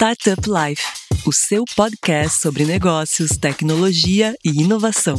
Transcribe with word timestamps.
Startup 0.00 0.40
Life, 0.48 0.82
o 1.26 1.30
seu 1.30 1.62
podcast 1.76 2.40
sobre 2.40 2.64
negócios, 2.64 3.36
tecnologia 3.36 4.34
e 4.42 4.62
inovação. 4.62 5.18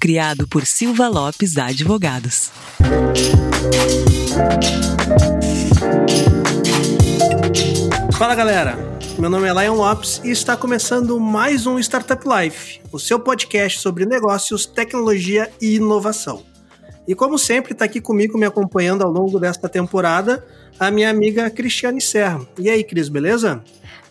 Criado 0.00 0.48
por 0.48 0.64
Silva 0.64 1.06
Lopes 1.06 1.58
Advogados. 1.58 2.50
Fala 8.16 8.34
galera, 8.34 8.78
meu 9.18 9.28
nome 9.28 9.48
é 9.48 9.52
Lion 9.52 9.74
Lopes 9.74 10.22
e 10.24 10.30
está 10.30 10.56
começando 10.56 11.20
mais 11.20 11.66
um 11.66 11.78
Startup 11.78 12.24
Life, 12.26 12.80
o 12.90 12.98
seu 12.98 13.20
podcast 13.20 13.80
sobre 13.80 14.06
negócios, 14.06 14.64
tecnologia 14.64 15.52
e 15.60 15.74
inovação. 15.74 16.42
E 17.06 17.14
como 17.14 17.38
sempre, 17.38 17.72
está 17.72 17.84
aqui 17.84 18.00
comigo, 18.00 18.38
me 18.38 18.46
acompanhando 18.46 19.02
ao 19.02 19.10
longo 19.10 19.38
desta 19.38 19.68
temporada, 19.68 20.42
a 20.80 20.90
minha 20.90 21.10
amiga 21.10 21.50
Cristiane 21.50 22.00
Serra. 22.00 22.40
E 22.58 22.70
aí, 22.70 22.82
Cris, 22.82 23.10
beleza? 23.10 23.62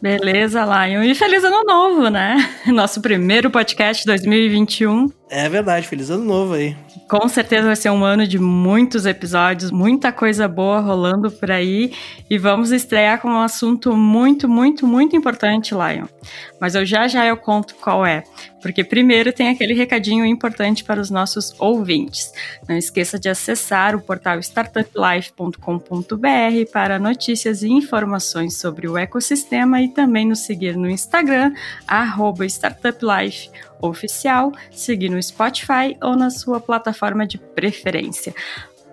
Beleza, 0.02 0.64
Lion. 0.64 1.04
E 1.04 1.16
feliz 1.16 1.44
ano 1.44 1.64
novo, 1.64 2.10
né? 2.10 2.38
Nosso 2.68 3.02
primeiro 3.02 3.50
podcast 3.50 4.06
2021. 4.06 5.10
É 5.28 5.50
verdade, 5.50 5.88
feliz 5.88 6.12
ano 6.12 6.24
novo 6.24 6.54
aí. 6.54 6.78
Com 7.10 7.28
certeza 7.28 7.66
vai 7.66 7.76
ser 7.76 7.90
um 7.90 8.04
ano 8.04 8.28
de 8.28 8.38
muitos 8.38 9.08
episódios, 9.08 9.72
muita 9.72 10.12
coisa 10.12 10.48
boa 10.48 10.80
rolando 10.80 11.32
por 11.32 11.50
aí. 11.50 11.92
E 12.30 12.38
vamos 12.38 12.72
estrear 12.72 13.20
com 13.20 13.30
um 13.30 13.40
assunto 13.40 13.96
muito, 13.96 14.48
muito, 14.48 14.86
muito 14.86 15.16
importante, 15.16 15.74
Lion. 15.74 16.06
Mas 16.60 16.76
eu 16.76 16.86
já 16.86 17.08
já 17.08 17.26
eu 17.26 17.38
conto 17.38 17.74
qual 17.76 18.06
é. 18.06 18.24
Porque 18.62 18.84
primeiro 18.84 19.34
tem 19.34 19.50
aquele 19.50 19.74
recadinho 19.74 20.26
importante 20.26 20.84
para 20.84 21.02
os 21.02 21.10
nossos 21.10 21.54
ouvintes. 21.60 22.32
Não 22.68 22.78
esqueça 22.78 23.20
de 23.20 23.30
acessar 23.30 23.96
o 23.96 24.02
portal 24.02 24.40
startuplife.com.br 24.40 26.72
para 26.72 26.98
notícias 26.98 27.62
e 27.62 27.70
informações 27.70 28.58
sobre 28.58 28.88
o 28.88 28.98
ecossistema 28.98 29.82
e 29.82 29.90
também 29.90 30.28
nos 30.28 30.40
seguir 30.40 30.76
no 30.76 30.90
Instagram, 30.90 31.54
startuplife 32.48 33.50
oficial, 33.82 34.52
seguir 34.72 35.10
no 35.10 35.22
Spotify 35.22 35.98
ou 36.02 36.16
na 36.16 36.30
sua 36.30 36.60
plataforma 36.60 37.26
de 37.26 37.38
preferência. 37.38 38.34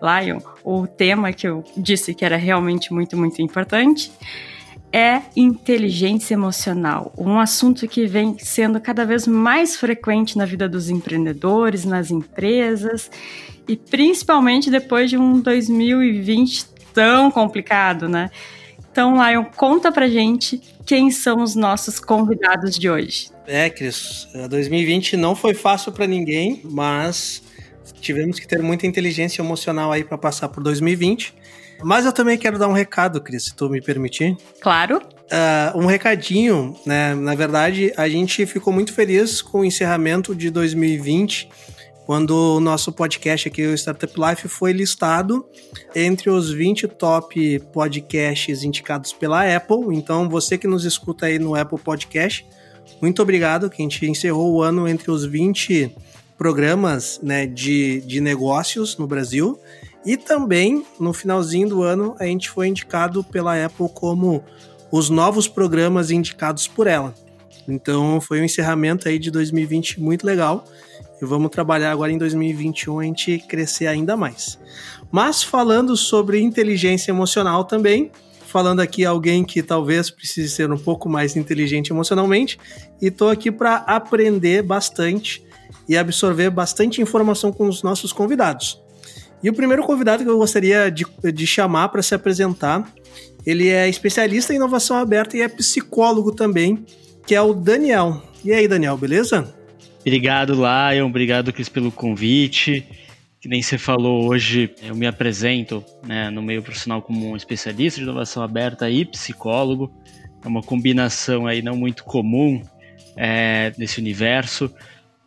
Lion, 0.02 0.40
o 0.64 0.86
tema 0.86 1.32
que 1.32 1.46
eu 1.46 1.62
disse 1.76 2.14
que 2.14 2.24
era 2.24 2.36
realmente 2.36 2.92
muito, 2.92 3.16
muito 3.16 3.40
importante 3.40 4.10
é 4.92 5.22
inteligência 5.34 6.34
emocional, 6.34 7.14
um 7.16 7.38
assunto 7.38 7.88
que 7.88 8.06
vem 8.06 8.36
sendo 8.38 8.78
cada 8.78 9.06
vez 9.06 9.26
mais 9.26 9.74
frequente 9.74 10.36
na 10.36 10.44
vida 10.44 10.68
dos 10.68 10.90
empreendedores, 10.90 11.86
nas 11.86 12.10
empresas 12.10 13.10
e 13.66 13.74
principalmente 13.74 14.70
depois 14.70 15.08
de 15.08 15.16
um 15.16 15.40
2020 15.40 16.66
tão 16.92 17.30
complicado, 17.30 18.06
né? 18.06 18.30
Então, 18.92 19.14
Lion, 19.16 19.46
conta 19.56 19.90
pra 19.90 20.06
gente 20.06 20.60
quem 20.84 21.10
são 21.10 21.42
os 21.42 21.54
nossos 21.54 21.98
convidados 21.98 22.78
de 22.78 22.90
hoje. 22.90 23.30
É, 23.46 23.70
Cris, 23.70 24.28
2020 24.50 25.16
não 25.16 25.34
foi 25.34 25.54
fácil 25.54 25.90
para 25.92 26.06
ninguém, 26.06 26.60
mas 26.62 27.42
tivemos 28.00 28.38
que 28.38 28.46
ter 28.46 28.62
muita 28.62 28.86
inteligência 28.86 29.40
emocional 29.40 29.90
aí 29.90 30.04
para 30.04 30.18
passar 30.18 30.48
por 30.50 30.62
2020. 30.62 31.34
Mas 31.82 32.04
eu 32.04 32.12
também 32.12 32.36
quero 32.36 32.58
dar 32.58 32.68
um 32.68 32.72
recado, 32.72 33.18
Cris, 33.20 33.46
se 33.46 33.56
tu 33.56 33.68
me 33.70 33.80
permitir. 33.80 34.36
Claro. 34.60 34.98
Uh, 34.98 35.78
um 35.78 35.86
recadinho, 35.86 36.76
né? 36.84 37.14
Na 37.14 37.34
verdade, 37.34 37.92
a 37.96 38.06
gente 38.10 38.44
ficou 38.44 38.72
muito 38.72 38.92
feliz 38.92 39.40
com 39.40 39.60
o 39.60 39.64
encerramento 39.64 40.34
de 40.34 40.50
2020 40.50 41.48
quando 42.04 42.56
o 42.56 42.60
nosso 42.60 42.92
podcast 42.92 43.48
aqui, 43.48 43.64
o 43.64 43.74
Startup 43.74 44.12
Life, 44.18 44.48
foi 44.48 44.72
listado 44.72 45.46
entre 45.94 46.30
os 46.30 46.50
20 46.50 46.88
top 46.88 47.60
podcasts 47.72 48.64
indicados 48.64 49.12
pela 49.12 49.44
Apple. 49.56 49.96
Então, 49.96 50.28
você 50.28 50.58
que 50.58 50.66
nos 50.66 50.84
escuta 50.84 51.26
aí 51.26 51.38
no 51.38 51.54
Apple 51.54 51.78
Podcast, 51.78 52.44
muito 53.00 53.22
obrigado, 53.22 53.70
que 53.70 53.80
a 53.80 53.84
gente 53.84 54.04
encerrou 54.06 54.52
o 54.52 54.62
ano 54.62 54.88
entre 54.88 55.10
os 55.10 55.24
20 55.24 55.94
programas 56.36 57.20
né, 57.22 57.46
de, 57.46 58.00
de 58.00 58.20
negócios 58.20 58.96
no 58.96 59.06
Brasil. 59.06 59.58
E 60.04 60.16
também, 60.16 60.84
no 60.98 61.12
finalzinho 61.12 61.68
do 61.68 61.82
ano, 61.82 62.16
a 62.18 62.24
gente 62.24 62.50
foi 62.50 62.66
indicado 62.66 63.22
pela 63.22 63.64
Apple 63.64 63.88
como 63.94 64.42
os 64.90 65.08
novos 65.08 65.46
programas 65.46 66.10
indicados 66.10 66.66
por 66.66 66.88
ela. 66.88 67.14
Então, 67.68 68.20
foi 68.20 68.40
um 68.40 68.44
encerramento 68.44 69.08
aí 69.08 69.18
de 69.18 69.30
2020 69.30 70.00
muito 70.00 70.26
legal. 70.26 70.64
E 71.22 71.24
vamos 71.24 71.50
trabalhar 71.50 71.92
agora 71.92 72.10
em 72.10 72.18
2021 72.18 72.98
a 72.98 73.04
gente 73.04 73.38
crescer 73.38 73.86
ainda 73.86 74.16
mais. 74.16 74.58
Mas 75.08 75.40
falando 75.40 75.96
sobre 75.96 76.40
inteligência 76.40 77.12
emocional 77.12 77.64
também, 77.64 78.10
falando 78.44 78.80
aqui 78.80 79.04
alguém 79.04 79.44
que 79.44 79.62
talvez 79.62 80.10
precise 80.10 80.50
ser 80.50 80.72
um 80.72 80.76
pouco 80.76 81.08
mais 81.08 81.36
inteligente 81.36 81.90
emocionalmente, 81.90 82.58
e 83.00 83.06
estou 83.06 83.30
aqui 83.30 83.52
para 83.52 83.76
aprender 83.76 84.62
bastante 84.62 85.44
e 85.88 85.96
absorver 85.96 86.50
bastante 86.50 87.00
informação 87.00 87.52
com 87.52 87.68
os 87.68 87.84
nossos 87.84 88.12
convidados. 88.12 88.82
E 89.44 89.48
o 89.48 89.54
primeiro 89.54 89.84
convidado 89.84 90.24
que 90.24 90.28
eu 90.28 90.38
gostaria 90.38 90.90
de, 90.90 91.06
de 91.32 91.46
chamar 91.46 91.90
para 91.90 92.02
se 92.02 92.16
apresentar, 92.16 92.92
ele 93.46 93.68
é 93.68 93.88
especialista 93.88 94.52
em 94.52 94.56
inovação 94.56 94.96
aberta 94.96 95.36
e 95.36 95.40
é 95.40 95.48
psicólogo 95.48 96.32
também, 96.32 96.84
que 97.24 97.34
é 97.34 97.40
o 97.40 97.54
Daniel. 97.54 98.20
E 98.44 98.52
aí, 98.52 98.66
Daniel, 98.66 98.96
beleza? 98.96 99.61
Obrigado, 100.02 100.54
Lion. 100.54 101.06
Obrigado, 101.06 101.52
Cris, 101.52 101.68
pelo 101.68 101.90
convite. 101.90 102.84
Que 103.40 103.48
nem 103.48 103.62
você 103.62 103.76
falou 103.76 104.28
hoje, 104.28 104.70
eu 104.82 104.94
me 104.94 105.06
apresento 105.06 105.84
né, 106.04 106.30
no 106.30 106.42
meio 106.42 106.62
profissional 106.62 107.02
como 107.02 107.30
um 107.30 107.36
especialista 107.36 107.98
de 107.98 108.04
inovação 108.04 108.42
aberta 108.42 108.88
e 108.88 109.04
psicólogo. 109.04 109.92
É 110.44 110.48
uma 110.48 110.62
combinação 110.62 111.46
aí 111.46 111.62
não 111.62 111.76
muito 111.76 112.04
comum 112.04 112.62
é, 113.16 113.72
nesse 113.78 114.00
universo, 114.00 114.72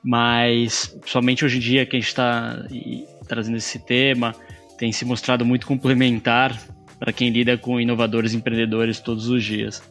mas 0.03 0.97
somente 1.05 1.43
hoje 1.43 1.57
em 1.57 1.61
dia 1.61 1.85
que 1.85 1.95
a 1.95 1.99
gente 1.99 2.07
está 2.07 2.65
trazendo 3.27 3.57
esse 3.57 3.79
tema 3.79 4.35
tem 4.77 4.91
se 4.91 5.05
mostrado 5.05 5.45
muito 5.45 5.65
complementar 5.65 6.57
para 6.99 7.11
quem 7.11 7.29
lida 7.29 7.57
com 7.57 7.79
inovadores 7.79 8.33
e 8.33 8.37
empreendedores 8.37 8.99
todos 8.99 9.27
os 9.27 9.43
dias. 9.43 9.81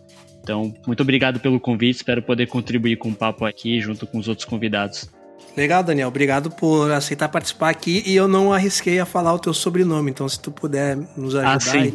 Então, 0.45 0.75
muito 0.87 1.03
obrigado 1.03 1.41
pelo 1.41 1.59
convite, 1.59 1.97
espero 1.97 2.21
poder 2.21 2.47
contribuir 2.47 2.97
com 2.97 3.09
o 3.09 3.15
papo 3.15 3.47
aqui 3.47 3.81
junto 3.81 4.07
com 4.07 4.19
os 4.19 4.29
outros 4.29 4.45
convidados. 4.45 5.09
Legal, 5.57 5.83
Daniel. 5.83 6.09
Obrigado 6.09 6.51
por 6.51 6.93
aceitar 6.93 7.31
participar 7.31 7.71
aqui 7.71 8.03
e 8.05 8.15
eu 8.15 8.29
não 8.29 8.53
arrisquei 8.53 8.99
a 8.99 9.07
falar 9.07 9.33
o 9.33 9.39
teu 9.39 9.55
sobrenome, 9.55 10.11
então 10.11 10.29
se 10.29 10.39
tu 10.39 10.53
puder 10.53 10.99
nos 11.17 11.35
ajudar 11.35 11.57
ah, 11.57 11.61
sim. 11.61 11.79
aí. 11.79 11.95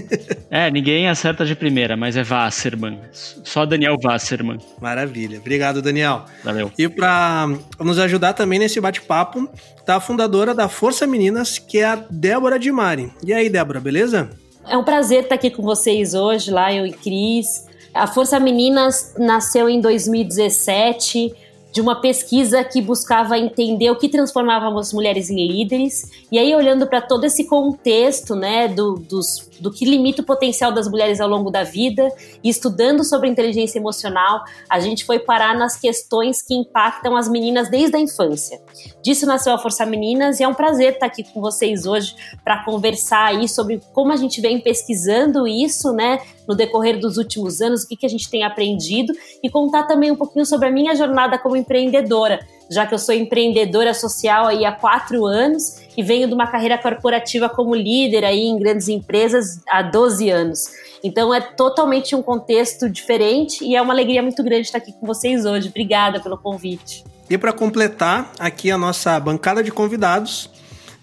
é, 0.50 0.70
ninguém 0.70 1.06
acerta 1.06 1.44
de 1.44 1.54
primeira, 1.54 1.98
mas 1.98 2.16
é 2.16 2.24
Wasserman. 2.24 2.98
Só 3.12 3.66
Daniel 3.66 3.98
Wasserman. 4.02 4.58
Maravilha. 4.80 5.38
Obrigado, 5.38 5.82
Daniel. 5.82 6.24
Valeu. 6.42 6.72
E 6.78 6.88
para 6.88 7.46
nos 7.78 7.98
ajudar 7.98 8.32
também 8.32 8.58
nesse 8.58 8.80
bate-papo, 8.80 9.50
tá 9.84 9.96
a 9.96 10.00
fundadora 10.00 10.54
da 10.54 10.66
Força 10.66 11.06
Meninas, 11.06 11.58
que 11.58 11.78
é 11.78 11.84
a 11.84 11.96
Débora 12.08 12.58
de 12.58 12.72
Mari. 12.72 13.12
E 13.22 13.34
aí, 13.34 13.50
Débora, 13.50 13.80
beleza? 13.80 14.30
É 14.66 14.78
um 14.78 14.84
prazer 14.84 15.24
estar 15.24 15.34
aqui 15.34 15.50
com 15.50 15.62
vocês 15.62 16.14
hoje, 16.14 16.50
lá 16.50 16.72
eu 16.72 16.86
e 16.86 16.92
Cris. 16.92 17.66
A 17.94 18.06
Força 18.06 18.40
Meninas 18.40 19.14
nasceu 19.18 19.68
em 19.68 19.80
2017 19.80 21.34
de 21.72 21.80
uma 21.80 22.00
pesquisa 22.00 22.62
que 22.62 22.82
buscava 22.82 23.38
entender 23.38 23.90
o 23.90 23.96
que 23.96 24.08
transformava 24.08 24.68
as 24.78 24.92
mulheres 24.92 25.30
em 25.30 25.46
líderes. 25.46 26.10
E 26.30 26.38
aí, 26.38 26.54
olhando 26.54 26.86
para 26.86 27.00
todo 27.00 27.24
esse 27.24 27.44
contexto, 27.44 28.34
né, 28.34 28.68
do, 28.68 28.94
dos, 28.94 29.48
do 29.62 29.70
que 29.70 29.84
limita 29.84 30.22
o 30.22 30.24
potencial 30.24 30.72
das 30.72 30.88
mulheres 30.88 31.20
ao 31.20 31.28
longo 31.28 31.50
da 31.50 31.62
vida, 31.62 32.08
e 32.42 32.50
estudando 32.50 33.04
sobre 33.04 33.28
inteligência 33.28 33.78
emocional, 33.78 34.42
a 34.68 34.80
gente 34.80 35.04
foi 35.04 35.20
parar 35.20 35.56
nas 35.56 35.78
questões 35.78 36.42
que 36.42 36.52
impactam 36.52 37.16
as 37.16 37.28
meninas 37.28 37.70
desde 37.70 37.96
a 37.96 38.00
infância. 38.00 38.60
Disso 39.02 39.24
nasceu 39.24 39.54
a 39.54 39.58
Força 39.58 39.86
Meninas 39.86 40.40
e 40.40 40.42
é 40.42 40.48
um 40.48 40.54
prazer 40.54 40.94
estar 40.94 41.06
aqui 41.06 41.22
com 41.22 41.40
vocês 41.40 41.86
hoje 41.86 42.14
para 42.44 42.64
conversar 42.64 43.26
aí 43.26 43.48
sobre 43.48 43.80
como 43.92 44.12
a 44.12 44.16
gente 44.16 44.40
vem 44.40 44.60
pesquisando 44.60 45.46
isso, 45.46 45.92
né, 45.92 46.18
no 46.48 46.56
decorrer 46.56 46.98
dos 46.98 47.16
últimos 47.16 47.60
anos, 47.60 47.84
o 47.84 47.88
que, 47.88 47.96
que 47.96 48.06
a 48.06 48.08
gente 48.08 48.28
tem 48.28 48.42
aprendido 48.42 49.12
e 49.42 49.48
contar 49.48 49.84
também 49.84 50.10
um 50.10 50.16
pouquinho 50.16 50.44
sobre 50.44 50.66
a 50.66 50.72
minha 50.72 50.94
jornada 50.96 51.38
como 51.38 51.56
empreendedora, 51.56 52.40
já 52.68 52.84
que 52.84 52.94
eu 52.94 52.98
sou 52.98 53.14
empreendedora 53.14 53.94
social 53.94 54.46
aí 54.46 54.64
há 54.64 54.72
quatro 54.72 55.24
anos 55.24 55.81
e 55.96 56.02
venho 56.02 56.28
de 56.28 56.34
uma 56.34 56.46
carreira 56.46 56.78
corporativa 56.78 57.48
como 57.48 57.74
líder 57.74 58.24
aí 58.24 58.46
em 58.46 58.58
grandes 58.58 58.88
empresas 58.88 59.60
há 59.68 59.82
12 59.82 60.30
anos. 60.30 60.70
Então 61.04 61.34
é 61.34 61.40
totalmente 61.40 62.14
um 62.14 62.22
contexto 62.22 62.88
diferente 62.88 63.64
e 63.64 63.74
é 63.74 63.82
uma 63.82 63.92
alegria 63.92 64.22
muito 64.22 64.42
grande 64.42 64.66
estar 64.66 64.78
aqui 64.78 64.92
com 64.92 65.06
vocês 65.06 65.44
hoje. 65.44 65.68
Obrigada 65.68 66.20
pelo 66.20 66.38
convite. 66.38 67.04
E 67.28 67.36
para 67.38 67.52
completar 67.52 68.30
aqui 68.38 68.70
a 68.70 68.78
nossa 68.78 69.18
bancada 69.18 69.62
de 69.62 69.70
convidados, 69.70 70.50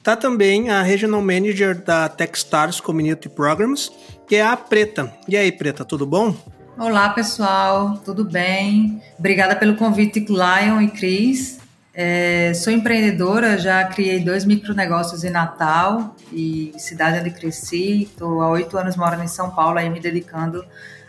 tá 0.03 0.15
também 0.15 0.69
a 0.69 0.81
Regional 0.81 1.21
Manager 1.21 1.83
da 1.83 2.07
Techstars 2.07 2.79
Community 2.79 3.27
Programs, 3.29 3.91
que 4.27 4.35
é 4.35 4.43
a 4.43 4.55
Preta. 4.55 5.11
E 5.27 5.35
aí, 5.35 5.51
Preta, 5.51 5.83
tudo 5.83 6.05
bom? 6.05 6.35
Olá, 6.77 7.09
pessoal, 7.09 7.97
tudo 8.05 8.23
bem? 8.23 9.01
Obrigada 9.17 9.55
pelo 9.55 9.75
convite, 9.75 10.25
Lion 10.29 10.81
e 10.81 10.87
Cris. 10.87 11.58
É, 12.01 12.53
sou 12.53 12.71
empreendedora, 12.71 13.57
já 13.57 13.83
criei 13.83 14.21
dois 14.21 14.45
micronegócios 14.45 15.25
em 15.25 15.29
Natal 15.29 16.15
e 16.31 16.71
cidade 16.77 17.19
onde 17.19 17.29
cresci. 17.29 18.03
Estou 18.03 18.41
há 18.41 18.49
oito 18.51 18.77
anos 18.77 18.95
morando 18.95 19.21
em 19.21 19.27
São 19.27 19.51
Paulo, 19.51 19.77
aí 19.77 19.89
me 19.89 19.99
dedicando 19.99 20.63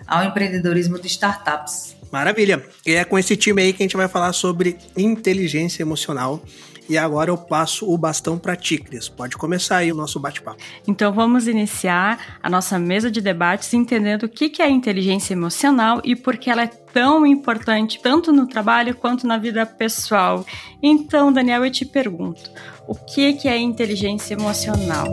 ao 0.04 0.24
empreendedorismo 0.24 0.98
de 0.98 1.06
startups. 1.06 1.94
Maravilha! 2.10 2.64
E 2.84 2.94
é 2.94 3.04
com 3.04 3.16
esse 3.16 3.36
time 3.36 3.62
aí 3.62 3.72
que 3.72 3.80
a 3.80 3.84
gente 3.84 3.96
vai 3.96 4.08
falar 4.08 4.32
sobre 4.32 4.78
inteligência 4.96 5.80
emocional. 5.80 6.42
E 6.90 6.98
agora 6.98 7.30
eu 7.30 7.38
passo 7.38 7.88
o 7.88 7.96
bastão 7.96 8.36
para 8.36 8.56
ti, 8.56 8.76
Cris. 8.76 9.08
Pode 9.08 9.36
começar 9.36 9.76
aí 9.76 9.92
o 9.92 9.94
nosso 9.94 10.18
bate-papo. 10.18 10.58
Então 10.88 11.12
vamos 11.12 11.46
iniciar 11.46 12.18
a 12.42 12.50
nossa 12.50 12.80
mesa 12.80 13.08
de 13.08 13.20
debates 13.20 13.72
entendendo 13.72 14.24
o 14.24 14.28
que 14.28 14.60
é 14.60 14.68
inteligência 14.68 15.32
emocional 15.32 16.00
e 16.02 16.16
por 16.16 16.36
que 16.36 16.50
ela 16.50 16.62
é 16.62 16.66
tão 16.66 17.24
importante 17.24 18.00
tanto 18.02 18.32
no 18.32 18.44
trabalho 18.44 18.96
quanto 18.96 19.24
na 19.24 19.38
vida 19.38 19.64
pessoal. 19.64 20.44
Então, 20.82 21.32
Daniel, 21.32 21.64
eu 21.64 21.70
te 21.70 21.86
pergunto, 21.86 22.50
o 22.88 22.96
que 22.96 23.46
é 23.46 23.56
inteligência 23.56 24.34
emocional? 24.34 25.06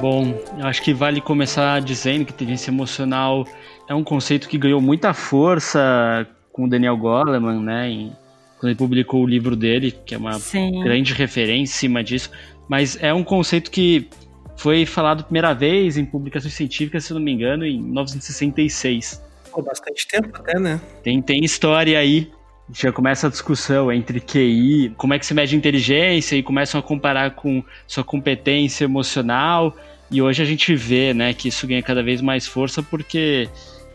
Bom, 0.00 0.34
eu 0.58 0.66
acho 0.66 0.82
que 0.82 0.92
vale 0.92 1.20
começar 1.20 1.80
dizendo 1.80 2.24
que 2.24 2.32
inteligência 2.32 2.72
emocional 2.72 3.46
é 3.88 3.94
um 3.94 4.02
conceito 4.02 4.48
que 4.48 4.58
ganhou 4.58 4.80
muita 4.80 5.14
força 5.14 6.26
com 6.52 6.64
o 6.64 6.68
Daniel 6.68 6.96
Goleman, 6.96 7.60
né, 7.60 7.88
em 7.88 8.12
quando 8.58 8.70
ele 8.70 8.78
publicou 8.78 9.22
o 9.22 9.26
livro 9.26 9.54
dele, 9.54 9.94
que 10.04 10.14
é 10.14 10.18
uma 10.18 10.34
Sim. 10.34 10.82
grande 10.82 11.14
referência 11.14 11.62
em 11.62 11.78
cima 11.78 12.04
disso. 12.04 12.30
Mas 12.68 12.98
é 13.00 13.14
um 13.14 13.24
conceito 13.24 13.70
que 13.70 14.08
foi 14.56 14.84
falado 14.84 15.24
primeira 15.24 15.54
vez 15.54 15.96
em 15.96 16.04
publicações 16.04 16.52
científicas, 16.52 17.04
se 17.04 17.14
não 17.14 17.20
me 17.20 17.32
engano, 17.32 17.64
em 17.64 17.80
1966. 17.80 19.22
Pô, 19.52 19.62
bastante 19.62 20.06
tempo 20.06 20.30
até, 20.34 20.58
né? 20.58 20.80
Tem, 21.02 21.22
tem 21.22 21.44
história 21.44 21.98
aí. 21.98 22.30
Já 22.70 22.92
começa 22.92 23.28
a 23.28 23.30
discussão 23.30 23.90
entre 23.90 24.20
QI, 24.20 24.92
como 24.98 25.14
é 25.14 25.18
que 25.18 25.24
se 25.24 25.32
mede 25.32 25.56
inteligência 25.56 26.36
e 26.36 26.42
começam 26.42 26.78
a 26.78 26.82
comparar 26.82 27.30
com 27.30 27.64
sua 27.86 28.04
competência 28.04 28.84
emocional. 28.84 29.74
E 30.10 30.20
hoje 30.20 30.42
a 30.42 30.44
gente 30.44 30.74
vê, 30.74 31.14
né, 31.14 31.32
que 31.32 31.48
isso 31.48 31.66
ganha 31.66 31.82
cada 31.82 32.02
vez 32.02 32.20
mais 32.20 32.46
força 32.46 32.82
porque 32.82 33.48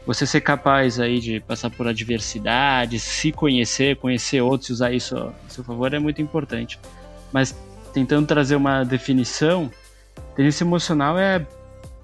você 0.06 0.26
ser 0.26 0.42
capaz 0.42 1.00
aí 1.00 1.20
de 1.20 1.40
passar 1.40 1.70
por 1.70 1.88
adversidade, 1.88 3.00
se 3.00 3.32
conhecer, 3.32 3.96
conhecer 3.98 4.42
outros 4.42 4.70
e 4.70 4.74
usar 4.74 4.92
isso 4.92 5.18
a 5.18 5.34
seu 5.48 5.64
favor 5.64 5.94
é 5.94 6.00
muito 6.00 6.22
importante. 6.22 6.80
Mas 7.32 7.56
tentando 7.94 8.28
trazer 8.28 8.56
uma 8.56 8.84
definição, 8.84 9.72
inteligência 10.34 10.64
emocional 10.64 11.18
é 11.18 11.46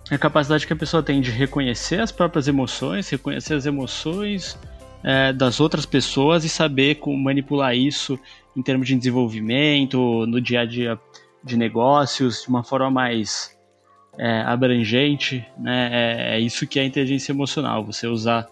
a 0.10 0.18
capacidade 0.18 0.66
que 0.66 0.74
a 0.74 0.76
pessoa 0.76 1.04
tem 1.04 1.22
de 1.22 1.30
reconhecer 1.30 2.00
as 2.00 2.12
próprias 2.12 2.48
emoções, 2.48 3.10
reconhecer 3.10 3.54
as 3.54 3.66
emoções 3.66 4.58
é, 5.04 5.34
das 5.34 5.60
outras 5.60 5.86
pessoas 5.86 6.44
e 6.44 6.50
saber 6.50 6.96
como 6.96 7.18
manipular 7.18 7.76
isso 7.76 8.20
em 8.56 8.62
termos 8.62 8.88
de 8.88 8.96
desenvolvimento, 8.96 10.26
no 10.26 10.42
dia 10.42 10.62
a 10.62 10.66
dia 10.66 11.00
de 11.44 11.58
negócios, 11.58 12.44
de 12.44 12.50
uma 12.50 12.64
forma 12.64 12.90
mais 12.90 13.58
é, 14.20 14.42
abrangente, 14.42 15.46
né? 15.58 15.90
É, 15.92 16.36
é, 16.36 16.40
isso 16.42 16.68
que 16.68 16.78
é 16.78 16.84
inteligência 16.84 17.32
emocional, 17.32 17.86
você 17.86 18.06
usar, 18.06 18.48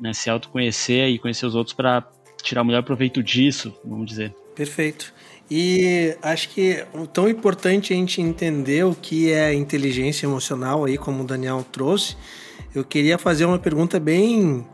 né, 0.00 0.12
se 0.12 0.28
autoconhecer 0.28 1.08
e 1.08 1.18
conhecer 1.20 1.46
os 1.46 1.54
outros 1.54 1.72
para 1.72 2.04
tirar 2.42 2.62
o 2.62 2.64
melhor 2.64 2.82
proveito 2.82 3.22
disso, 3.22 3.72
vamos 3.84 4.06
dizer. 4.06 4.34
Perfeito. 4.56 5.14
E 5.48 6.16
acho 6.20 6.48
que 6.50 6.84
tão 7.12 7.28
importante 7.28 7.92
a 7.92 7.96
gente 7.96 8.20
entender 8.20 8.84
o 8.84 8.94
que 8.94 9.32
é 9.32 9.54
inteligência 9.54 10.26
emocional 10.26 10.84
aí, 10.84 10.98
como 10.98 11.22
o 11.22 11.26
Daniel 11.26 11.64
trouxe. 11.70 12.16
Eu 12.74 12.84
queria 12.84 13.16
fazer 13.16 13.44
uma 13.44 13.58
pergunta 13.58 14.00
bem, 14.00 14.66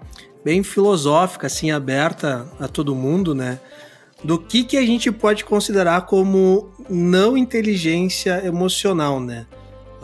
bem 0.43 0.63
filosófica, 0.63 1.47
assim, 1.47 1.71
aberta 1.71 2.51
a 2.59 2.67
todo 2.67 2.95
mundo, 2.95 3.35
né? 3.35 3.61
Do 4.25 4.39
que, 4.39 4.65
que 4.65 4.77
a 4.77 4.85
gente 4.85 5.13
pode 5.13 5.45
considerar 5.45 6.07
como 6.07 6.73
não 6.89 7.37
inteligência 7.37 8.45
emocional, 8.45 9.21
né? 9.21 9.47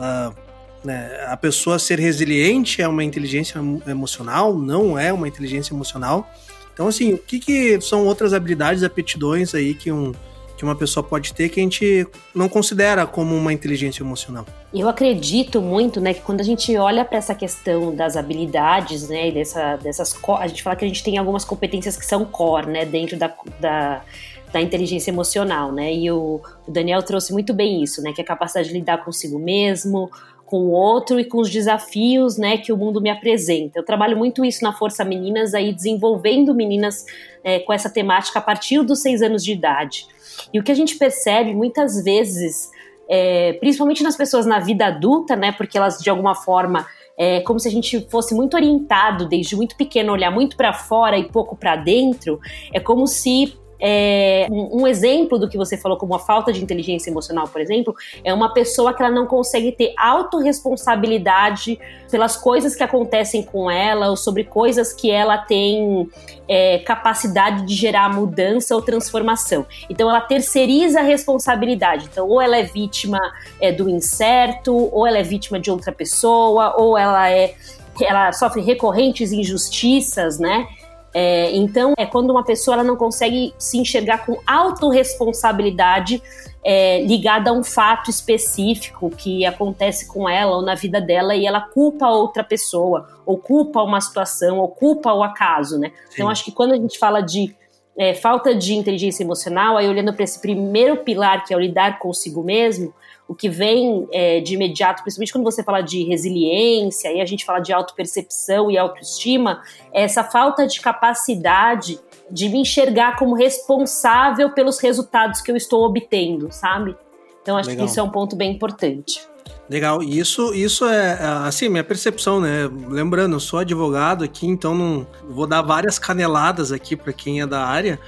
Uh, 0.01 0.35
né, 0.83 1.25
a 1.29 1.37
pessoa 1.37 1.79
ser 1.79 1.99
resiliente 1.99 2.81
é 2.81 2.89
uma 2.89 3.05
inteligência 3.05 3.61
emocional, 3.87 4.57
não 4.57 4.99
é 4.99 5.13
uma 5.13 5.29
inteligência 5.29 5.75
emocional. 5.75 6.29
Então, 6.73 6.89
assim, 6.89 7.13
o 7.13 7.19
que, 7.19 7.39
que 7.39 7.81
são 7.81 8.07
outras 8.07 8.33
habilidades, 8.33 8.83
aptidões 8.83 9.55
aí 9.55 9.75
que, 9.75 9.93
um, 9.93 10.13
que 10.57 10.65
uma 10.65 10.75
pessoa 10.75 11.05
pode 11.05 11.35
ter 11.35 11.51
que 11.51 11.61
a 11.61 11.63
gente 11.63 12.07
não 12.35 12.49
considera 12.49 13.07
como 13.07 13.37
uma 13.37 13.53
inteligência 13.53 14.03
emocional? 14.03 14.47
Eu 14.73 14.89
acredito 14.89 15.61
muito, 15.61 16.01
né, 16.01 16.15
que 16.15 16.23
quando 16.23 16.41
a 16.41 16.45
gente 16.45 16.75
olha 16.79 17.05
para 17.05 17.19
essa 17.19 17.35
questão 17.35 17.95
das 17.95 18.17
habilidades, 18.17 19.09
né, 19.09 19.31
dessa, 19.31 19.77
dessas, 19.77 20.17
a 20.39 20.47
gente 20.47 20.63
fala 20.63 20.77
que 20.77 20.85
a 20.85 20.89
gente 20.89 21.03
tem 21.05 21.19
algumas 21.19 21.45
competências 21.45 21.97
que 21.97 22.07
são 22.07 22.25
core, 22.25 22.69
né, 22.69 22.87
dentro 22.87 23.19
da, 23.19 23.31
da 23.61 24.03
da 24.53 24.61
inteligência 24.61 25.11
emocional, 25.11 25.73
né? 25.73 25.93
E 25.95 26.11
o, 26.11 26.41
o, 26.67 26.71
Daniel 26.71 27.03
trouxe 27.03 27.33
muito 27.33 27.55
bem 27.55 27.83
isso, 27.83 28.03
né? 28.03 28.13
Que 28.13 28.21
é 28.21 28.25
a 28.25 28.27
capacidade 28.27 28.69
de 28.69 28.75
lidar 28.75 29.05
consigo 29.05 29.39
mesmo, 29.39 30.11
com 30.45 30.59
o 30.59 30.71
outro 30.71 31.21
e 31.21 31.25
com 31.25 31.39
os 31.39 31.49
desafios, 31.49 32.37
né? 32.37 32.59
Que 32.59 32.73
o 32.73 32.77
mundo 32.77 33.01
me 33.01 33.11
apresenta. 33.11 33.79
Eu 33.79 33.85
trabalho 33.85 34.17
muito 34.17 34.45
isso 34.45 34.65
na 34.65 34.73
Força 34.73 35.05
Meninas, 35.05 35.55
aí 35.55 35.73
desenvolvendo 35.73 36.55
meninas 36.55 37.05
é, 37.45 37.61
com 37.61 37.73
essa 37.73 37.89
temática 37.89 38.39
a 38.39 38.43
partir 38.43 38.83
dos 38.83 39.01
seis 39.01 39.23
anos 39.23 39.45
de 39.45 39.53
idade. 39.53 40.07
E 40.53 40.59
o 40.59 40.63
que 40.65 40.73
a 40.73 40.75
gente 40.75 40.97
percebe 40.97 41.55
muitas 41.55 42.03
vezes, 42.03 42.71
é, 43.09 43.53
principalmente 43.55 44.03
nas 44.03 44.17
pessoas 44.17 44.47
na 44.47 44.59
vida 44.59 44.87
adulta, 44.87 45.37
né? 45.37 45.53
Porque 45.53 45.79
elas 45.79 45.99
de 45.99 46.11
alguma 46.11 46.35
forma 46.35 46.87
é 47.23 47.41
como 47.41 47.61
se 47.61 47.69
a 47.69 47.71
gente 47.71 48.07
fosse 48.09 48.35
muito 48.35 48.55
orientado 48.55 49.29
desde 49.29 49.55
muito 49.55 49.77
pequeno, 49.77 50.11
olhar 50.11 50.31
muito 50.31 50.57
para 50.57 50.73
fora 50.73 51.19
e 51.19 51.29
pouco 51.29 51.55
para 51.55 51.77
dentro. 51.77 52.41
É 52.73 52.81
como 52.81 53.07
se 53.07 53.60
é, 53.81 54.47
um, 54.51 54.83
um, 54.83 54.87
exemplo 54.87 55.39
do 55.39 55.49
que 55.49 55.57
você 55.57 55.77
falou 55.77 55.97
como 55.97 56.15
a 56.15 56.19
falta 56.19 56.53
de 56.53 56.63
inteligência 56.63 57.11
emocional, 57.11 57.49
por 57.49 57.61
exemplo, 57.61 57.95
é 58.23 58.33
uma 58.33 58.53
pessoa 58.53 58.93
que 58.93 59.03
ela 59.03 59.13
não 59.13 59.27
consegue 59.27 59.73
ter 59.73 59.95
autorresponsabilidade 59.97 61.79
pelas 62.11 62.37
coisas 62.37 62.75
que 62.75 62.83
acontecem 62.83 63.43
com 63.43 63.71
ela 63.71 64.11
ou 64.11 64.17
sobre 64.17 64.45
coisas 64.45 64.93
que 64.93 65.11
ela 65.11 65.39
tem 65.39 66.09
é, 66.49 66.79
capacidade 66.81 67.65
de 67.67 67.75
gerar 67.75 68.13
mudança 68.13 68.75
ou 68.75 68.83
transformação. 68.83 69.65
Então 69.89 70.11
ela 70.11 70.21
terceiriza 70.21 71.01
a 71.01 71.03
responsabilidade. 71.03 72.09
Então, 72.11 72.29
ou 72.29 72.41
ela 72.41 72.59
é 72.59 72.65
vítima 72.65 73.19
é, 73.61 73.73
do 73.73 73.89
incerto, 73.89 74.75
ou 74.93 75.07
ela 75.07 75.19
é 75.19 75.23
vítima 75.23 75.59
de 75.59 75.71
outra 75.71 75.93
pessoa, 75.93 76.75
ou 76.77 76.99
ela 76.99 77.31
é 77.31 77.55
ela 78.01 78.33
sofre 78.33 78.63
recorrentes 78.63 79.33
injustiças, 79.33 80.39
né? 80.39 80.67
É, 81.13 81.55
então, 81.57 81.93
é 81.99 82.07
quando 82.07 82.31
uma 82.31 82.45
pessoa 82.45 82.77
ela 82.77 82.85
não 82.85 82.97
consegue 82.97 83.53
se 83.59 83.79
enxergar 83.79 84.25
com 84.25 84.39
autorresponsabilidade 84.47 86.23
é, 86.63 87.03
ligada 87.05 87.51
a 87.51 87.53
um 87.53 87.65
fato 87.65 88.11
específico 88.11 89.11
que 89.11 89.45
acontece 89.45 90.07
com 90.07 90.29
ela 90.29 90.57
ou 90.57 90.63
na 90.63 90.75
vida 90.75 91.01
dela 91.01 91.35
e 91.35 91.47
ela 91.47 91.61
culpa 91.61 92.09
outra 92.09 92.45
pessoa, 92.45 93.09
ou 93.27 93.39
culpa 93.39 93.83
uma 93.83 94.01
situação, 94.01 94.59
ou 94.59 94.69
culpa 94.69 95.13
o 95.13 95.23
acaso, 95.23 95.79
né? 95.79 95.89
Sim. 95.89 96.15
Então, 96.15 96.29
acho 96.29 96.45
que 96.45 96.53
quando 96.53 96.73
a 96.73 96.77
gente 96.77 96.99
fala 96.99 97.21
de 97.21 97.55
é, 97.99 98.15
falta 98.15 98.55
de 98.55 98.75
inteligência 98.75 99.23
emocional, 99.23 99.77
aí 99.77 99.89
olhando 99.89 100.13
para 100.13 100.25
esse 100.25 100.41
primeiro 100.41 100.99
pilar, 100.99 101.45
que 101.45 101.53
é 101.53 101.57
o 101.57 101.61
lidar 101.61 101.99
consigo 101.99 102.43
mesmo, 102.43 102.95
o 103.31 103.35
que 103.37 103.49
vem 103.49 104.09
é, 104.11 104.41
de 104.41 104.55
imediato, 104.55 105.05
principalmente 105.05 105.33
quando 105.33 105.45
você 105.45 105.63
fala 105.63 105.83
de 105.83 106.03
resiliência 106.03 107.13
e 107.13 107.21
a 107.21 107.25
gente 107.25 107.45
fala 107.45 107.61
de 107.61 107.73
autopercepção 107.73 108.69
e 108.69 108.77
autoestima, 108.77 109.63
é 109.93 110.03
essa 110.03 110.25
falta 110.25 110.67
de 110.67 110.81
capacidade 110.81 112.01
de 112.29 112.49
me 112.49 112.59
enxergar 112.59 113.17
como 113.17 113.37
responsável 113.37 114.51
pelos 114.51 114.81
resultados 114.81 115.41
que 115.41 115.49
eu 115.49 115.55
estou 115.55 115.85
obtendo, 115.85 116.49
sabe? 116.51 116.97
Então 117.41 117.57
acho 117.57 117.69
Legal. 117.69 117.87
que 117.87 117.93
isso 117.93 118.01
é 118.01 118.03
um 118.03 118.11
ponto 118.11 118.35
bem 118.35 118.51
importante. 118.51 119.21
Legal, 119.69 120.03
isso, 120.03 120.53
isso 120.53 120.85
é, 120.85 121.13
é 121.13 121.25
assim, 121.47 121.69
minha 121.69 121.85
percepção, 121.85 122.41
né? 122.41 122.69
Lembrando, 122.89 123.37
eu 123.37 123.41
sou 123.41 123.61
advogado 123.61 124.25
aqui, 124.25 124.45
então 124.45 124.75
não 124.75 125.07
vou 125.29 125.47
dar 125.47 125.63
várias 125.63 126.01
caneladas 126.01 126.73
aqui 126.73 126.97
para 126.97 127.13
quem 127.13 127.41
é 127.41 127.47
da 127.47 127.65
área, 127.65 128.01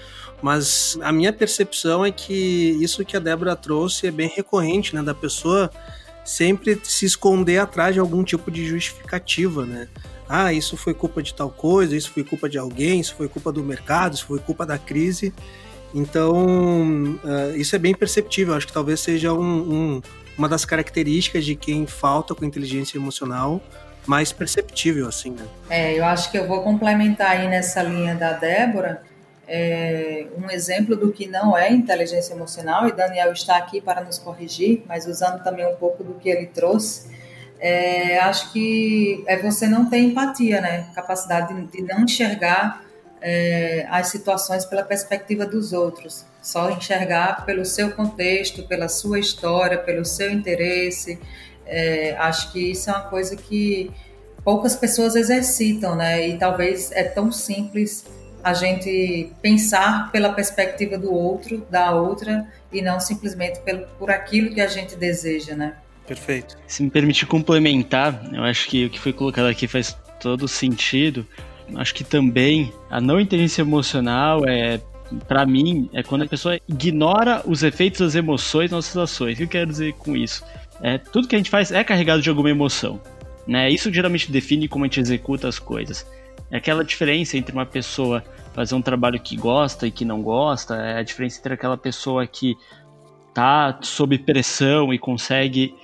mas 0.43 0.99
a 1.01 1.13
minha 1.13 1.33
percepção 1.33 2.05
é 2.05 2.11
que 2.11 2.77
isso 2.81 3.05
que 3.05 3.17
a 3.17 3.21
Débora 3.21 3.55
trouxe 3.55 4.09
é 4.09 4.11
bem 4.11 4.29
recorrente, 4.35 4.93
né? 4.93 5.01
Da 5.01 5.15
pessoa 5.15 5.71
sempre 6.25 6.81
se 6.83 7.07
esconder 7.07 7.59
atrás 7.59 7.95
de 7.95 8.01
algum 8.01 8.25
tipo 8.25 8.51
de 8.51 8.67
justificativa, 8.67 9.65
né? 9.65 9.89
Ah, 10.29 10.53
isso 10.53 10.77
foi 10.77 10.95
culpa 10.95 11.23
de 11.23 11.33
tal 11.33 11.49
coisa, 11.49 11.97
isso 11.97 12.11
foi 12.11 12.25
culpa 12.25 12.49
de 12.49 12.59
alguém, 12.59 13.01
isso 13.01 13.15
foi 13.15 13.29
culpa 13.29 13.53
do 13.53 13.63
mercado, 13.63 14.15
isso 14.15 14.27
foi 14.27 14.41
culpa 14.41 14.67
da 14.67 14.79
crise. 14.79 15.33
Então, 15.95 17.19
uh, 17.23 17.55
isso 17.55 17.77
é 17.77 17.79
bem 17.79 17.95
perceptível. 17.95 18.55
Acho 18.55 18.67
que 18.67 18.73
talvez 18.73 18.99
seja 18.99 19.33
um, 19.33 19.41
um, 19.41 20.03
uma 20.37 20.49
das 20.49 20.65
características 20.65 21.45
de 21.45 21.55
quem 21.55 21.87
falta 21.87 22.35
com 22.35 22.45
inteligência 22.45 22.99
emocional 22.99 23.63
mais 24.07 24.33
perceptível, 24.33 25.07
assim, 25.07 25.31
né? 25.31 25.45
É, 25.71 25.97
eu 25.97 26.05
acho 26.05 26.31
que 26.33 26.39
eu 26.39 26.49
vou 26.49 26.63
complementar 26.63 27.33
aí 27.33 27.47
nessa 27.47 27.83
linha 27.83 28.17
da 28.17 28.33
Débora 28.33 29.03
é, 29.47 30.27
um 30.37 30.51
exemplo 30.51 30.97
do 30.97 31.13
que 31.13 31.27
não 31.27 31.57
é 31.57 31.71
inteligência 31.71 32.35
emocional, 32.35 32.87
e 32.89 32.93
Daniel 32.93 33.33
está 33.33 33.57
aqui 33.57 33.81
para 33.81 34.03
nos 34.03 34.19
corrigir, 34.19 34.83
mas 34.87 35.07
usando 35.07 35.43
também 35.43 35.67
um 35.67 35.77
pouco 35.77 36.05
do 36.05 36.15
que 36.15 36.29
ele 36.29 36.47
trouxe, 36.47 37.11
é, 37.59 38.19
acho 38.19 38.53
que 38.53 39.23
é 39.27 39.37
você 39.37 39.69
não 39.69 39.89
ter 39.89 39.99
empatia, 39.99 40.61
né? 40.61 40.89
Capacidade 40.95 41.55
de, 41.55 41.67
de 41.71 41.83
não 41.83 42.03
enxergar 42.03 42.85
é, 43.21 43.87
as 43.89 44.09
situações 44.09 44.65
pela 44.65 44.83
perspectiva 44.83 45.47
dos 45.47 45.73
outros. 45.73 46.25
só 46.43 46.71
enxergar 46.71 47.47
pelo 47.47 47.65
seu 47.65 47.93
contexto, 47.93 48.65
pela 48.67 48.89
sua 48.89 49.21
história, 49.21 49.79
pelo 49.79 50.05
seu 50.05 50.31
interesse. 50.31 51.21
É, 51.65 52.17
acho 52.19 52.53
que 52.53 52.73
isso 52.73 52.91
é 52.91 52.93
uma 52.93 53.05
coisa 53.05 53.37
que 53.37 53.93
poucas 54.43 54.75
pessoas 54.75 55.15
exercitam, 55.15 55.95
né? 55.95 56.27
E 56.29 56.37
talvez 56.37 56.91
é 56.91 57.05
tão 57.05 57.31
simples 57.31 58.05
a 58.43 58.55
gente 58.55 59.31
pensar 59.41 60.11
pela 60.11 60.33
perspectiva 60.33 60.99
do 60.99 61.13
outro, 61.13 61.67
da 61.71 61.93
outra, 61.93 62.47
e 62.73 62.83
não 62.83 62.99
simplesmente 62.99 63.61
pelo, 63.61 63.87
por 63.99 64.11
aquilo 64.11 64.53
que 64.53 64.61
a 64.61 64.67
gente 64.67 64.97
deseja, 64.97 65.55
né? 65.55 65.77
Perfeito. 66.07 66.57
Se 66.67 66.83
me 66.83 66.91
permitir 66.91 67.27
complementar, 67.27 68.29
eu 68.33 68.43
acho 68.43 68.69
que 68.69 68.87
o 68.87 68.91
que 68.91 68.99
foi 68.99 69.13
colocado 69.13 69.47
aqui 69.47 69.67
faz 69.69 69.97
todo 70.21 70.49
sentido. 70.49 71.27
Acho 71.77 71.95
que 71.95 72.05
também 72.05 72.73
a 72.91 73.01
não 73.01 73.21
inteligência 73.21 73.63
emocional 73.63 74.47
é 74.47 74.81
para 75.29 75.45
mim, 75.45 75.91
é 75.93 76.03
quando 76.03 76.23
a 76.23 76.27
pessoa 76.27 76.59
ignora 76.69 77.43
os 77.47 77.63
efeitos 77.63 78.01
das 78.01 78.15
emoções 78.15 78.71
nas 78.71 78.95
nossas 78.95 78.97
ações. 78.97 79.35
O 79.35 79.37
que 79.37 79.43
eu 79.43 79.49
quero 79.49 79.71
dizer 79.71 79.93
com 79.95 80.17
isso? 80.17 80.45
É, 80.83 80.99
tudo 80.99 81.29
que 81.29 81.35
a 81.35 81.39
gente 81.39 81.51
faz 81.51 81.71
é 81.71 81.85
carregado 81.85 82.23
de 82.23 82.31
alguma 82.31 82.51
emoção. 82.51 83.01
Né? 83.47 83.71
Isso 83.71 83.93
geralmente 83.93 84.31
define 84.31 84.69
como 84.69 84.85
a 84.85 84.89
gente 84.89 85.01
executa 85.01 85.49
as 85.49 85.59
coisas. 85.59 86.07
É 86.52 86.59
aquela 86.59 86.85
diferença 86.85 87.37
entre 87.37 87.52
uma 87.52 87.66
pessoa 87.66 88.23
fazer 88.54 88.75
um 88.75 88.82
trabalho 88.82 89.18
que 89.18 89.35
gosta 89.35 89.87
e 89.87 89.90
que 89.90 90.04
não 90.04 90.23
gosta, 90.23 90.76
é 90.76 90.99
a 90.99 91.02
diferença 91.02 91.40
entre 91.40 91.54
aquela 91.54 91.76
pessoa 91.76 92.26
que 92.26 92.54
tá 93.32 93.78
sob 93.80 94.18
pressão 94.18 94.92
e 94.92 94.99
consegue 94.99 95.75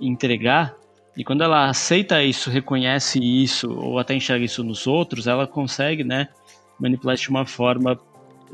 entregar, 0.00 0.76
e 1.18 1.24
quando 1.24 1.42
ela 1.42 1.68
aceita 1.68 2.22
isso, 2.22 2.48
reconhece 2.48 3.18
isso, 3.18 3.72
ou 3.72 3.98
até 3.98 4.14
enxerga 4.14 4.44
isso 4.44 4.62
nos 4.62 4.86
outros, 4.86 5.26
ela 5.26 5.48
consegue, 5.48 6.04
né, 6.04 6.28
manipular 6.78 7.16
de 7.16 7.28
uma 7.28 7.44
forma 7.44 7.98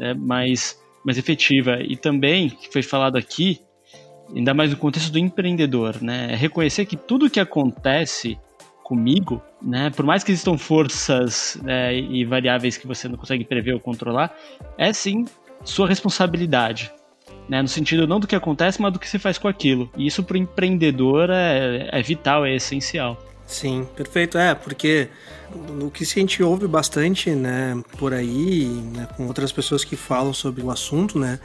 é, 0.01 0.15
mais, 0.15 0.81
mais 1.05 1.19
efetiva. 1.19 1.83
E 1.83 1.95
também, 1.95 2.49
que 2.49 2.73
foi 2.73 2.83
falado 2.83 3.19
aqui, 3.19 3.61
ainda 4.35 4.55
mais 4.55 4.71
no 4.71 4.79
contexto 4.79 5.13
do 5.13 5.19
empreendedor, 5.19 6.03
né, 6.03 6.29
é 6.31 6.35
reconhecer 6.35 6.87
que 6.87 6.97
tudo 6.97 7.29
que 7.29 7.39
acontece 7.39 8.39
comigo, 8.85 9.43
né, 9.61 9.91
por 9.91 10.05
mais 10.05 10.23
que 10.23 10.31
existam 10.31 10.59
forças 10.59 11.59
né, 11.63 11.97
e 11.97 12.23
variáveis 12.25 12.77
que 12.77 12.87
você 12.87 13.09
não 13.09 13.17
consegue 13.17 13.43
prever 13.43 13.73
ou 13.73 13.81
controlar, 13.81 14.33
é 14.77 14.93
sim 14.93 15.25
sua 15.65 15.89
responsabilidade. 15.89 16.93
Né, 17.49 17.61
no 17.61 17.69
sentido 17.69 18.07
não 18.07 18.21
do 18.21 18.27
que 18.27 18.37
acontece, 18.37 18.81
mas 18.81 18.93
do 18.93 18.99
que 18.99 19.09
se 19.09 19.19
faz 19.19 19.37
com 19.37 19.49
aquilo. 19.49 19.91
E 19.97 20.07
isso 20.07 20.23
para 20.23 20.35
o 20.35 20.37
empreendedor 20.39 21.29
é, 21.31 21.89
é 21.91 22.03
vital, 22.03 22.45
é 22.45 22.55
essencial. 22.55 23.19
Sim, 23.47 23.87
perfeito. 23.95 24.39
É, 24.39 24.55
porque 24.55 25.09
o 25.83 25.91
que 25.91 26.05
a 26.05 26.07
gente 26.07 26.43
ouve 26.43 26.67
bastante, 26.67 27.31
né, 27.31 27.83
por 27.99 28.15
aí, 28.15 28.65
né, 28.95 29.07
com 29.17 29.27
outras 29.27 29.53
pessoas 29.53 29.85
que 29.85 29.97
falam 29.97 30.33
sobre 30.33 30.63
o 30.63 30.71
assunto, 30.71 31.19
né, 31.19 31.39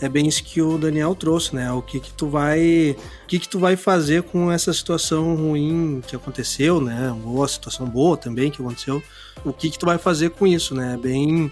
é 0.00 0.08
bem 0.08 0.26
isso 0.26 0.42
que 0.42 0.60
o 0.60 0.76
Daniel 0.76 1.14
trouxe, 1.14 1.54
né? 1.54 1.70
O 1.72 1.80
que 1.80 2.00
que 2.00 2.12
tu 2.12 2.28
vai, 2.28 2.96
o 3.24 3.26
que 3.26 3.38
que 3.38 3.48
tu 3.48 3.58
vai 3.58 3.76
fazer 3.76 4.22
com 4.24 4.50
essa 4.50 4.72
situação 4.72 5.34
ruim 5.36 6.02
que 6.06 6.16
aconteceu, 6.16 6.80
né? 6.80 7.14
Ou 7.24 7.42
a 7.44 7.48
situação 7.48 7.86
boa 7.88 8.16
também 8.16 8.50
que 8.50 8.60
aconteceu. 8.60 9.02
O 9.44 9.52
que 9.52 9.70
que 9.70 9.78
tu 9.78 9.86
vai 9.86 9.98
fazer 9.98 10.30
com 10.30 10.46
isso, 10.46 10.74
né? 10.74 10.98
Bem, 11.00 11.50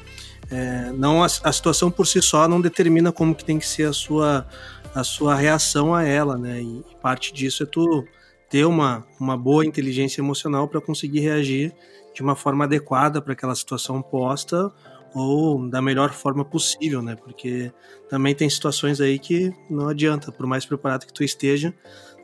é, 0.50 0.92
não 0.92 1.22
a, 1.22 1.26
a, 1.26 1.52
situação 1.52 1.90
por 1.90 2.06
si 2.06 2.20
só 2.20 2.48
não 2.48 2.60
determina 2.60 3.12
como 3.12 3.34
que 3.34 3.44
tem 3.44 3.58
que 3.58 3.66
ser 3.66 3.84
a 3.84 3.92
sua 3.92 4.46
a 4.94 5.02
sua 5.02 5.34
reação 5.34 5.94
a 5.94 6.04
ela, 6.04 6.36
né? 6.36 6.60
E 6.60 6.84
parte 7.00 7.32
disso 7.32 7.62
é 7.62 7.66
tu 7.66 8.04
ter 8.50 8.66
uma, 8.66 9.06
uma 9.18 9.36
boa 9.36 9.64
inteligência 9.64 10.20
emocional 10.20 10.68
para 10.68 10.80
conseguir 10.80 11.20
reagir 11.20 11.72
de 12.14 12.20
uma 12.20 12.36
forma 12.36 12.64
adequada 12.64 13.22
para 13.22 13.32
aquela 13.32 13.54
situação 13.54 14.02
posta 14.02 14.70
ou 15.14 15.68
da 15.68 15.82
melhor 15.82 16.12
forma 16.12 16.44
possível, 16.44 17.02
né? 17.02 17.16
Porque 17.16 17.72
também 18.08 18.34
tem 18.34 18.48
situações 18.48 19.00
aí 19.00 19.18
que 19.18 19.52
não 19.68 19.88
adianta, 19.88 20.32
por 20.32 20.46
mais 20.46 20.64
preparado 20.64 21.06
que 21.06 21.12
tu 21.12 21.22
esteja, 21.22 21.74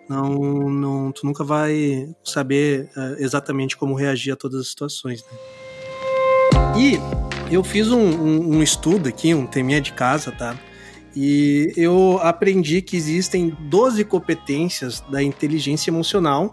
não, 0.09 0.35
não 0.71 1.13
tu 1.13 1.27
nunca 1.27 1.45
vai 1.45 2.09
saber 2.25 2.91
uh, 2.97 3.17
exatamente 3.19 3.77
como 3.77 3.95
reagir 3.95 4.33
a 4.33 4.37
todas 4.37 4.61
as 4.61 4.69
situações, 4.69 5.23
né? 5.25 5.39
E 6.77 6.99
eu 7.53 7.63
fiz 7.65 7.91
um, 7.91 7.99
um, 7.99 8.57
um 8.57 8.63
estudo 8.63 9.09
aqui, 9.09 9.35
um 9.35 9.47
teminha 9.47 9.81
de 9.81 9.93
casa, 9.93 10.33
tá? 10.33 10.59
E 11.15 11.73
eu 11.77 12.21
aprendi 12.23 12.81
que 12.81 12.97
existem 12.97 13.57
12 13.69 14.05
competências 14.05 15.01
da 15.11 15.23
inteligência 15.23 15.91
emocional, 15.91 16.53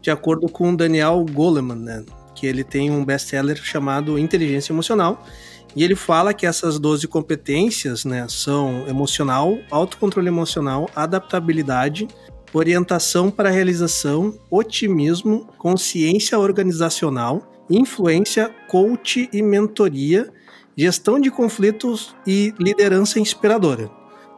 de 0.00 0.10
acordo 0.10 0.48
com 0.48 0.74
Daniel 0.74 1.24
Goleman, 1.32 1.76
né? 1.76 2.04
que 2.34 2.46
ele 2.46 2.64
tem 2.64 2.90
um 2.90 3.04
best-seller 3.04 3.56
chamado 3.56 4.18
Inteligência 4.18 4.72
Emocional. 4.72 5.24
E 5.76 5.82
ele 5.82 5.96
fala 5.96 6.32
que 6.32 6.46
essas 6.46 6.78
12 6.78 7.08
competências 7.08 8.04
né, 8.04 8.26
são 8.28 8.86
emocional, 8.86 9.58
autocontrole 9.70 10.28
emocional, 10.28 10.88
adaptabilidade, 10.94 12.06
orientação 12.52 13.30
para 13.30 13.48
a 13.48 13.52
realização, 13.52 14.38
otimismo, 14.48 15.48
consciência 15.58 16.38
organizacional, 16.38 17.50
influência, 17.68 18.54
coach 18.68 19.28
e 19.32 19.42
mentoria 19.42 20.32
gestão 20.76 21.20
de 21.20 21.30
conflitos 21.30 22.14
e 22.26 22.52
liderança 22.58 23.20
inspiradora. 23.20 23.90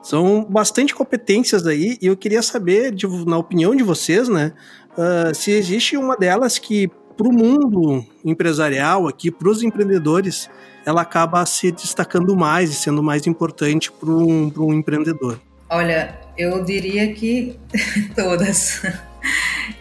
São 0.02 0.45
bastante 0.45 0.95
competências 0.95 1.66
aí 1.66 1.99
e 2.00 2.07
eu 2.07 2.16
queria 2.16 2.43
saber, 2.43 2.95
de, 2.95 3.07
na 3.26 3.38
opinião 3.38 3.75
de 3.75 3.83
vocês, 3.83 4.28
né, 4.28 4.52
uh, 4.93 5.35
se 5.35 5.50
existe 5.50 5.97
uma 5.97 6.16
delas 6.16 6.59
que 6.59 6.88
para 7.16 7.28
o 7.28 7.33
mundo 7.33 8.05
empresarial 8.25 9.09
aqui, 9.09 9.31
para 9.31 9.49
os 9.49 9.62
empreendedores, 9.62 10.50
ela 10.87 11.02
acaba 11.02 11.45
se 11.45 11.73
destacando 11.73 12.37
mais 12.37 12.71
e 12.71 12.75
sendo 12.75 13.02
mais 13.02 13.26
importante 13.26 13.90
para 13.90 14.09
um, 14.09 14.52
um 14.57 14.73
empreendedor. 14.73 15.40
Olha, 15.69 16.16
eu 16.38 16.64
diria 16.64 17.12
que 17.12 17.59
todas. 18.14 18.83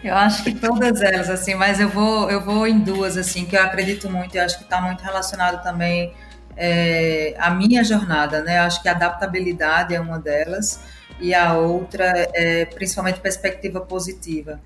Eu 0.02 0.16
acho 0.16 0.42
que 0.42 0.52
todas 0.52 1.00
elas, 1.00 1.30
assim, 1.30 1.54
mas 1.54 1.78
eu 1.78 1.88
vou, 1.88 2.28
eu 2.28 2.44
vou 2.44 2.66
em 2.66 2.80
duas, 2.80 3.16
assim, 3.16 3.44
que 3.44 3.56
eu 3.56 3.62
acredito 3.62 4.10
muito, 4.10 4.36
eu 4.36 4.42
acho 4.42 4.58
que 4.58 4.64
está 4.64 4.80
muito 4.80 5.00
relacionado 5.00 5.62
também 5.62 6.12
é, 6.56 7.36
a 7.38 7.50
minha 7.50 7.84
jornada, 7.84 8.42
né? 8.42 8.58
Acho 8.58 8.82
que 8.82 8.88
a 8.88 8.92
adaptabilidade 8.92 9.94
é 9.94 10.00
uma 10.00 10.18
delas 10.18 10.80
e 11.20 11.32
a 11.32 11.54
outra 11.54 12.28
é 12.34 12.64
principalmente 12.64 13.20
perspectiva 13.20 13.80
positiva, 13.80 14.60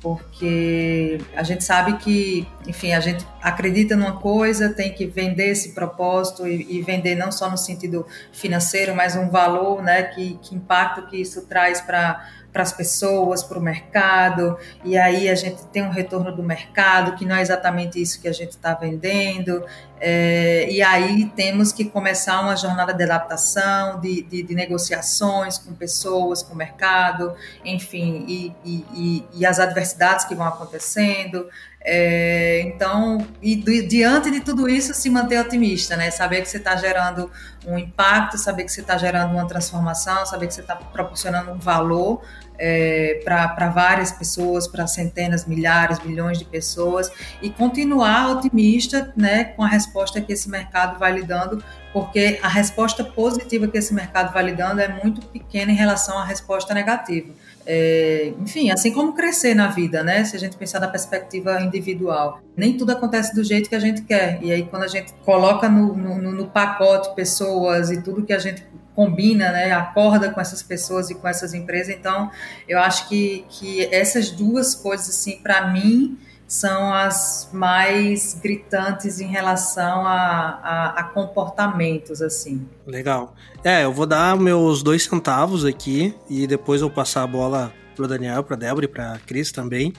porque 0.00 1.18
a 1.34 1.42
gente 1.42 1.64
sabe 1.64 1.96
que, 1.96 2.46
enfim, 2.66 2.92
a 2.92 3.00
gente 3.00 3.26
acredita 3.42 3.96
numa 3.96 4.18
coisa, 4.18 4.68
tem 4.68 4.92
que 4.92 5.06
vender 5.06 5.50
esse 5.50 5.72
propósito 5.72 6.46
e, 6.46 6.78
e 6.78 6.82
vender 6.82 7.14
não 7.14 7.32
só 7.32 7.50
no 7.50 7.56
sentido 7.56 8.06
financeiro, 8.32 8.94
mas 8.94 9.16
um 9.16 9.28
valor, 9.30 9.82
né? 9.82 10.02
Que, 10.02 10.38
que 10.42 10.54
impacto 10.54 11.06
que 11.06 11.16
isso 11.20 11.46
traz 11.46 11.80
para 11.80 12.28
para 12.56 12.62
as 12.62 12.72
pessoas, 12.72 13.42
para 13.42 13.58
o 13.58 13.60
mercado, 13.60 14.56
e 14.82 14.96
aí 14.96 15.28
a 15.28 15.34
gente 15.34 15.62
tem 15.66 15.82
um 15.82 15.90
retorno 15.90 16.34
do 16.34 16.42
mercado 16.42 17.14
que 17.14 17.26
não 17.26 17.36
é 17.36 17.42
exatamente 17.42 18.00
isso 18.00 18.18
que 18.18 18.26
a 18.26 18.32
gente 18.32 18.52
está 18.52 18.72
vendendo, 18.72 19.62
é, 19.98 20.70
e 20.70 20.82
aí 20.82 21.30
temos 21.34 21.72
que 21.72 21.84
começar 21.84 22.40
uma 22.40 22.56
jornada 22.56 22.92
de 22.92 23.02
adaptação, 23.02 23.98
de, 24.00 24.22
de, 24.22 24.42
de 24.42 24.54
negociações 24.54 25.56
com 25.56 25.74
pessoas, 25.74 26.42
com 26.42 26.52
o 26.52 26.56
mercado, 26.56 27.34
enfim, 27.64 28.24
e, 28.28 28.54
e, 28.64 29.24
e, 29.34 29.46
as 29.46 29.58
adversidades 29.58 30.24
que 30.26 30.34
vão 30.34 30.46
acontecendo. 30.46 31.48
É, 31.80 32.62
então, 32.62 33.26
e 33.40 33.54
diante 33.56 34.30
de 34.30 34.40
tudo 34.40 34.68
isso, 34.68 34.92
se 34.92 35.08
manter 35.08 35.38
otimista, 35.38 35.96
né? 35.96 36.10
Saber 36.10 36.42
que 36.42 36.48
você 36.48 36.56
está 36.56 36.74
gerando 36.74 37.30
um 37.64 37.78
impacto, 37.78 38.36
saber 38.36 38.64
que 38.64 38.72
você 38.72 38.80
está 38.80 38.98
gerando 38.98 39.32
uma 39.32 39.46
transformação, 39.46 40.26
saber 40.26 40.48
que 40.48 40.54
você 40.54 40.62
está 40.62 40.74
proporcionando 40.74 41.52
um 41.52 41.58
valor 41.58 42.22
é, 42.58 43.20
para 43.24 43.68
várias 43.68 44.12
pessoas, 44.12 44.66
para 44.66 44.86
centenas, 44.86 45.46
milhares, 45.46 46.02
milhões 46.04 46.38
de 46.38 46.44
pessoas, 46.44 47.10
e 47.42 47.50
continuar 47.50 48.30
otimista 48.30 49.12
né, 49.16 49.44
com 49.44 49.62
a 49.62 49.68
resposta 49.68 50.20
que 50.20 50.32
esse 50.32 50.48
mercado 50.48 50.98
vai 50.98 51.12
lhe 51.12 51.22
dando, 51.22 51.62
porque 51.92 52.38
a 52.42 52.48
resposta 52.48 53.02
positiva 53.02 53.66
que 53.66 53.78
esse 53.78 53.94
mercado 53.94 54.32
vai 54.32 54.44
lhe 54.44 54.52
dando 54.52 54.80
é 54.80 54.88
muito 55.02 55.24
pequena 55.28 55.72
em 55.72 55.76
relação 55.76 56.18
à 56.18 56.24
resposta 56.24 56.74
negativa. 56.74 57.32
É, 57.68 58.32
enfim, 58.38 58.70
assim 58.70 58.92
como 58.92 59.12
crescer 59.12 59.54
na 59.54 59.66
vida, 59.66 60.02
né? 60.04 60.24
Se 60.24 60.36
a 60.36 60.38
gente 60.38 60.56
pensar 60.56 60.78
da 60.78 60.86
perspectiva 60.86 61.60
individual, 61.60 62.40
nem 62.56 62.76
tudo 62.76 62.92
acontece 62.92 63.34
do 63.34 63.42
jeito 63.42 63.68
que 63.68 63.74
a 63.74 63.80
gente 63.80 64.02
quer. 64.02 64.38
E 64.40 64.52
aí, 64.52 64.62
quando 64.64 64.84
a 64.84 64.88
gente 64.88 65.12
coloca 65.24 65.68
no, 65.68 65.96
no, 65.96 66.32
no 66.32 66.46
pacote 66.46 67.14
pessoas 67.16 67.90
e 67.90 68.00
tudo 68.00 68.24
que 68.24 68.32
a 68.32 68.38
gente 68.38 68.62
combina, 68.96 69.52
né, 69.52 69.70
acorda 69.72 70.30
com 70.30 70.40
essas 70.40 70.62
pessoas 70.62 71.10
e 71.10 71.14
com 71.14 71.28
essas 71.28 71.52
empresas. 71.52 71.94
Então, 71.94 72.30
eu 72.66 72.80
acho 72.80 73.06
que, 73.08 73.44
que 73.50 73.84
essas 73.94 74.30
duas 74.30 74.74
coisas, 74.74 75.10
assim, 75.10 75.36
para 75.36 75.70
mim, 75.70 76.18
são 76.48 76.92
as 76.94 77.48
mais 77.52 78.38
gritantes 78.40 79.20
em 79.20 79.26
relação 79.26 80.06
a, 80.06 80.60
a, 80.62 81.00
a, 81.00 81.04
comportamentos, 81.04 82.22
assim. 82.22 82.66
Legal. 82.86 83.34
É, 83.62 83.84
eu 83.84 83.92
vou 83.92 84.06
dar 84.06 84.36
meus 84.36 84.82
dois 84.82 85.04
centavos 85.04 85.64
aqui 85.64 86.14
e 86.30 86.46
depois 86.46 86.80
eu 86.80 86.88
passar 86.88 87.24
a 87.24 87.26
bola 87.26 87.72
pro 87.94 88.06
Daniel, 88.06 88.44
pra 88.44 88.56
Débora 88.56 88.84
e 88.84 88.88
pra 88.88 89.18
Cris 89.26 89.50
também. 89.50 89.92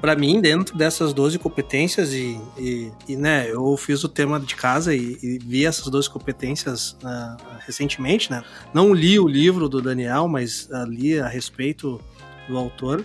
Para 0.00 0.16
mim, 0.16 0.40
dentro 0.40 0.76
dessas 0.76 1.12
12 1.12 1.38
competências, 1.38 2.14
e, 2.14 2.40
e, 2.58 2.90
e, 3.06 3.16
né, 3.16 3.50
eu 3.50 3.76
fiz 3.76 4.02
o 4.02 4.08
tema 4.08 4.40
de 4.40 4.56
casa 4.56 4.94
e, 4.94 5.18
e 5.22 5.38
vi 5.38 5.66
essas 5.66 5.88
12 5.88 6.08
competências 6.08 6.96
uh, 7.04 7.36
recentemente, 7.66 8.30
né? 8.30 8.42
Não 8.72 8.94
li 8.94 9.20
o 9.20 9.28
livro 9.28 9.68
do 9.68 9.82
Daniel, 9.82 10.26
mas 10.26 10.68
uh, 10.70 10.84
li 10.88 11.20
a 11.20 11.28
respeito 11.28 12.00
do 12.48 12.56
autor. 12.56 13.04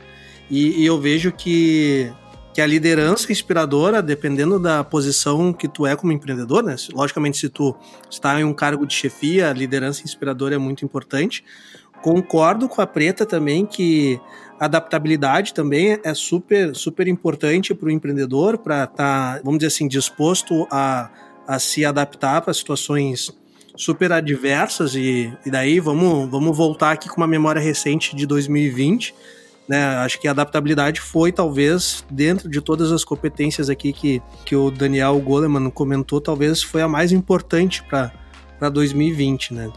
E, 0.50 0.82
e 0.82 0.86
eu 0.86 1.00
vejo 1.00 1.32
que 1.32 2.12
que 2.56 2.62
a 2.62 2.66
liderança 2.66 3.30
inspiradora, 3.34 4.02
dependendo 4.02 4.58
da 4.58 4.82
posição 4.82 5.52
que 5.52 5.68
tu 5.68 5.86
é 5.86 5.94
como 5.94 6.14
empreendedor, 6.14 6.64
né? 6.64 6.78
Logicamente, 6.94 7.38
se 7.38 7.50
tu 7.50 7.76
está 8.10 8.40
em 8.40 8.46
um 8.46 8.54
cargo 8.54 8.88
de 8.88 8.94
chefia, 8.94 9.50
a 9.50 9.54
liderança 9.54 10.04
inspiradora 10.06 10.56
é 10.56 10.58
muito 10.58 10.86
importante. 10.86 11.44
Concordo 12.02 12.70
com 12.70 12.82
a 12.82 12.88
Preta 12.88 13.26
também 13.26 13.66
que 13.66 14.22
adaptabilidade 14.60 15.54
também 15.54 16.00
é 16.04 16.14
super, 16.14 16.76
super 16.76 17.08
importante 17.08 17.74
para 17.74 17.88
o 17.88 17.92
empreendedor, 17.92 18.58
para 18.58 18.86
estar, 18.86 19.36
tá, 19.36 19.42
vamos 19.44 19.60
dizer 19.60 19.68
assim, 19.68 19.88
disposto 19.88 20.68
a, 20.72 21.10
a 21.48 21.60
se 21.60 21.84
adaptar 21.86 22.42
para 22.42 22.54
situações 22.54 23.32
super 23.76 24.12
adversas 24.12 24.96
e, 24.96 25.34
e 25.46 25.52
daí 25.52 25.80
vamos, 25.80 26.30
vamos 26.30 26.56
voltar 26.56 26.92
aqui 26.92 27.10
com 27.10 27.18
uma 27.18 27.28
memória 27.28 27.62
recente 27.62 28.16
de 28.16 28.26
2020 28.26 29.14
né? 29.68 29.84
Acho 29.98 30.20
que 30.20 30.28
a 30.28 30.32
adaptabilidade 30.32 31.02
foi, 31.02 31.32
talvez, 31.32 32.06
dentro 32.10 32.50
de 32.50 32.62
todas 32.62 32.92
as 32.92 33.04
competências 33.04 33.70
aqui 33.70 33.92
que, 33.92 34.22
que 34.46 34.56
o 34.56 34.70
Daniel 34.70 35.20
Goleman 35.20 35.70
comentou, 35.70 36.22
talvez 36.22 36.62
foi 36.62 36.82
a 36.82 36.88
mais 36.88 37.12
importante 37.12 37.84
para 37.84 38.70
2020, 38.70 39.54
né? 39.54 39.72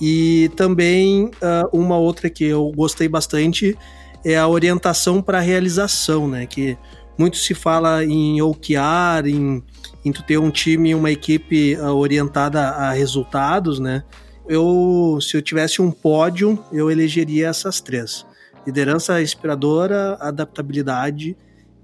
E 0.00 0.50
também 0.56 1.26
uh, 1.26 1.78
uma 1.78 1.96
outra 1.96 2.28
que 2.28 2.44
eu 2.44 2.72
gostei 2.74 3.08
bastante 3.08 3.76
é 4.24 4.36
a 4.36 4.48
orientação 4.48 5.20
para 5.20 5.38
a 5.38 5.40
realização, 5.40 6.28
né? 6.28 6.46
Que 6.46 6.76
muito 7.18 7.36
se 7.36 7.54
fala 7.54 8.04
em 8.04 8.40
OKR, 8.42 9.26
em, 9.26 9.62
em 10.04 10.12
tu 10.12 10.22
ter 10.22 10.38
um 10.38 10.50
time, 10.50 10.94
uma 10.94 11.10
equipe 11.10 11.76
uh, 11.76 11.94
orientada 11.94 12.60
a 12.60 12.92
resultados, 12.92 13.78
né? 13.78 14.02
Eu, 14.48 15.18
se 15.20 15.36
eu 15.36 15.42
tivesse 15.42 15.80
um 15.80 15.90
pódio, 15.90 16.58
eu 16.72 16.90
elegeria 16.90 17.48
essas 17.48 17.80
três 17.80 18.26
liderança 18.66 19.20
inspiradora, 19.20 20.16
adaptabilidade 20.20 21.36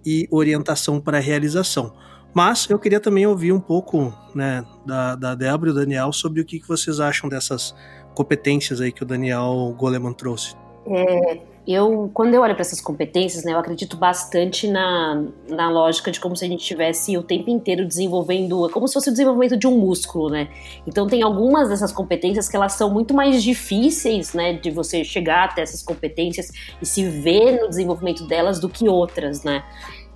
e 0.05 0.27
orientação 0.31 1.01
para 1.01 1.19
a 1.19 1.21
realização. 1.21 1.93
Mas 2.33 2.69
eu 2.71 2.79
queria 2.79 3.01
também 3.01 3.27
ouvir 3.27 3.53
um 3.53 3.61
pouco 3.61 4.15
né, 4.35 4.65
da, 4.87 5.17
da 5.17 5.35
Débora 5.35 5.71
e 5.71 5.75
do 5.75 5.81
Daniel 5.81 6.13
sobre 6.13 6.41
o 6.41 6.45
que, 6.45 6.61
que 6.61 6.69
vocês 6.69 7.01
acham 7.01 7.29
dessas 7.29 7.75
competências 8.15 8.81
aí 8.81 8.93
que 8.93 9.03
o 9.03 9.07
Daniel 9.07 9.75
Goleman 9.77 10.13
trouxe. 10.13 10.55
É, 10.87 11.41
eu, 11.73 12.11
quando 12.15 12.35
eu 12.35 12.43
olho 12.43 12.55
para 12.55 12.63
essas 12.63 12.81
competências, 12.81 13.45
né, 13.45 13.53
eu 13.53 13.59
acredito 13.59 13.97
bastante 13.97 14.69
na, 14.69 15.25
na 15.49 15.71
lógica 15.71 16.11
de 16.11 16.19
como 16.19 16.37
se 16.37 16.45
a 16.45 16.49
gente 16.49 16.61
estivesse 16.61 17.17
o 17.17 17.23
tempo 17.23 17.51
inteiro 17.51 17.87
desenvolvendo, 17.87 18.69
como 18.71 18.89
se 18.89 18.95
fosse 18.95 19.09
o 19.09 19.13
desenvolvimento 19.13 19.57
de 19.57 19.67
um 19.67 19.77
músculo, 19.79 20.31
né? 20.31 20.49
Então 20.87 21.07
tem 21.07 21.23
algumas 21.23 21.69
dessas 21.69 21.93
competências 21.93 22.49
que 22.49 22.57
elas 22.57 22.73
são 22.73 22.91
muito 22.91 23.15
mais 23.15 23.43
difíceis, 23.43 24.33
né, 24.35 24.55
de 24.55 24.71
você 24.71 25.05
chegar 25.05 25.45
até 25.45 25.63
essas 25.63 25.83
competências 25.83 26.51
e 26.81 26.87
se 26.87 27.05
ver 27.09 27.61
no 27.61 27.69
desenvolvimento 27.69 28.27
delas 28.27 28.59
do 28.59 28.69
que 28.69 28.89
outras, 28.89 29.43
né? 29.43 29.63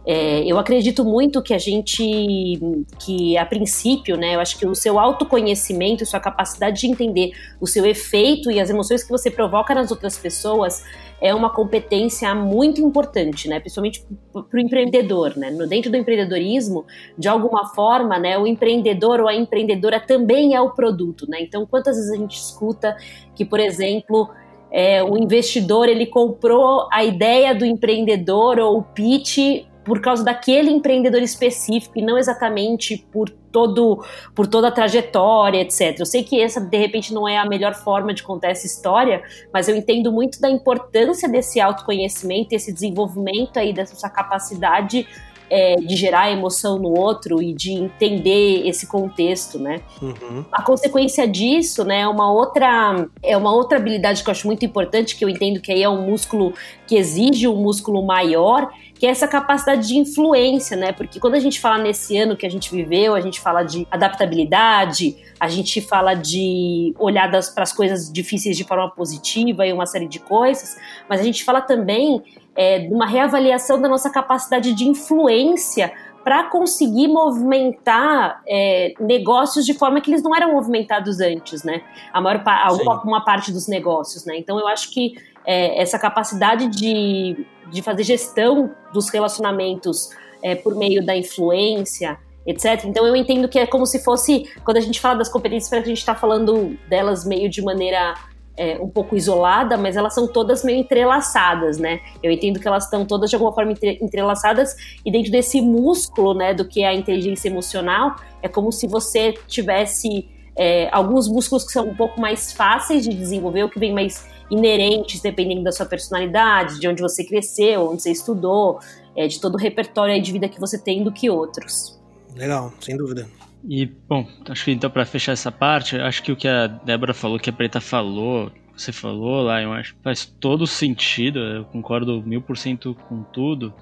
É, 0.07 0.45
eu 0.45 0.59
acredito 0.59 1.03
muito 1.03 1.43
que 1.43 1.55
a 1.55 1.59
gente, 1.59 2.61
que 2.99 3.39
a 3.39 3.47
princípio, 3.47 4.19
né, 4.19 4.35
eu 4.35 4.41
acho 4.41 4.59
que 4.59 4.67
o 4.67 4.75
seu 4.75 4.99
autoconhecimento, 4.99 6.05
sua 6.05 6.21
capacidade 6.21 6.81
de 6.81 6.87
entender 6.87 7.33
o 7.59 7.67
seu 7.67 7.87
efeito 7.87 8.51
e 8.51 8.61
as 8.61 8.69
emoções 8.69 9.03
que 9.03 9.11
você 9.11 9.31
provoca 9.31 9.75
nas 9.75 9.91
outras 9.91 10.19
pessoas 10.19 10.85
é 11.25 11.35
uma 11.35 11.49
competência 11.49 12.35
muito 12.35 12.83
importante, 12.83 13.49
né, 13.49 13.59
principalmente 13.59 14.07
para 14.31 14.59
o 14.59 14.61
empreendedor, 14.61 15.35
né, 15.39 15.51
dentro 15.67 15.91
do 15.91 15.97
empreendedorismo, 15.97 16.85
de 17.17 17.29
alguma 17.29 17.75
forma, 17.75 18.19
né, 18.19 18.37
o 18.37 18.47
empreendedor 18.47 19.21
ou 19.21 19.29
a 19.29 19.35
empreendedora 19.35 19.99
também 19.99 20.55
é 20.55 20.61
o 20.61 20.73
produto, 20.73 21.25
né, 21.27 21.39
então 21.41 21.65
quantas 21.65 21.97
vezes 21.97 22.13
a 22.13 22.17
gente 22.17 22.37
escuta 22.37 22.95
que, 23.35 23.43
por 23.43 23.59
exemplo, 23.59 24.29
é, 24.71 25.03
o 25.03 25.17
investidor 25.17 25.89
ele 25.89 26.05
comprou 26.05 26.87
a 26.93 27.03
ideia 27.03 27.55
do 27.55 27.65
empreendedor 27.65 28.59
ou 28.59 28.81
o 28.81 28.83
pitch 28.83 29.65
por 29.83 30.03
causa 30.03 30.23
daquele 30.23 30.71
empreendedor 30.71 31.23
específico 31.23 31.99
e 31.99 32.03
não 32.03 32.19
exatamente 32.19 32.99
por 33.11 33.31
todo 33.55 34.05
por 34.35 34.49
toda 34.49 34.67
a 34.67 34.73
trajetória, 34.73 35.61
etc. 35.61 36.01
Eu 36.01 36.05
sei 36.05 36.25
que 36.25 36.43
essa 36.43 36.61
de 36.61 36.77
repente 36.77 37.15
não 37.15 37.29
é 37.29 37.39
a 37.39 37.47
melhor 37.47 37.73
forma 37.73 38.13
de 38.13 38.21
contar 38.21 38.49
essa 38.49 38.67
história, 38.67 39.23
mas 39.53 39.69
eu 39.69 39.77
entendo 39.77 40.11
muito 40.11 40.41
da 40.41 40.51
importância 40.51 41.29
desse 41.29 41.61
autoconhecimento, 41.61 42.53
esse 42.53 42.73
desenvolvimento 42.73 43.57
aí 43.57 43.73
dessa 43.73 44.11
capacidade 44.11 45.07
é, 45.49 45.77
de 45.77 45.95
gerar 45.95 46.33
emoção 46.33 46.79
no 46.79 46.99
outro 46.99 47.41
e 47.41 47.53
de 47.53 47.73
entender 47.73 48.67
esse 48.67 48.89
contexto, 48.89 49.57
né? 49.57 49.83
Uhum. 50.03 50.45
A 50.51 50.63
consequência 50.63 51.29
disso, 51.29 51.85
né, 51.85 52.01
é 52.01 52.09
uma 52.09 52.33
outra 52.33 53.07
é 53.23 53.37
uma 53.37 53.55
outra 53.55 53.79
habilidade 53.79 54.25
que 54.25 54.29
eu 54.29 54.33
acho 54.33 54.49
muito 54.49 54.65
importante, 54.65 55.15
que 55.15 55.25
eu 55.25 55.29
entendo 55.29 55.61
que 55.61 55.71
aí 55.71 55.83
é 55.83 55.89
um 55.89 56.07
músculo 56.07 56.55
que 56.89 56.97
exige 56.97 57.47
um 57.47 57.57
músculo 57.57 58.03
maior, 58.03 58.73
que 59.05 59.09
é 59.09 59.11
essa 59.11 59.29
capacidade 59.29 59.87
de 59.87 59.99
influência, 59.99 60.79
né? 60.79 60.91
Porque 60.91 61.21
quando 61.21 61.35
a 61.35 61.39
gente 61.39 61.61
fala 61.61 61.77
nesse 61.77 62.17
ano 62.17 62.35
que 62.35 62.47
a 62.47 62.49
gente 62.49 62.75
viveu, 62.75 63.15
a 63.15 63.21
gente 63.21 63.39
fala 63.39 63.63
de 63.63 63.87
adaptabilidade, 63.91 65.15
a 65.39 65.47
gente 65.47 65.83
fala 65.83 66.15
de 66.15 66.95
olhar 66.99 67.31
para 67.31 67.65
as 67.65 67.71
coisas 67.71 68.11
difíceis 68.11 68.57
de 68.57 68.65
forma 68.65 68.91
positiva 68.91 69.67
e 69.67 69.75
uma 69.75 69.85
série 69.85 70.09
de 70.09 70.19
coisas, 70.19 70.79
mas 71.07 71.21
a 71.21 71.23
gente 71.23 71.45
fala 71.45 71.61
também 71.61 72.23
é, 72.57 72.79
de 72.79 72.95
uma 72.95 73.07
reavaliação 73.07 73.79
da 73.79 73.91
nossa 73.91 74.09
capacidade 74.09 74.73
de 74.73 74.89
influência 74.89 75.93
para 76.25 76.45
conseguir 76.45 77.07
movimentar 77.09 78.41
é, 78.49 78.95
negócios 78.99 79.67
de 79.67 79.75
forma 79.75 80.01
que 80.01 80.11
eles 80.11 80.23
não 80.23 80.35
eram 80.35 80.55
movimentados 80.55 81.21
antes, 81.21 81.63
né? 81.63 81.83
A 82.11 82.23
maior 82.23 82.43
alguma 82.47 83.03
uma 83.03 83.23
parte 83.23 83.53
dos 83.53 83.69
negócios, 83.69 84.25
né? 84.25 84.39
Então 84.39 84.59
eu 84.59 84.67
acho 84.67 84.91
que 84.91 85.15
é, 85.47 85.81
essa 85.81 85.99
capacidade 85.99 86.69
de, 86.69 87.47
de 87.71 87.83
fazer 87.83 88.05
gestão 88.05 88.71
dos 88.93 89.09
relacionamentos 89.09 90.11
é, 90.43 90.55
por 90.55 90.75
meio 90.75 91.05
da 91.05 91.17
influência, 91.17 92.19
etc. 92.47 92.85
Então 92.85 93.07
eu 93.07 93.17
entendo 93.17 93.49
que 93.49 93.59
é 93.59 93.67
como 93.67 93.87
se 93.87 94.03
fosse 94.03 94.51
quando 94.65 94.77
a 94.77 94.81
gente 94.81 95.01
fala 95.01 95.17
das 95.17 95.29
competências, 95.29 95.73
a 95.73 95.85
gente 95.85 95.99
está 95.99 96.15
falando 96.15 96.77
delas 96.89 97.25
meio 97.25 97.49
de 97.49 97.63
maneira 97.63 98.15
é, 98.57 98.79
um 98.81 98.89
pouco 98.89 99.17
isolada, 99.17 99.77
mas 99.77 99.97
elas 99.97 100.15
são 100.15 100.29
todas 100.29 100.63
meio 100.63 100.79
entrelaçadas, 100.79 101.79
né? 101.79 102.01
Eu 102.23 102.31
entendo 102.31 102.61
que 102.61 102.69
elas 102.69 102.85
estão 102.85 103.05
todas 103.05 103.31
de 103.31 103.37
alguma 103.37 103.53
forma 103.53 103.73
entrelaçadas 104.01 104.77
e 105.05 105.11
dentro 105.11 105.33
desse 105.33 105.61
músculo, 105.61 106.35
né, 106.35 106.55
do 106.55 106.65
que 106.65 106.83
é 106.83 106.89
a 106.89 106.95
inteligência 106.95 107.49
emocional, 107.49 108.15
é 108.43 108.49
como 108.49 108.71
se 108.71 108.87
você 108.87 109.35
tivesse 109.49 110.29
é, 110.57 110.89
alguns 110.93 111.29
músculos 111.29 111.65
que 111.65 111.73
são 111.73 111.89
um 111.89 111.95
pouco 111.95 112.21
mais 112.21 112.53
fáceis 112.53 113.05
de 113.05 113.15
desenvolver, 113.15 113.65
o 113.65 113.69
que 113.69 113.79
vem 113.79 113.93
mais 113.93 114.29
inerentes, 114.51 115.21
dependendo 115.21 115.63
da 115.63 115.73
sua 115.73 115.87
personalidade, 115.87 116.79
de 116.79 116.87
onde 116.87 117.03
você 117.03 117.25
cresceu, 117.25 117.91
onde 117.91 118.03
você 118.03 118.11
estudou, 118.13 118.79
é, 119.17 119.27
de 119.27 119.41
todo 119.41 119.55
o 119.55 119.59
repertório 119.59 120.21
de 120.21 120.33
vida 120.33 120.49
que 120.49 120.61
você 120.61 120.79
tem 120.79 121.03
do 121.03 121.11
que 121.11 121.31
outros. 121.31 122.01
Legal, 122.37 122.73
sem 122.81 122.97
dúvida. 122.97 123.27
E, 123.67 123.87
bom, 123.87 124.27
acho 124.49 124.65
que 124.65 124.73
então 124.73 124.91
para 124.91 125.07
fechar 125.07 125.33
essa 125.33 125.51
parte, 125.51 125.97
acho 125.97 126.23
que 126.23 126.31
o 126.31 126.37
que 126.37 126.47
a 126.47 126.67
Débora 126.67 127.15
falou, 127.15 127.39
que 127.39 127.49
a 127.49 127.53
Preta 127.53 127.81
falou, 127.81 128.53
você 128.77 128.93
falou 128.93 129.43
lá, 129.43 129.63
eu 129.63 129.73
acho 129.73 129.95
que 129.95 130.03
faz 130.03 130.27
todo 130.27 130.67
sentido, 130.67 131.39
eu 131.39 131.65
concordo 131.65 132.23
mil 132.23 132.43
por 132.43 132.59
cento 132.59 132.95
com 133.09 133.23
tudo. 133.23 133.73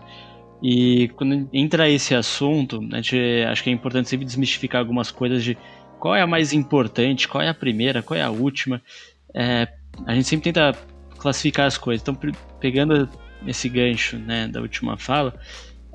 E 0.63 1.09
quando 1.17 1.49
entra 1.53 1.89
esse 1.89 2.15
assunto, 2.15 2.81
a 2.93 2.97
gente, 2.97 3.19
acho 3.49 3.65
que 3.65 3.71
é 3.71 3.73
importante 3.73 4.09
sempre 4.09 4.25
desmistificar 4.25 4.81
algumas 4.81 5.11
coisas 5.11 5.43
de 5.43 5.59
qual 6.03 6.17
é 6.17 6.21
a 6.21 6.27
mais 6.27 6.53
importante, 6.53 7.29
qual 7.29 7.41
é 7.41 7.49
a 7.49 7.55
primeira, 7.55 8.03
qual 8.03 8.19
é 8.19 8.23
a 8.25 8.29
última. 8.29 8.83
É, 9.33 9.69
a 10.05 10.13
gente 10.17 10.27
sempre 10.27 10.53
tenta 10.53 10.77
classificar 11.17 11.65
as 11.65 11.79
coisas. 11.79 12.03
Então, 12.03 12.19
pegando 12.59 13.09
esse 13.47 13.69
gancho 13.69 14.19
né, 14.19 14.49
da 14.49 14.61
última 14.61 14.97
fala, 14.97 15.33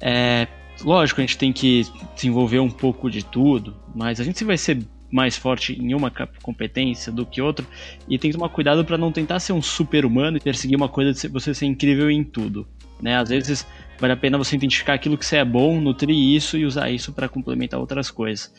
é, 0.02 0.48
lógico, 0.82 1.20
a 1.20 1.26
gente 1.26 1.38
tem 1.38 1.52
que 1.52 1.86
desenvolver 2.16 2.60
um 2.60 2.70
pouco 2.70 3.12
de 3.12 3.22
tudo, 3.22 3.76
mas 3.94 4.22
a 4.22 4.24
gente 4.24 4.46
vai 4.46 4.58
ser 4.58 4.82
mais 5.12 5.36
forte 5.36 5.74
em 5.74 5.94
uma 5.94 6.10
competência 6.42 7.12
do 7.12 7.26
que 7.26 7.42
outra 7.42 7.66
e 8.08 8.18
tem 8.18 8.32
que 8.32 8.38
tomar 8.38 8.48
cuidado 8.48 8.86
para 8.86 8.98
não 8.98 9.12
tentar 9.12 9.42
ser 9.42 9.52
um 9.52 9.62
super 9.62 10.06
humano 10.06 10.38
e 10.38 10.40
perseguir 10.40 10.78
uma 10.78 10.88
coisa 10.88 11.12
de 11.12 11.28
você 11.28 11.54
ser 11.54 11.66
incrível 11.66 12.10
em 12.10 12.24
tudo. 12.24 12.66
Né? 13.02 13.18
Às 13.18 13.28
vezes 13.28 13.68
vale 14.00 14.14
a 14.14 14.18
pena 14.18 14.38
você 14.38 14.56
identificar 14.56 14.94
aquilo 14.94 15.18
que 15.18 15.26
você 15.26 15.36
é 15.36 15.44
bom, 15.44 15.82
nutrir 15.82 16.16
isso 16.16 16.58
e 16.58 16.64
usar 16.64 16.90
isso 16.90 17.12
para 17.12 17.28
complementar 17.28 17.78
outras 17.78 18.10
coisas. 18.10 18.54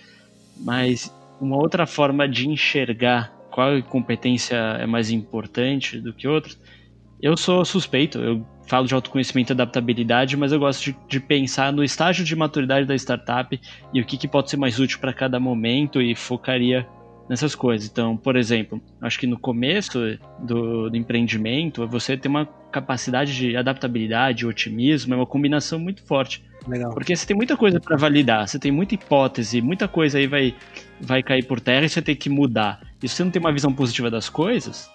Mas 0.60 1.10
uma 1.40 1.56
outra 1.56 1.86
forma 1.86 2.28
de 2.28 2.48
enxergar 2.48 3.32
qual 3.50 3.82
competência 3.82 4.56
é 4.56 4.86
mais 4.86 5.10
importante 5.10 6.00
do 6.00 6.12
que 6.12 6.28
outra, 6.28 6.52
eu 7.20 7.36
sou 7.36 7.64
suspeito, 7.64 8.18
eu 8.18 8.46
falo 8.68 8.86
de 8.86 8.94
autoconhecimento 8.94 9.50
e 9.50 9.54
adaptabilidade, 9.54 10.36
mas 10.36 10.52
eu 10.52 10.58
gosto 10.60 10.84
de, 10.84 10.96
de, 11.08 11.20
pensar 11.20 11.72
no 11.72 11.82
estágio 11.82 12.24
de 12.24 12.36
maturidade 12.36 12.86
da 12.86 12.94
startup 12.94 13.58
e 13.92 14.00
o 14.00 14.04
que, 14.04 14.16
que 14.16 14.28
pode 14.28 14.50
ser 14.50 14.56
mais 14.56 14.78
útil 14.78 15.00
para 15.00 15.12
cada 15.12 15.40
momento 15.40 16.00
e 16.00 16.14
focaria 16.14 16.86
nessas 17.28 17.54
coisas. 17.54 17.88
Então, 17.88 18.16
por 18.16 18.36
exemplo, 18.36 18.80
acho 19.00 19.18
que 19.18 19.26
no 19.26 19.38
começo 19.38 19.98
do, 20.38 20.90
do 20.90 20.96
empreendimento, 20.96 21.86
você 21.86 22.16
ter 22.16 22.28
uma 22.28 22.46
capacidade 22.70 23.34
de 23.34 23.56
adaptabilidade, 23.56 24.46
otimismo, 24.46 25.14
é 25.14 25.16
uma 25.16 25.26
combinação 25.26 25.78
muito 25.78 26.02
forte. 26.02 26.44
Legal. 26.68 26.92
Porque 26.92 27.16
você 27.16 27.26
tem 27.26 27.36
muita 27.36 27.56
coisa 27.56 27.80
para 27.80 27.96
validar, 27.96 28.46
você 28.46 28.58
tem 28.58 28.70
muita 28.70 28.94
hipótese, 28.94 29.60
muita 29.60 29.88
coisa 29.88 30.18
aí 30.18 30.26
vai, 30.26 30.54
vai 31.00 31.22
cair 31.22 31.44
por 31.44 31.60
terra 31.60 31.86
e 31.86 31.88
você 31.88 32.02
tem 32.02 32.14
que 32.14 32.28
mudar. 32.28 32.80
E 33.02 33.08
se 33.08 33.16
você 33.16 33.24
não 33.24 33.30
tem 33.30 33.40
uma 33.40 33.52
visão 33.52 33.72
positiva 33.72 34.10
das 34.10 34.28
coisas, 34.28 34.90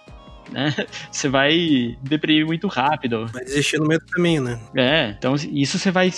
né, 0.51 0.73
você 1.11 1.27
vai 1.27 1.97
deprimir 2.01 2.45
muito 2.45 2.67
rápido. 2.67 3.27
Vai 3.27 3.43
desistir 3.43 3.79
no 3.79 3.87
meio 3.87 3.99
do 3.99 4.05
caminho, 4.05 4.43
né? 4.43 4.59
É, 4.75 5.15
então 5.17 5.35
isso 5.35 5.79
você 5.79 5.91
vai. 5.91 6.11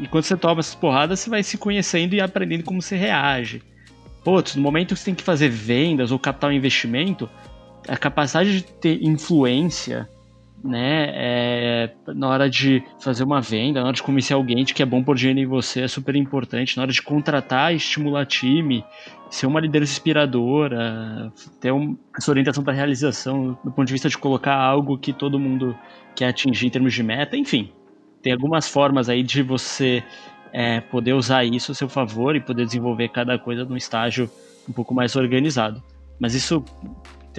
E 0.00 0.08
quando 0.08 0.24
você 0.24 0.36
toma 0.36 0.60
essas 0.60 0.74
porradas, 0.74 1.20
você 1.20 1.28
vai 1.28 1.42
se 1.42 1.58
conhecendo 1.58 2.14
e 2.14 2.20
aprendendo 2.20 2.64
como 2.64 2.80
você 2.80 2.96
reage. 2.96 3.62
Putz, 4.24 4.54
no 4.54 4.62
momento 4.62 4.94
que 4.94 5.00
você 5.00 5.06
tem 5.06 5.14
que 5.14 5.22
fazer 5.22 5.48
vendas 5.48 6.12
ou 6.12 6.18
captar 6.18 6.48
um 6.48 6.52
investimento, 6.52 7.28
a 7.88 7.96
capacidade 7.96 8.58
de 8.58 8.64
ter 8.64 9.02
influência 9.02 10.08
né? 10.64 11.10
É, 11.14 11.90
na 12.14 12.28
hora 12.28 12.48
de 12.48 12.82
fazer 13.00 13.24
uma 13.24 13.40
venda, 13.40 13.80
na 13.80 13.86
hora 13.86 13.94
de 13.94 14.02
convencer 14.02 14.34
alguém 14.34 14.64
de 14.64 14.72
que 14.72 14.82
é 14.82 14.86
bom 14.86 15.02
por 15.02 15.16
dinheiro 15.16 15.40
em 15.40 15.46
você 15.46 15.82
é 15.82 15.88
super 15.88 16.14
importante. 16.14 16.76
Na 16.76 16.84
hora 16.84 16.92
de 16.92 17.02
contratar, 17.02 17.74
estimular 17.74 18.24
time, 18.26 18.84
ser 19.30 19.46
uma 19.46 19.60
liderança 19.60 19.92
inspiradora, 19.92 21.32
ter 21.60 21.72
um, 21.72 21.96
essa 22.16 22.30
orientação 22.30 22.62
para 22.62 22.72
realização 22.72 23.58
do 23.64 23.70
ponto 23.72 23.86
de 23.86 23.92
vista 23.92 24.08
de 24.08 24.16
colocar 24.16 24.54
algo 24.54 24.98
que 24.98 25.12
todo 25.12 25.38
mundo 25.38 25.76
quer 26.14 26.28
atingir 26.28 26.66
em 26.66 26.70
termos 26.70 26.92
de 26.92 27.02
meta, 27.02 27.36
enfim. 27.36 27.72
Tem 28.22 28.32
algumas 28.32 28.68
formas 28.68 29.08
aí 29.08 29.22
de 29.22 29.42
você 29.42 30.04
é, 30.52 30.80
poder 30.80 31.14
usar 31.14 31.44
isso 31.44 31.72
a 31.72 31.74
seu 31.74 31.88
favor 31.88 32.36
e 32.36 32.40
poder 32.40 32.64
desenvolver 32.64 33.08
cada 33.08 33.38
coisa 33.38 33.64
num 33.64 33.76
estágio 33.76 34.30
um 34.68 34.72
pouco 34.72 34.94
mais 34.94 35.16
organizado. 35.16 35.82
Mas 36.20 36.34
isso 36.34 36.64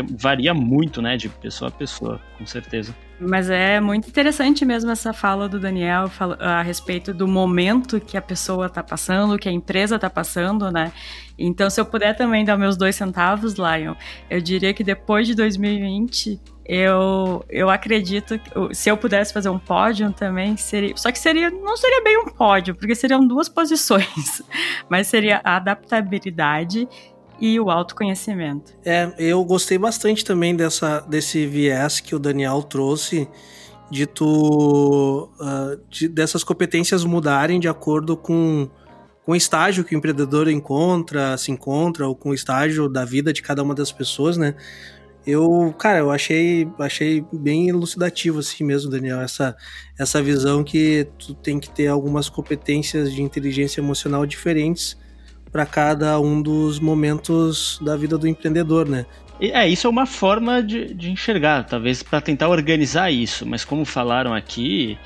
varia 0.01 0.53
muito, 0.53 1.01
né, 1.01 1.17
de 1.17 1.29
pessoa 1.29 1.69
a 1.69 1.71
pessoa, 1.71 2.19
com 2.37 2.45
certeza. 2.45 2.95
Mas 3.19 3.49
é 3.49 3.79
muito 3.79 4.07
interessante 4.07 4.65
mesmo 4.65 4.91
essa 4.91 5.13
fala 5.13 5.47
do 5.47 5.59
Daniel 5.59 6.11
a 6.39 6.61
respeito 6.61 7.13
do 7.13 7.27
momento 7.27 7.99
que 7.99 8.17
a 8.17 8.21
pessoa 8.21 8.65
está 8.65 8.83
passando, 8.83 9.37
que 9.37 9.47
a 9.47 9.51
empresa 9.51 9.95
está 9.95 10.09
passando, 10.09 10.71
né? 10.71 10.91
Então, 11.37 11.69
se 11.69 11.79
eu 11.79 11.85
puder 11.85 12.15
também 12.15 12.43
dar 12.43 12.57
meus 12.57 12.75
dois 12.75 12.95
centavos, 12.95 13.53
Lion, 13.53 13.95
eu 14.29 14.41
diria 14.41 14.73
que 14.73 14.83
depois 14.83 15.25
de 15.27 15.35
2020, 15.35 16.39
eu, 16.65 17.43
eu 17.49 17.69
acredito 17.69 18.39
que 18.39 18.75
se 18.75 18.89
eu 18.89 18.95
pudesse 18.95 19.33
fazer 19.33 19.49
um 19.49 19.59
pódio 19.59 20.11
também 20.13 20.55
seria. 20.55 20.95
Só 20.95 21.11
que 21.11 21.19
seria 21.19 21.49
não 21.49 21.75
seria 21.75 22.01
bem 22.01 22.17
um 22.17 22.25
pódio, 22.25 22.75
porque 22.75 22.95
seriam 22.95 23.25
duas 23.25 23.49
posições, 23.49 24.41
mas 24.89 25.07
seria 25.07 25.41
a 25.43 25.57
adaptabilidade 25.57 26.87
e 27.39 27.59
o 27.59 27.69
autoconhecimento. 27.69 28.73
É, 28.85 29.13
eu 29.17 29.43
gostei 29.43 29.77
bastante 29.77 30.23
também 30.23 30.55
dessa, 30.55 30.99
desse 31.01 31.45
viés 31.45 31.99
que 31.99 32.15
o 32.15 32.19
Daniel 32.19 32.61
trouxe 32.63 33.27
de 33.91 34.05
tu, 34.05 35.29
uh, 35.39 35.79
de, 35.89 36.07
dessas 36.07 36.43
competências 36.43 37.03
mudarem 37.03 37.59
de 37.59 37.67
acordo 37.67 38.17
com, 38.17 38.67
com 39.23 39.33
o 39.33 39.35
estágio 39.35 39.83
que 39.83 39.95
o 39.95 39.97
empreendedor 39.97 40.47
encontra, 40.47 41.37
se 41.37 41.51
encontra, 41.51 42.07
ou 42.07 42.15
com 42.15 42.29
o 42.29 42.33
estágio 42.33 42.89
da 42.89 43.05
vida 43.05 43.31
de 43.31 43.41
cada 43.41 43.61
uma 43.61 43.75
das 43.75 43.91
pessoas, 43.91 44.35
né? 44.37 44.55
Eu, 45.25 45.73
cara, 45.77 45.99
eu 45.99 46.11
achei, 46.11 46.67
achei 46.79 47.25
bem 47.31 47.69
elucidativo 47.69 48.39
assim 48.39 48.63
mesmo, 48.63 48.91
Daniel, 48.91 49.21
essa, 49.21 49.55
essa 49.97 50.21
visão 50.21 50.63
que 50.63 51.07
tu 51.17 51.33
tem 51.33 51.59
que 51.59 51.69
ter 51.69 51.87
algumas 51.87 52.27
competências 52.27 53.13
de 53.13 53.21
inteligência 53.21 53.79
emocional 53.79 54.25
diferentes 54.25 54.97
para 55.53 55.67
cada 55.67 56.19
um 56.19 56.41
dos 56.41 56.79
momentos 56.79 57.79
da 57.79 57.95
vida 57.95 58.17
do 58.17 58.27
empreendedor, 58.27 58.89
né? 58.89 59.05
É, 59.39 59.67
isso 59.67 59.85
é 59.85 59.89
uma 59.89 60.07
forma 60.07 60.63
de, 60.63 60.93
de 60.95 61.11
enxergar, 61.11 61.63
talvez 61.63 62.01
para 62.01 62.19
tentar 62.19 62.49
organizar 62.49 63.11
isso, 63.11 63.45
mas 63.45 63.63
como 63.63 63.85
falaram 63.85 64.33
aqui, 64.33 64.97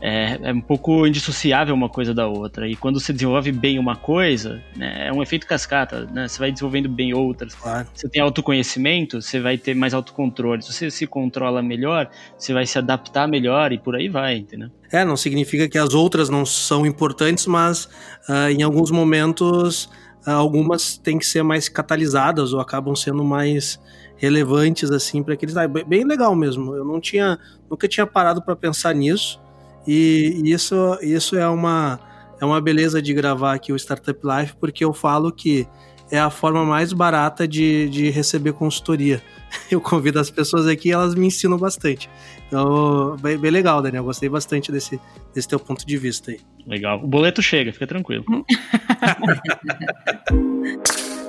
é, 0.00 0.38
é, 0.42 0.52
um 0.52 0.60
pouco 0.60 1.06
indissociável 1.06 1.74
uma 1.74 1.88
coisa 1.88 2.14
da 2.14 2.26
outra. 2.26 2.66
E 2.66 2.74
quando 2.74 2.98
você 2.98 3.12
desenvolve 3.12 3.52
bem 3.52 3.78
uma 3.78 3.96
coisa, 3.96 4.62
né, 4.74 5.08
é 5.08 5.12
um 5.12 5.22
efeito 5.22 5.46
cascata, 5.46 6.08
né? 6.12 6.26
Você 6.26 6.38
vai 6.38 6.50
desenvolvendo 6.50 6.88
bem 6.88 7.12
outras. 7.12 7.54
Claro. 7.54 7.86
Você 7.94 8.08
tem 8.08 8.22
autoconhecimento, 8.22 9.20
você 9.20 9.40
vai 9.40 9.58
ter 9.58 9.74
mais 9.74 9.92
autocontrole. 9.92 10.62
Se 10.62 10.72
você 10.72 10.90
se 10.90 11.06
controla 11.06 11.62
melhor, 11.62 12.08
você 12.36 12.54
vai 12.54 12.66
se 12.66 12.78
adaptar 12.78 13.28
melhor 13.28 13.72
e 13.72 13.78
por 13.78 13.94
aí 13.94 14.08
vai, 14.08 14.36
entendeu? 14.36 14.70
É, 14.90 15.04
não 15.04 15.16
significa 15.16 15.68
que 15.68 15.78
as 15.78 15.92
outras 15.92 16.30
não 16.30 16.46
são 16.46 16.86
importantes, 16.86 17.46
mas 17.46 17.84
uh, 18.28 18.50
em 18.50 18.62
alguns 18.62 18.90
momentos 18.90 19.84
uh, 20.26 20.30
algumas 20.30 20.96
têm 20.96 21.18
que 21.18 21.26
ser 21.26 21.42
mais 21.42 21.68
catalisadas 21.68 22.52
ou 22.52 22.60
acabam 22.60 22.96
sendo 22.96 23.22
mais 23.22 23.78
relevantes 24.16 24.90
assim 24.90 25.22
para 25.22 25.34
aqueles. 25.34 25.56
Ah, 25.56 25.68
bem 25.68 26.04
legal 26.04 26.34
mesmo. 26.34 26.74
Eu 26.74 26.84
não 26.84 27.00
tinha, 27.00 27.38
nunca 27.70 27.86
tinha 27.86 28.06
parado 28.06 28.42
para 28.42 28.56
pensar 28.56 28.94
nisso. 28.94 29.40
E 29.86 30.42
isso, 30.44 30.98
isso 31.02 31.36
é, 31.36 31.48
uma, 31.48 31.98
é 32.40 32.44
uma 32.44 32.60
beleza 32.60 33.00
de 33.00 33.14
gravar 33.14 33.54
aqui 33.54 33.72
o 33.72 33.76
Startup 33.76 34.18
Life, 34.22 34.54
porque 34.60 34.84
eu 34.84 34.92
falo 34.92 35.32
que 35.32 35.66
é 36.10 36.18
a 36.18 36.30
forma 36.30 36.64
mais 36.64 36.92
barata 36.92 37.46
de, 37.46 37.88
de 37.88 38.10
receber 38.10 38.52
consultoria. 38.52 39.22
Eu 39.70 39.80
convido 39.80 40.18
as 40.18 40.30
pessoas 40.30 40.66
aqui 40.66 40.88
e 40.88 40.92
elas 40.92 41.14
me 41.14 41.26
ensinam 41.26 41.56
bastante. 41.56 42.10
Então, 42.46 43.16
bem, 43.20 43.38
bem, 43.38 43.50
legal, 43.50 43.82
Daniel. 43.82 44.04
Gostei 44.04 44.28
bastante 44.28 44.70
desse, 44.70 45.00
desse 45.34 45.48
teu 45.48 45.58
ponto 45.58 45.86
de 45.86 45.96
vista 45.96 46.30
aí. 46.30 46.40
Legal. 46.66 47.02
O 47.02 47.06
boleto 47.06 47.42
chega, 47.42 47.72
fica 47.72 47.86
tranquilo. 47.86 48.24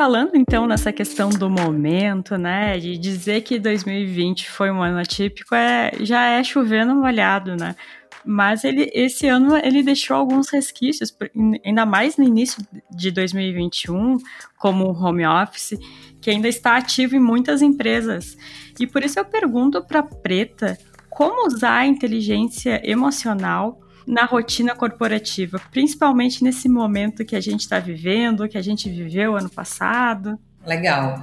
Falando 0.00 0.34
então 0.34 0.66
nessa 0.66 0.90
questão 0.90 1.28
do 1.28 1.50
momento, 1.50 2.38
né, 2.38 2.78
de 2.78 2.96
dizer 2.96 3.42
que 3.42 3.58
2020 3.58 4.48
foi 4.48 4.70
um 4.70 4.82
ano 4.82 4.98
atípico, 4.98 5.54
é, 5.54 5.92
já 6.00 6.24
é 6.24 6.42
chovendo 6.42 6.94
molhado, 6.94 7.54
né? 7.54 7.76
Mas 8.24 8.64
ele, 8.64 8.90
esse 8.94 9.28
ano 9.28 9.58
ele 9.58 9.82
deixou 9.82 10.16
alguns 10.16 10.48
resquícios, 10.48 11.14
ainda 11.62 11.84
mais 11.84 12.16
no 12.16 12.24
início 12.24 12.66
de 12.90 13.10
2021, 13.10 14.16
como 14.56 14.86
o 14.86 14.98
home 14.98 15.26
office, 15.26 15.78
que 16.18 16.30
ainda 16.30 16.48
está 16.48 16.78
ativo 16.78 17.14
em 17.14 17.20
muitas 17.20 17.60
empresas. 17.60 18.38
E 18.80 18.86
por 18.86 19.04
isso 19.04 19.18
eu 19.18 19.24
pergunto 19.26 19.84
para 19.84 20.02
Preta 20.02 20.78
como 21.10 21.46
usar 21.46 21.76
a 21.76 21.86
inteligência 21.86 22.80
emocional 22.90 23.78
na 24.06 24.24
rotina 24.24 24.74
corporativa, 24.74 25.60
principalmente 25.70 26.42
nesse 26.42 26.68
momento 26.68 27.24
que 27.24 27.36
a 27.36 27.40
gente 27.40 27.60
está 27.60 27.78
vivendo, 27.78 28.48
que 28.48 28.58
a 28.58 28.62
gente 28.62 28.88
viveu 28.88 29.36
ano 29.36 29.50
passado? 29.50 30.38
Legal. 30.66 31.22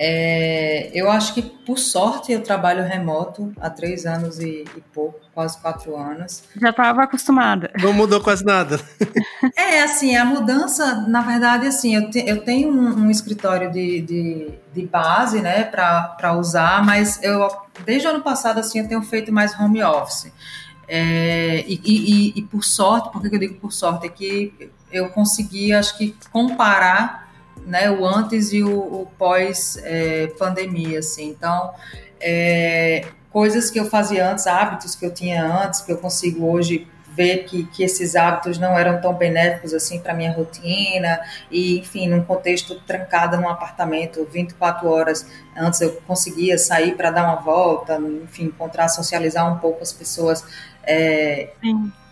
É, 0.00 0.90
eu 0.94 1.10
acho 1.10 1.34
que, 1.34 1.42
por 1.42 1.76
sorte, 1.76 2.30
eu 2.30 2.40
trabalho 2.40 2.84
remoto 2.84 3.52
há 3.60 3.68
três 3.68 4.06
anos 4.06 4.38
e, 4.38 4.64
e 4.76 4.80
pouco, 4.94 5.18
quase 5.34 5.60
quatro 5.60 5.96
anos. 5.96 6.44
Já 6.60 6.70
estava 6.70 7.02
acostumada. 7.02 7.72
Não 7.82 7.92
mudou 7.92 8.20
quase 8.20 8.44
nada. 8.44 8.78
é, 9.56 9.82
assim, 9.82 10.14
a 10.14 10.24
mudança, 10.24 11.04
na 11.08 11.20
verdade, 11.20 11.66
assim, 11.66 11.96
eu, 11.96 12.08
te, 12.10 12.20
eu 12.24 12.44
tenho 12.44 12.70
um, 12.70 13.06
um 13.06 13.10
escritório 13.10 13.72
de, 13.72 14.00
de, 14.02 14.52
de, 14.72 14.86
base, 14.86 15.40
né, 15.40 15.64
para 15.64 16.32
usar, 16.38 16.84
mas 16.86 17.20
eu, 17.20 17.48
desde 17.84 18.06
o 18.06 18.10
ano 18.10 18.22
passado, 18.22 18.60
assim, 18.60 18.78
eu 18.78 18.86
tenho 18.86 19.02
feito 19.02 19.32
mais 19.32 19.58
home 19.58 19.82
office. 19.82 20.32
É, 20.88 21.64
e, 21.66 21.80
e, 21.84 22.38
e, 22.38 22.42
por 22.42 22.64
sorte, 22.64 23.12
por 23.12 23.20
que 23.20 23.34
eu 23.34 23.38
digo 23.38 23.54
por 23.56 23.72
sorte? 23.72 24.06
É 24.06 24.08
que 24.08 24.70
eu 24.90 25.10
consegui, 25.10 25.72
acho 25.72 25.98
que, 25.98 26.16
comparar 26.32 27.30
né, 27.66 27.90
o 27.90 28.06
antes 28.06 28.52
e 28.52 28.62
o, 28.62 28.70
o 28.70 29.08
pós-pandemia, 29.18 30.96
é, 30.96 30.98
assim. 30.98 31.28
Então, 31.28 31.72
é, 32.18 33.04
coisas 33.30 33.70
que 33.70 33.78
eu 33.78 33.84
fazia 33.84 34.30
antes, 34.30 34.46
hábitos 34.46 34.94
que 34.94 35.04
eu 35.04 35.12
tinha 35.12 35.44
antes, 35.44 35.82
que 35.82 35.92
eu 35.92 35.98
consigo 35.98 36.50
hoje 36.50 36.86
ver 37.18 37.44
que, 37.46 37.64
que 37.64 37.82
esses 37.82 38.14
hábitos 38.14 38.58
não 38.58 38.78
eram 38.78 39.00
tão 39.00 39.12
benéficos 39.12 39.74
assim 39.74 39.98
para 39.98 40.14
minha 40.14 40.32
rotina 40.32 41.20
e 41.50 41.80
enfim 41.80 42.08
num 42.08 42.22
contexto 42.22 42.76
trancada 42.82 43.36
num 43.36 43.48
apartamento 43.48 44.24
24 44.30 44.88
horas 44.88 45.26
antes 45.56 45.80
eu 45.80 46.00
conseguia 46.06 46.56
sair 46.56 46.94
para 46.94 47.10
dar 47.10 47.24
uma 47.24 47.34
volta 47.34 48.00
enfim 48.22 48.44
encontrar 48.44 48.86
socializar 48.88 49.52
um 49.52 49.58
pouco 49.58 49.82
as 49.82 49.92
pessoas 49.92 50.44
é, 50.88 51.50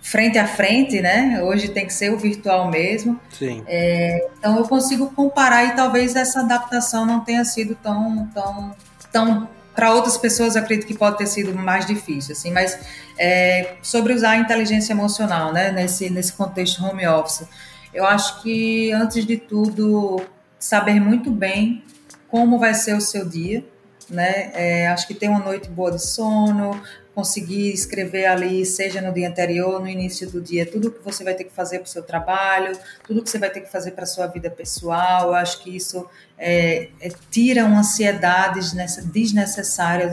frente 0.02 0.38
a 0.38 0.46
frente, 0.46 1.00
né? 1.00 1.42
Hoje 1.42 1.68
tem 1.68 1.86
que 1.86 1.92
ser 1.92 2.12
o 2.12 2.18
virtual 2.18 2.70
mesmo. 2.70 3.18
Sim. 3.32 3.64
É, 3.66 4.28
então 4.38 4.56
eu 4.56 4.68
consigo 4.68 5.10
comparar 5.10 5.64
e 5.64 5.74
talvez 5.74 6.14
essa 6.14 6.40
adaptação 6.40 7.06
não 7.06 7.20
tenha 7.20 7.44
sido 7.44 7.74
tão, 7.74 8.28
tão, 8.34 8.76
tão 9.10 9.48
para 9.74 9.92
outras 9.92 10.16
pessoas 10.16 10.56
acredito 10.56 10.86
que 10.86 10.96
pode 10.96 11.18
ter 11.18 11.26
sido 11.26 11.54
mais 11.54 11.86
difícil, 11.86 12.32
assim. 12.32 12.52
Mas 12.52 12.78
é, 13.18 13.74
sobre 13.82 14.12
usar 14.12 14.30
a 14.30 14.36
inteligência 14.36 14.92
emocional, 14.92 15.52
né? 15.52 15.72
Nesse 15.72 16.10
nesse 16.10 16.34
contexto 16.34 16.84
home 16.84 17.06
office, 17.06 17.46
eu 17.92 18.04
acho 18.06 18.42
que 18.42 18.92
antes 18.92 19.24
de 19.24 19.38
tudo 19.38 20.20
saber 20.58 21.00
muito 21.00 21.30
bem 21.30 21.82
como 22.28 22.58
vai 22.58 22.74
ser 22.74 22.94
o 22.94 23.00
seu 23.00 23.26
dia, 23.26 23.64
né? 24.08 24.50
É, 24.54 24.88
acho 24.88 25.06
que 25.06 25.14
ter 25.14 25.28
uma 25.28 25.40
noite 25.40 25.68
boa 25.68 25.90
de 25.90 26.02
sono, 26.02 26.80
conseguir 27.16 27.72
escrever 27.72 28.26
ali, 28.26 28.66
seja 28.66 29.00
no 29.00 29.11
dia 29.11 29.26
anterior, 29.26 29.81
no 29.81 29.88
início 29.88 30.31
do 30.31 30.38
dia, 30.38 30.70
tudo 30.70 30.90
que 30.90 31.02
você 31.02 31.24
vai 31.24 31.33
ter 31.33 31.44
que 31.44 31.50
fazer 31.50 31.79
para 31.79 31.87
o 31.87 31.88
seu 31.88 32.02
trabalho, 32.02 32.79
tudo 33.07 33.22
que 33.22 33.31
você 33.31 33.38
vai 33.38 33.48
ter 33.48 33.62
que 33.62 33.72
fazer 33.72 33.92
para 33.92 34.05
a 34.05 34.07
sua 34.07 34.26
vida 34.26 34.50
pessoal. 34.50 35.29
Eu 35.29 35.35
acho 35.35 35.62
que 35.62 35.74
isso 35.74 36.07
é, 36.38 36.88
é, 37.01 37.09
tiram 37.31 37.77
ansiedades 37.77 38.72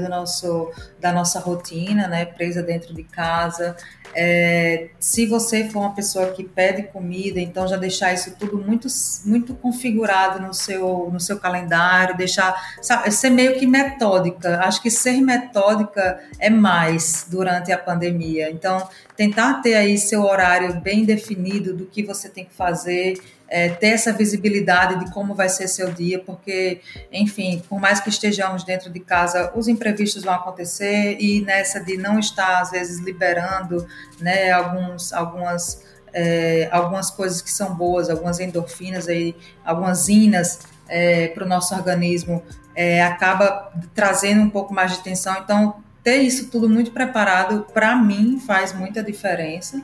do 0.02 0.10
nosso, 0.10 0.72
da 1.00 1.12
nossa 1.12 1.40
rotina, 1.40 2.08
né, 2.08 2.26
presa 2.26 2.64
dentro 2.64 2.94
de 2.94 3.04
casa. 3.04 3.76
É, 4.16 4.90
se 5.00 5.26
você 5.26 5.68
for 5.70 5.80
uma 5.80 5.96
pessoa 5.96 6.32
que 6.32 6.44
pede 6.44 6.84
comida, 6.84 7.40
então 7.40 7.68
já 7.68 7.76
deixar 7.76 8.14
isso 8.14 8.36
tudo 8.38 8.60
muito, 8.60 8.88
muito 9.26 9.56
configurado 9.56 10.40
no 10.40 10.54
seu, 10.54 11.10
no 11.12 11.20
seu 11.20 11.40
calendário, 11.40 12.16
deixar 12.16 12.56
sabe, 12.82 13.12
ser 13.12 13.32
meio 13.32 13.58
que 13.58 13.66
metódica. 13.66 14.60
Acho 14.60 14.82
que 14.82 14.92
ser 14.92 15.20
metódica 15.20 16.20
é 16.40 16.50
mais 16.50 17.26
durante 17.28 17.72
a 17.72 17.78
pandemia. 17.78 18.52
Então, 18.52 18.88
tentar 19.18 19.62
ter 19.62 19.74
aí 19.74 19.98
seu 19.98 20.24
horário 20.24 20.80
bem 20.80 21.04
definido 21.06 21.76
do 21.76 21.86
que 21.86 22.04
você 22.04 22.30
tem 22.30 22.46
que 22.46 22.54
fazer 22.54 23.16
é, 23.54 23.70
ter 23.70 23.90
essa 23.90 24.12
visibilidade 24.12 25.06
de 25.06 25.12
como 25.12 25.36
vai 25.36 25.48
ser 25.48 25.68
seu 25.68 25.94
dia, 25.94 26.18
porque, 26.18 26.82
enfim, 27.12 27.62
por 27.70 27.80
mais 27.80 28.00
que 28.00 28.10
estejamos 28.10 28.64
dentro 28.64 28.90
de 28.90 29.00
casa, 29.00 29.52
os 29.54 29.68
imprevistos 29.68 30.24
vão 30.24 30.34
acontecer 30.34 31.18
e 31.20 31.40
nessa 31.42 31.80
de 31.80 31.96
não 31.96 32.18
estar, 32.18 32.62
às 32.62 32.72
vezes, 32.72 33.00
liberando 33.00 33.86
né, 34.20 34.50
alguns, 34.50 35.14
algumas, 35.14 35.84
é, 36.12 36.68
algumas 36.72 37.12
coisas 37.12 37.44
que 37.44 37.52
são 37.52 37.76
boas, 37.76 38.10
algumas 38.10 38.40
endorfinas, 38.40 39.08
aí, 39.08 39.36
algumas 39.64 40.10
inas 40.10 40.62
é, 40.90 41.28
para 41.28 41.46
o 41.46 41.48
nosso 41.48 41.76
organismo, 41.76 42.42
é, 42.74 43.04
acaba 43.04 43.72
trazendo 43.94 44.42
um 44.42 44.50
pouco 44.50 44.74
mais 44.74 44.94
de 44.94 45.04
tensão. 45.04 45.38
Então, 45.44 45.76
ter 46.04 46.18
isso 46.24 46.50
tudo 46.50 46.68
muito 46.68 46.90
preparado, 46.90 47.68
para 47.72 47.96
mim, 47.96 48.42
faz 48.44 48.74
muita 48.74 49.04
diferença. 49.04 49.80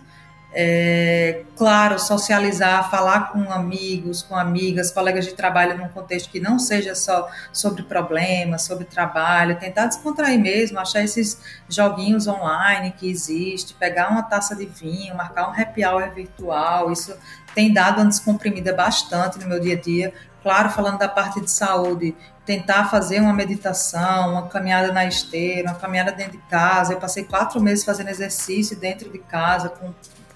É, 0.52 1.44
claro, 1.56 2.00
socializar, 2.00 2.90
falar 2.90 3.32
com 3.32 3.52
amigos, 3.52 4.24
com 4.24 4.36
amigas, 4.36 4.90
colegas 4.92 5.26
de 5.26 5.34
trabalho 5.34 5.78
num 5.78 5.88
contexto 5.90 6.32
que 6.32 6.40
não 6.40 6.58
seja 6.58 6.96
só 6.96 7.30
sobre 7.54 7.84
problemas, 7.84 8.64
sobre 8.64 8.86
trabalho, 8.86 9.60
tentar 9.60 9.86
descontrair 9.86 10.40
mesmo, 10.40 10.80
achar 10.80 11.04
esses 11.04 11.40
joguinhos 11.70 12.28
online 12.28 12.92
que 12.98 13.08
existe, 13.08 13.76
pegar 13.76 14.10
uma 14.10 14.24
taça 14.24 14.56
de 14.56 14.66
vinho, 14.66 15.16
marcar 15.16 15.50
um 15.50 15.54
happy 15.54 15.86
hour 15.86 16.12
virtual, 16.16 16.92
isso 16.92 17.16
tem 17.54 17.72
dado 17.72 18.00
uma 18.00 18.08
descomprimida 18.08 18.74
bastante 18.74 19.38
no 19.38 19.48
meu 19.48 19.60
dia 19.60 19.76
a 19.76 19.80
dia. 19.80 20.14
Claro, 20.42 20.70
falando 20.70 20.98
da 20.98 21.10
parte 21.10 21.42
de 21.42 21.52
saúde, 21.52 22.16
tentar 22.46 22.90
fazer 22.90 23.20
uma 23.20 23.34
meditação, 23.34 24.32
uma 24.32 24.48
caminhada 24.48 24.92
na 24.92 25.06
esteira, 25.06 25.70
uma 25.70 25.78
caminhada 25.78 26.12
dentro 26.12 26.32
de 26.32 26.44
casa. 26.50 26.94
Eu 26.94 26.98
passei 26.98 27.24
quatro 27.24 27.62
meses 27.62 27.84
fazendo 27.84 28.08
exercício 28.08 28.76
dentro 28.76 29.12
de 29.12 29.20
casa, 29.20 29.70
com 29.70 29.94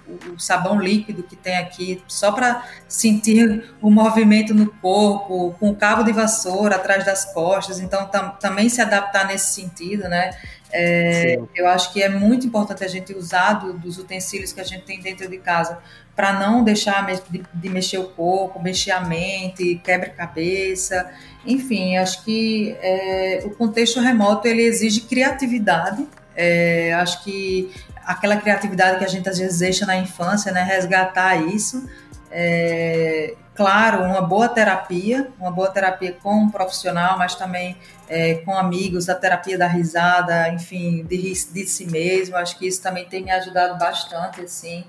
o 0.08 0.40
sabão 0.40 0.80
líquido 0.80 1.24
que 1.24 1.36
tem 1.36 1.58
aqui, 1.58 2.04
só 2.08 2.32
para 2.32 2.64
sentir 2.88 3.74
o 3.82 3.90
movimento 3.90 4.54
no 4.54 4.68
corpo, 4.68 5.56
com 5.60 5.70
o 5.70 5.76
cabo 5.76 6.04
de 6.04 6.12
vassoura 6.12 6.76
atrás 6.76 7.06
das 7.06 7.26
costas, 7.34 7.80
então 7.80 8.06
tam, 8.08 8.32
também 8.32 8.70
se 8.70 8.82
adaptar 8.82 9.28
nesse 9.28 9.54
sentido, 9.54 10.08
né? 10.10 10.32
É, 10.76 11.40
eu 11.56 11.68
acho 11.68 11.94
que 11.94 12.02
é 12.02 12.10
muito 12.10 12.48
importante 12.48 12.84
a 12.84 12.88
gente 12.88 13.14
usar 13.14 13.54
do, 13.54 13.74
dos 13.74 14.00
utensílios 14.00 14.52
que 14.52 14.60
a 14.60 14.64
gente 14.64 14.84
tem 14.84 15.00
dentro 15.00 15.30
de 15.30 15.38
casa 15.38 15.78
para 16.16 16.34
não 16.34 16.64
deixar 16.64 17.06
de, 17.30 17.44
de, 17.54 17.70
mexer 17.70 18.00
o 18.00 18.06
corpo, 18.06 18.60
mexer 18.60 18.92
a 18.92 19.02
mente, 19.02 19.80
quebra-cabeça, 19.84 21.12
enfim, 21.46 21.98
acho 21.98 22.24
que 22.24 22.76
é, 22.82 23.44
o 23.46 23.52
contexto 23.52 24.00
remoto 24.00 24.48
ele 24.48 24.64
exige 24.64 25.02
criatividade. 25.02 26.08
É, 26.36 26.92
acho 26.94 27.24
que 27.24 27.72
aquela 28.06 28.38
criatividade 28.38 29.00
que 29.00 29.06
a 29.06 29.08
gente 29.08 29.28
às 29.30 29.38
vezes 29.38 29.60
deixa 29.60 29.86
na 29.86 29.98
infância, 29.98 30.52
né? 30.52 30.64
Resgatar 30.64 31.36
isso. 31.36 31.88
É, 32.32 33.36
claro, 33.54 34.04
uma 34.04 34.22
boa 34.22 34.50
terapia, 34.50 35.30
uma 35.40 35.52
boa 35.52 35.70
terapia 35.70 36.18
com 36.22 36.34
um 36.34 36.50
profissional, 36.50 37.18
mas 37.18 37.36
também 37.36 37.78
é, 38.10 38.36
com 38.36 38.56
amigos, 38.58 39.08
a 39.08 39.16
terapia 39.16 39.58
da 39.58 39.68
risada, 39.68 40.50
enfim, 40.50 41.04
de, 41.04 41.18
de 41.18 41.68
si 41.68 41.86
mesmo. 41.86 42.36
Acho 42.36 42.58
que 42.58 42.68
isso 42.68 42.82
também 42.82 43.06
tem 43.06 43.24
me 43.24 43.32
ajudado 43.32 43.78
bastante, 43.78 44.42
assim. 44.42 44.84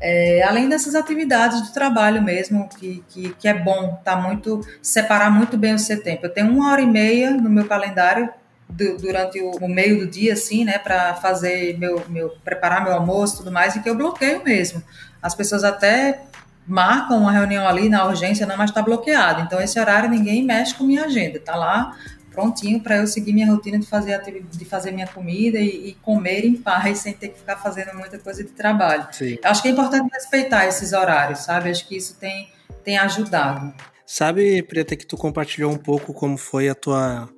É, 0.00 0.42
além 0.44 0.68
dessas 0.68 0.94
atividades 0.94 1.60
do 1.60 1.72
trabalho 1.72 2.22
mesmo, 2.22 2.68
que, 2.68 3.04
que, 3.08 3.34
que 3.34 3.48
é 3.48 3.54
bom, 3.54 4.00
tá 4.04 4.16
muito 4.16 4.60
separar 4.80 5.30
muito 5.30 5.58
bem 5.58 5.74
o 5.74 5.78
seu 5.78 6.02
tempo. 6.02 6.26
Eu 6.26 6.30
tenho 6.30 6.50
uma 6.50 6.70
hora 6.70 6.80
e 6.80 6.86
meia 6.86 7.32
no 7.32 7.50
meu 7.50 7.66
calendário 7.66 8.32
do, 8.68 8.96
durante 8.98 9.40
o, 9.40 9.50
o, 9.52 9.68
meio 9.68 9.98
do 9.98 10.06
dia, 10.06 10.34
assim, 10.34 10.64
né, 10.64 10.78
para 10.78 11.14
fazer 11.14 11.78
meu, 11.78 12.02
meu, 12.08 12.30
preparar 12.44 12.84
meu 12.84 12.92
almoço 12.92 13.34
e 13.34 13.38
tudo 13.38 13.52
mais, 13.52 13.76
e 13.76 13.80
que 13.80 13.88
eu 13.88 13.94
bloqueio 13.94 14.44
mesmo. 14.44 14.82
As 15.22 15.34
pessoas 15.34 15.64
até 15.64 16.22
marcam 16.66 17.18
uma 17.18 17.32
reunião 17.32 17.66
ali 17.66 17.88
na 17.88 18.04
urgência, 18.04 18.46
não, 18.46 18.56
mas 18.56 18.70
está 18.70 18.82
bloqueado. 18.82 19.42
Então, 19.42 19.60
esse 19.60 19.80
horário 19.80 20.10
ninguém 20.10 20.44
mexe 20.44 20.74
com 20.74 20.84
minha 20.84 21.04
agenda, 21.04 21.40
tá 21.40 21.56
lá 21.56 21.96
prontinho 22.38 22.80
para 22.80 22.98
eu 22.98 23.06
seguir 23.08 23.32
minha 23.32 23.48
rotina 23.48 23.80
de 23.80 23.86
fazer, 23.86 24.20
de 24.48 24.64
fazer 24.64 24.92
minha 24.92 25.08
comida 25.08 25.58
e, 25.58 25.88
e, 25.88 25.94
comer 25.94 26.44
em 26.44 26.54
paz, 26.54 26.98
sem 26.98 27.12
ter 27.12 27.30
que 27.30 27.38
ficar 27.40 27.56
fazendo 27.56 27.92
muita 27.94 28.16
coisa 28.16 28.44
de 28.44 28.50
trabalho. 28.50 29.08
Sim. 29.10 29.38
Acho 29.42 29.60
que 29.60 29.66
é 29.66 29.70
importante 29.72 30.08
respeitar 30.12 30.64
esses 30.66 30.92
horários, 30.92 31.40
sabe? 31.40 31.68
Acho 31.70 31.88
que 31.88 31.96
isso 31.96 32.14
tem, 32.14 32.48
tem 32.84 32.96
ajudado. 32.96 33.74
Sabe, 34.06 34.62
Preta, 34.62 34.94
que 34.94 35.04
tu 35.04 35.16
compartilhou 35.16 35.72
um 35.72 35.76
pouco 35.76 36.14
como 36.14 36.38
foi 36.38 36.68
a 36.68 36.76
tua 36.76 37.28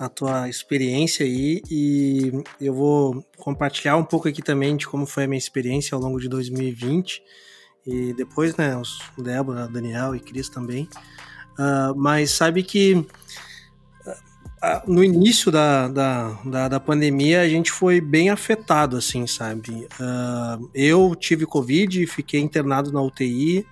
a 0.00 0.08
tua 0.08 0.48
experiência 0.48 1.26
aí 1.26 1.60
e 1.70 2.32
eu 2.58 2.72
vou 2.72 3.22
compartilhar 3.36 3.98
um 3.98 4.02
pouco 4.02 4.26
aqui 4.28 4.40
também 4.40 4.74
de 4.74 4.88
como 4.88 5.04
foi 5.04 5.24
a 5.24 5.28
minha 5.28 5.38
experiência 5.38 5.94
ao 5.94 6.00
longo 6.00 6.18
de 6.18 6.26
2020 6.26 7.22
e 7.86 8.14
depois, 8.14 8.56
né, 8.56 8.74
os 8.78 8.98
Débora, 9.18 9.68
Daniel 9.68 10.16
e 10.16 10.20
Cris 10.20 10.48
também. 10.48 10.88
Uh, 11.58 11.94
mas 11.94 12.30
sabe 12.30 12.62
que 12.62 12.94
uh, 12.94 13.06
no 14.86 15.04
início 15.04 15.52
da, 15.52 15.86
da, 15.88 16.30
da, 16.46 16.68
da, 16.68 16.80
pandemia 16.80 17.42
a 17.42 17.48
gente 17.48 17.70
foi 17.70 18.00
bem 18.00 18.30
afetado, 18.30 18.96
assim, 18.96 19.26
sabe? 19.26 19.86
Uh, 20.00 20.70
eu 20.74 21.14
tive 21.14 21.44
Covid, 21.44 22.06
fiquei 22.06 22.40
internado 22.40 22.90
na 22.90 23.02
UTI, 23.02 23.66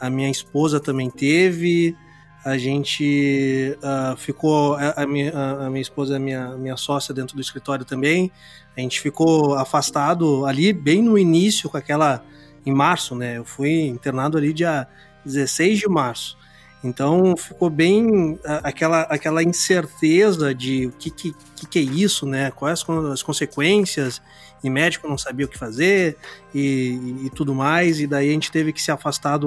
a 0.00 0.10
minha 0.10 0.30
esposa 0.30 0.80
também 0.80 1.08
teve, 1.08 1.96
a 2.44 2.56
gente 2.56 3.76
uh, 3.78 4.16
ficou, 4.16 4.74
a, 4.74 5.02
a, 5.02 5.06
minha, 5.06 5.32
a, 5.32 5.68
minha, 5.68 5.82
esposa 5.82 6.16
é 6.16 6.18
minha, 6.18 6.56
minha 6.56 6.76
sócia 6.76 7.12
dentro 7.12 7.34
do 7.34 7.42
escritório 7.42 7.84
também, 7.84 8.30
a 8.76 8.80
gente 8.80 9.00
ficou 9.00 9.54
afastado 9.54 10.46
ali 10.46 10.72
bem 10.72 11.02
no 11.02 11.18
início 11.18 11.68
com 11.68 11.76
aquela, 11.76 12.24
em 12.64 12.72
março, 12.72 13.14
né, 13.14 13.38
eu 13.38 13.44
fui 13.44 13.82
internado 13.82 14.38
ali 14.38 14.52
dia 14.52 14.86
16 15.24 15.80
de 15.80 15.88
março, 15.88 16.38
então 16.82 17.36
ficou 17.36 17.68
bem 17.68 18.38
aquela, 18.62 19.02
aquela 19.02 19.42
incerteza 19.42 20.54
de 20.54 20.86
o 20.86 20.92
que, 20.92 21.10
que, 21.10 21.34
que 21.68 21.78
é 21.78 21.82
isso, 21.82 22.24
né, 22.24 22.52
quais 22.52 22.84
as 23.12 23.22
consequências, 23.22 24.22
e 24.62 24.70
médico 24.70 25.08
não 25.08 25.18
sabia 25.18 25.46
o 25.46 25.48
que 25.48 25.58
fazer 25.58 26.16
e, 26.54 27.24
e 27.24 27.30
tudo 27.30 27.54
mais, 27.54 28.00
e 28.00 28.06
daí 28.06 28.28
a 28.28 28.32
gente 28.32 28.50
teve 28.50 28.72
que 28.72 28.82
se 28.82 28.90
afastar 28.90 29.38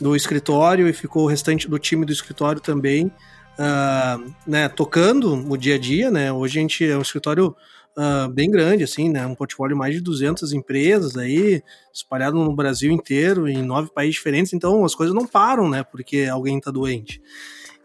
do 0.00 0.14
escritório 0.16 0.88
e 0.88 0.92
ficou 0.92 1.24
o 1.24 1.28
restante 1.28 1.68
do 1.68 1.78
time 1.78 2.04
do 2.04 2.12
escritório 2.12 2.60
também, 2.60 3.06
uh, 3.06 4.32
né, 4.46 4.68
tocando 4.68 5.34
o 5.50 5.56
dia 5.56 5.76
a 5.76 5.78
dia, 5.78 6.10
né? 6.10 6.32
Hoje 6.32 6.58
a 6.58 6.62
gente 6.62 6.84
é 6.84 6.96
um 6.96 7.02
escritório 7.02 7.54
uh, 7.96 8.28
bem 8.32 8.50
grande, 8.50 8.84
assim, 8.84 9.08
né? 9.08 9.26
Um 9.26 9.34
portfólio 9.34 9.76
mais 9.76 9.94
de 9.94 10.00
200 10.00 10.52
empresas 10.52 11.16
aí, 11.16 11.62
espalhado 11.92 12.36
no 12.36 12.54
Brasil 12.54 12.92
inteiro, 12.92 13.48
em 13.48 13.62
nove 13.62 13.90
países 13.92 14.16
diferentes, 14.16 14.52
então 14.52 14.84
as 14.84 14.94
coisas 14.94 15.14
não 15.14 15.26
param, 15.26 15.68
né? 15.68 15.82
Porque 15.82 16.26
alguém 16.30 16.60
tá 16.60 16.70
doente. 16.70 17.20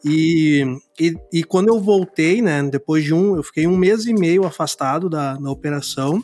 E, 0.04 0.64
e, 1.00 1.14
e, 1.32 1.44
quando 1.44 1.68
eu 1.68 1.80
voltei, 1.80 2.42
né, 2.42 2.64
depois 2.64 3.04
de 3.04 3.14
um, 3.14 3.36
eu 3.36 3.44
fiquei 3.44 3.68
um 3.68 3.76
mês 3.76 4.06
e 4.06 4.14
meio 4.14 4.46
afastado 4.46 5.10
da, 5.10 5.34
da 5.36 5.52
operação, 5.52 6.24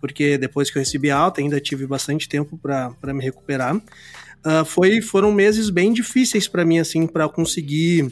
porque 0.00 0.36
depois 0.36 0.70
que 0.70 0.76
eu 0.76 0.80
recebi 0.80 1.10
alta, 1.10 1.40
ainda 1.40 1.58
tive 1.58 1.86
bastante 1.86 2.28
tempo 2.28 2.58
para 2.58 3.14
me 3.14 3.24
recuperar 3.24 3.80
uh, 4.46 4.64
foi, 4.64 5.02
foram 5.02 5.32
meses 5.32 5.68
bem 5.68 5.92
difíceis 5.92 6.46
para 6.46 6.64
mim, 6.64 6.78
assim, 6.78 7.06
para 7.06 7.28
conseguir 7.28 8.04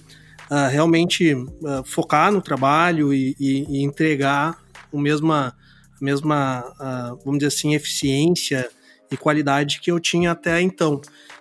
uh, 0.50 0.68
realmente 0.70 1.32
uh, 1.34 1.84
focar 1.84 2.32
no 2.32 2.42
trabalho 2.42 3.14
e, 3.14 3.36
e, 3.38 3.78
e 3.78 3.82
entregar 3.82 4.58
o 4.90 4.98
mesma, 4.98 5.56
a 6.00 6.04
mesma, 6.04 6.64
vamos 7.24 7.38
dizer 7.38 7.48
assim, 7.48 7.74
eficiência 7.74 8.68
e 9.10 9.16
qualidade 9.16 9.80
que 9.80 9.90
eu 9.90 9.98
tinha 9.98 10.30
até 10.30 10.60
então. 10.60 11.00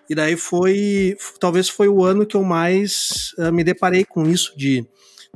E 0.10 0.16
daí 0.16 0.36
foi, 0.36 1.16
talvez 1.40 1.70
foi 1.70 1.88
o 1.88 2.04
ano 2.04 2.26
que 2.26 2.36
eu 2.36 2.44
mais 2.44 3.32
me 3.54 3.64
deparei 3.64 4.04
com 4.04 4.28
isso 4.28 4.58
de 4.58 4.84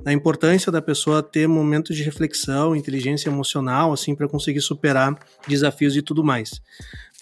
da 0.04 0.14
importância 0.14 0.72
da 0.72 0.82
pessoa 0.82 1.24
ter 1.24 1.48
momentos 1.48 1.96
de 1.96 2.04
reflexão, 2.04 2.76
inteligência 2.76 3.30
emocional, 3.30 3.92
assim, 3.92 4.16
para 4.16 4.28
conseguir 4.28 4.62
superar 4.62 5.18
desafios 5.48 5.96
e 5.98 6.02
tudo 6.02 6.24
mais. 6.24 6.62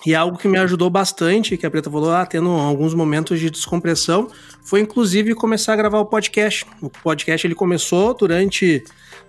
E 0.03 0.13
algo 0.13 0.38
que 0.38 0.47
me 0.47 0.58
ajudou 0.58 0.89
bastante, 0.89 1.58
que 1.58 1.65
a 1.65 1.71
Preta 1.71 1.89
falou, 1.89 2.12
ah, 2.12 2.25
tendo 2.25 2.49
alguns 2.49 2.93
momentos 2.93 3.39
de 3.39 3.49
descompressão, 3.49 4.27
foi 4.63 4.81
inclusive 4.81 5.34
começar 5.34 5.73
a 5.73 5.75
gravar 5.75 5.99
o 5.99 6.05
podcast. 6.05 6.65
O 6.81 6.89
podcast 6.89 7.45
ele 7.45 7.55
começou 7.55 8.13
durante, 8.13 8.84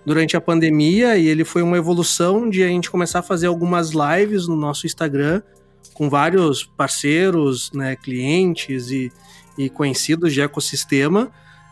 durante 0.05 0.37
a 0.37 0.41
pandemia 0.41 1.17
e 1.17 1.29
ele 1.29 1.45
foi 1.45 1.63
uma 1.63 1.77
evolução 1.77 2.49
de 2.51 2.63
a 2.63 2.69
gente 2.69 2.91
começar 2.91 3.21
a 3.21 3.23
fazer 3.23 3.47
algumas 3.47 3.93
lives 3.93 4.49
no 4.49 4.57
nosso 4.57 4.87
Instagram 4.87 5.41
com 5.95 6.11
vários 6.11 6.63
parceiros, 6.63 7.71
né, 7.73 7.97
clientes 7.97 8.91
e, 8.91 9.11
e 9.57 9.71
conhecidos 9.71 10.35
de 10.35 10.43
ecossistema, 10.43 11.31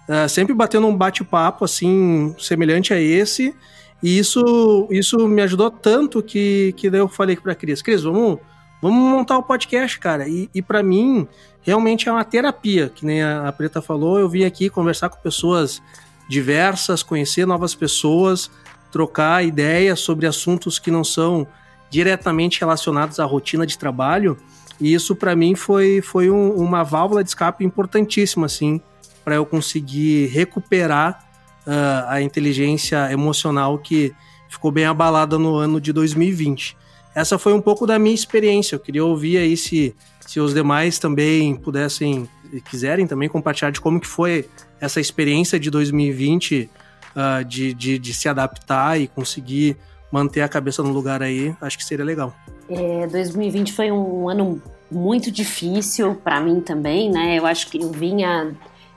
uh, 0.08 0.28
sempre 0.30 0.54
batendo 0.54 0.86
um 0.86 0.96
bate-papo 0.96 1.62
assim, 1.62 2.34
semelhante 2.38 2.94
a 2.94 3.00
esse. 3.00 3.54
E 4.02 4.18
isso, 4.18 4.88
isso 4.90 5.28
me 5.28 5.42
ajudou 5.42 5.70
tanto 5.70 6.22
que, 6.22 6.74
que 6.76 6.88
daí 6.88 7.00
eu 7.00 7.08
falei 7.08 7.36
pra 7.36 7.54
Cris, 7.54 7.82
Cris, 7.82 8.02
vamos, 8.02 8.38
vamos 8.84 9.10
montar 9.10 9.38
o 9.38 9.42
podcast, 9.42 9.98
cara. 9.98 10.28
E, 10.28 10.50
e 10.54 10.60
para 10.60 10.82
mim, 10.82 11.26
realmente 11.62 12.06
é 12.06 12.12
uma 12.12 12.22
terapia, 12.22 12.90
que 12.94 13.06
nem 13.06 13.22
a, 13.22 13.48
a 13.48 13.52
Preta 13.52 13.80
falou. 13.80 14.18
Eu 14.18 14.28
vim 14.28 14.44
aqui 14.44 14.68
conversar 14.68 15.08
com 15.08 15.18
pessoas 15.22 15.82
diversas, 16.28 17.02
conhecer 17.02 17.46
novas 17.46 17.74
pessoas, 17.74 18.50
trocar 18.92 19.42
ideias 19.42 20.00
sobre 20.00 20.26
assuntos 20.26 20.78
que 20.78 20.90
não 20.90 21.02
são 21.02 21.46
diretamente 21.88 22.60
relacionados 22.60 23.18
à 23.18 23.24
rotina 23.24 23.66
de 23.66 23.78
trabalho. 23.78 24.36
E 24.78 24.92
isso 24.92 25.16
para 25.16 25.34
mim 25.34 25.54
foi, 25.54 26.02
foi 26.02 26.30
um, 26.30 26.52
uma 26.52 26.82
válvula 26.82 27.24
de 27.24 27.30
escape 27.30 27.64
importantíssima, 27.64 28.44
assim, 28.44 28.82
para 29.24 29.36
eu 29.36 29.46
conseguir 29.46 30.26
recuperar 30.26 31.24
uh, 31.66 32.04
a 32.08 32.20
inteligência 32.20 33.10
emocional 33.10 33.78
que 33.78 34.14
ficou 34.46 34.70
bem 34.70 34.84
abalada 34.84 35.38
no 35.38 35.54
ano 35.56 35.80
de 35.80 35.90
2020. 35.90 36.76
Essa 37.14 37.38
foi 37.38 37.52
um 37.52 37.60
pouco 37.60 37.86
da 37.86 37.98
minha 37.98 38.14
experiência. 38.14 38.74
Eu 38.74 38.80
queria 38.80 39.04
ouvir 39.04 39.38
aí 39.38 39.56
se, 39.56 39.94
se 40.20 40.40
os 40.40 40.52
demais 40.52 40.98
também 40.98 41.54
pudessem, 41.54 42.28
quiserem 42.68 43.06
também 43.06 43.28
compartilhar 43.28 43.70
de 43.70 43.80
como 43.80 44.00
que 44.00 44.06
foi 44.06 44.48
essa 44.80 45.00
experiência 45.00 45.58
de 45.58 45.70
2020 45.70 46.62
uh, 46.62 46.68
ah, 47.14 47.42
de, 47.42 47.72
de, 47.72 47.98
de 47.98 48.14
se 48.14 48.28
adaptar 48.28 49.00
e 49.00 49.06
conseguir 49.06 49.76
manter 50.10 50.42
a 50.42 50.48
cabeça 50.48 50.82
no 50.82 50.92
lugar 50.92 51.22
aí, 51.22 51.54
acho 51.60 51.76
que 51.76 51.84
seria 51.84 52.04
legal. 52.04 52.34
É, 52.68 53.06
2020 53.06 53.72
foi 53.72 53.90
um 53.90 54.28
ano 54.28 54.62
muito 54.90 55.30
difícil 55.30 56.14
para 56.14 56.40
mim 56.40 56.60
também, 56.60 57.10
né? 57.10 57.36
Eu 57.36 57.46
acho 57.46 57.68
que 57.68 57.82
eu 57.82 57.90
vinha 57.90 58.54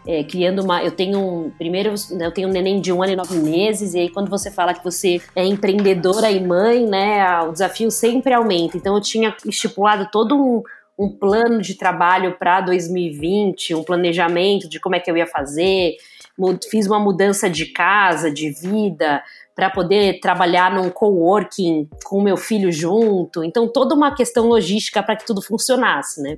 é, 0.07 0.23
criando 0.23 0.63
uma. 0.63 0.81
Eu 0.81 0.91
tenho 0.91 1.19
um. 1.19 1.49
Primeiro, 1.51 1.93
eu 2.17 2.31
tenho 2.31 2.47
um 2.47 2.51
neném 2.51 2.79
de 2.79 2.93
um 2.93 3.03
ano 3.03 3.11
e 3.11 3.15
nove 3.17 3.37
meses, 3.37 3.93
e 3.93 3.99
aí 3.99 4.09
quando 4.09 4.29
você 4.29 4.49
fala 4.49 4.73
que 4.73 4.83
você 4.83 5.21
é 5.35 5.45
empreendedora 5.45 6.31
e 6.31 6.39
mãe, 6.39 6.87
né? 6.87 7.41
O 7.41 7.51
desafio 7.51 7.91
sempre 7.91 8.33
aumenta. 8.33 8.77
Então 8.77 8.95
eu 8.95 9.01
tinha 9.01 9.35
estipulado 9.45 10.07
todo 10.09 10.35
um, 10.35 10.63
um 10.97 11.09
plano 11.09 11.61
de 11.61 11.75
trabalho 11.75 12.37
para 12.39 12.61
2020, 12.61 13.75
um 13.75 13.83
planejamento 13.83 14.69
de 14.69 14.79
como 14.79 14.95
é 14.95 14.99
que 15.01 15.11
eu 15.11 15.17
ia 15.17 15.27
fazer. 15.27 15.97
Fiz 16.71 16.87
uma 16.87 16.99
mudança 16.99 17.49
de 17.49 17.65
casa, 17.65 18.31
de 18.31 18.51
vida, 18.51 19.21
para 19.57 19.71
poder 19.71 20.19
trabalhar 20.19 20.71
num 20.71 20.87
coworking 20.87 21.89
com 22.05 22.19
o 22.19 22.21
meu 22.21 22.37
filho 22.37 22.71
junto. 22.71 23.43
Então, 23.43 23.67
toda 23.67 23.95
uma 23.95 24.13
questão 24.13 24.45
logística 24.45 25.01
para 25.01 25.15
que 25.15 25.25
tudo 25.25 25.41
funcionasse, 25.41 26.21
né? 26.21 26.37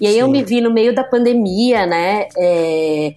E 0.00 0.08
aí 0.08 0.14
Sim. 0.14 0.18
eu 0.18 0.28
me 0.28 0.42
vi 0.42 0.60
no 0.60 0.68
meio 0.68 0.92
da 0.92 1.04
pandemia, 1.04 1.86
né? 1.86 2.26
É, 2.36 3.14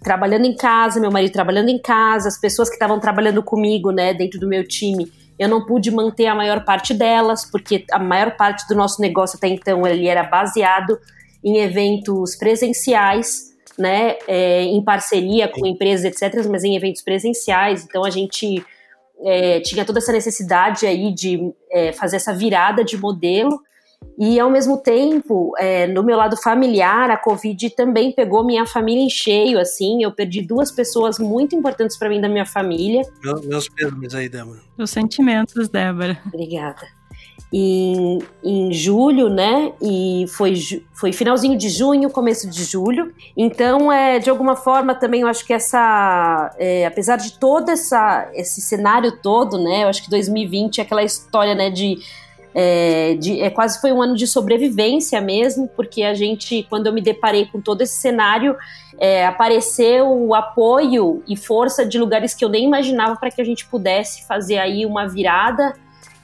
trabalhando 0.00 0.44
em 0.44 0.54
casa, 0.54 1.00
meu 1.00 1.10
marido 1.10 1.32
trabalhando 1.32 1.70
em 1.70 1.78
casa, 1.78 2.28
as 2.28 2.38
pessoas 2.38 2.68
que 2.68 2.76
estavam 2.76 3.00
trabalhando 3.00 3.42
comigo, 3.42 3.90
né, 3.90 4.14
dentro 4.14 4.38
do 4.38 4.46
meu 4.46 4.66
time, 4.66 5.10
eu 5.36 5.48
não 5.48 5.66
pude 5.66 5.90
manter 5.90 6.26
a 6.26 6.34
maior 6.34 6.64
parte 6.64 6.94
delas, 6.94 7.44
porque 7.44 7.84
a 7.90 7.98
maior 7.98 8.36
parte 8.36 8.64
do 8.68 8.76
nosso 8.76 9.00
negócio 9.00 9.36
até 9.36 9.48
então 9.48 9.84
ele 9.84 10.06
era 10.06 10.22
baseado 10.22 10.96
em 11.42 11.58
eventos 11.58 12.36
presenciais, 12.36 13.52
né, 13.76 14.16
é, 14.28 14.62
em 14.62 14.80
parceria 14.84 15.48
com 15.48 15.66
empresas, 15.66 16.04
etc., 16.04 16.46
mas 16.48 16.62
em 16.62 16.76
eventos 16.76 17.02
presenciais. 17.02 17.84
Então 17.84 18.04
a 18.04 18.10
gente 18.10 18.64
é, 19.24 19.60
tinha 19.60 19.84
toda 19.84 19.98
essa 19.98 20.12
necessidade 20.12 20.86
aí 20.86 21.12
de 21.12 21.52
é, 21.70 21.92
fazer 21.92 22.16
essa 22.16 22.32
virada 22.32 22.84
de 22.84 22.96
modelo. 22.96 23.60
E 24.18 24.38
ao 24.38 24.50
mesmo 24.50 24.76
tempo, 24.76 25.52
é, 25.58 25.86
no 25.86 26.02
meu 26.02 26.16
lado 26.16 26.36
familiar, 26.36 27.10
a 27.10 27.16
Covid 27.16 27.70
também 27.70 28.12
pegou 28.12 28.44
minha 28.44 28.66
família 28.66 29.02
em 29.02 29.08
cheio, 29.08 29.58
assim. 29.58 30.02
Eu 30.02 30.12
perdi 30.12 30.42
duas 30.42 30.70
pessoas 30.70 31.18
muito 31.18 31.56
importantes 31.56 31.98
para 31.98 32.08
mim 32.08 32.20
da 32.20 32.28
minha 32.28 32.44
família. 32.44 33.02
Meu, 33.22 33.42
meus 33.42 33.68
pêsames 33.68 34.14
aí, 34.14 34.28
Débora. 34.28 34.60
Os 34.78 34.90
sentimentos, 34.90 35.68
Débora. 35.68 36.18
Obrigada 36.26 37.03
em, 37.56 38.18
em 38.42 38.72
julho, 38.72 39.28
né? 39.28 39.72
E 39.80 40.26
foi, 40.28 40.54
foi 40.92 41.12
finalzinho 41.12 41.56
de 41.56 41.68
junho, 41.68 42.10
começo 42.10 42.50
de 42.50 42.64
julho. 42.64 43.14
Então, 43.36 43.92
é, 43.92 44.18
de 44.18 44.28
alguma 44.28 44.56
forma, 44.56 44.92
também 44.92 45.20
eu 45.20 45.28
acho 45.28 45.46
que 45.46 45.52
essa. 45.52 46.52
É, 46.58 46.84
apesar 46.84 47.14
de 47.14 47.38
todo 47.38 47.70
essa, 47.70 48.28
esse 48.34 48.60
cenário 48.60 49.12
todo, 49.22 49.56
né? 49.62 49.84
Eu 49.84 49.88
acho 49.88 50.02
que 50.02 50.10
2020 50.10 50.78
é 50.78 50.82
aquela 50.82 51.04
história, 51.04 51.54
né, 51.54 51.70
de. 51.70 51.98
É, 52.56 53.14
de, 53.14 53.40
é, 53.40 53.50
quase 53.50 53.80
foi 53.80 53.92
um 53.92 54.00
ano 54.00 54.14
de 54.14 54.28
sobrevivência 54.28 55.20
mesmo, 55.20 55.68
porque 55.74 56.04
a 56.04 56.14
gente, 56.14 56.64
quando 56.70 56.86
eu 56.86 56.92
me 56.92 57.00
deparei 57.00 57.46
com 57.46 57.60
todo 57.60 57.82
esse 57.82 57.96
cenário, 57.96 58.56
é, 58.96 59.26
apareceu 59.26 60.06
o 60.08 60.36
apoio 60.36 61.20
e 61.26 61.36
força 61.36 61.84
de 61.84 61.98
lugares 61.98 62.32
que 62.32 62.44
eu 62.44 62.48
nem 62.48 62.64
imaginava 62.64 63.16
para 63.16 63.28
que 63.28 63.40
a 63.40 63.44
gente 63.44 63.66
pudesse 63.66 64.24
fazer 64.24 64.58
aí 64.58 64.86
uma 64.86 65.08
virada 65.08 65.74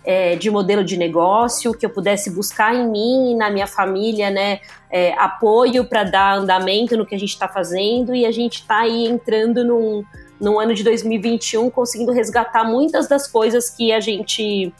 é, 0.04 0.36
de 0.36 0.50
modelo 0.50 0.82
de 0.82 0.96
negócio, 0.96 1.74
que 1.74 1.84
eu 1.84 1.90
pudesse 1.90 2.30
buscar 2.30 2.74
em 2.74 2.88
mim 2.88 3.32
e 3.32 3.34
na 3.34 3.50
minha 3.50 3.66
família, 3.66 4.30
né, 4.30 4.60
é, 4.90 5.12
apoio 5.14 5.84
para 5.84 6.04
dar 6.04 6.38
andamento 6.38 6.96
no 6.96 7.06
que 7.06 7.14
a 7.14 7.18
gente 7.18 7.30
está 7.30 7.48
fazendo 7.48 8.14
e 8.14 8.24
a 8.24 8.32
gente 8.32 8.60
está 8.60 8.80
aí 8.80 9.06
entrando 9.06 9.64
num, 9.64 10.02
num 10.40 10.58
ano 10.58 10.74
de 10.74 10.82
2021 10.82 11.70
conseguindo 11.70 12.12
resgatar 12.12 12.64
muitas 12.64 13.08
das 13.08 13.26
coisas 13.26 13.70
que 13.70 13.92
a 13.92 14.00
gente 14.00 14.72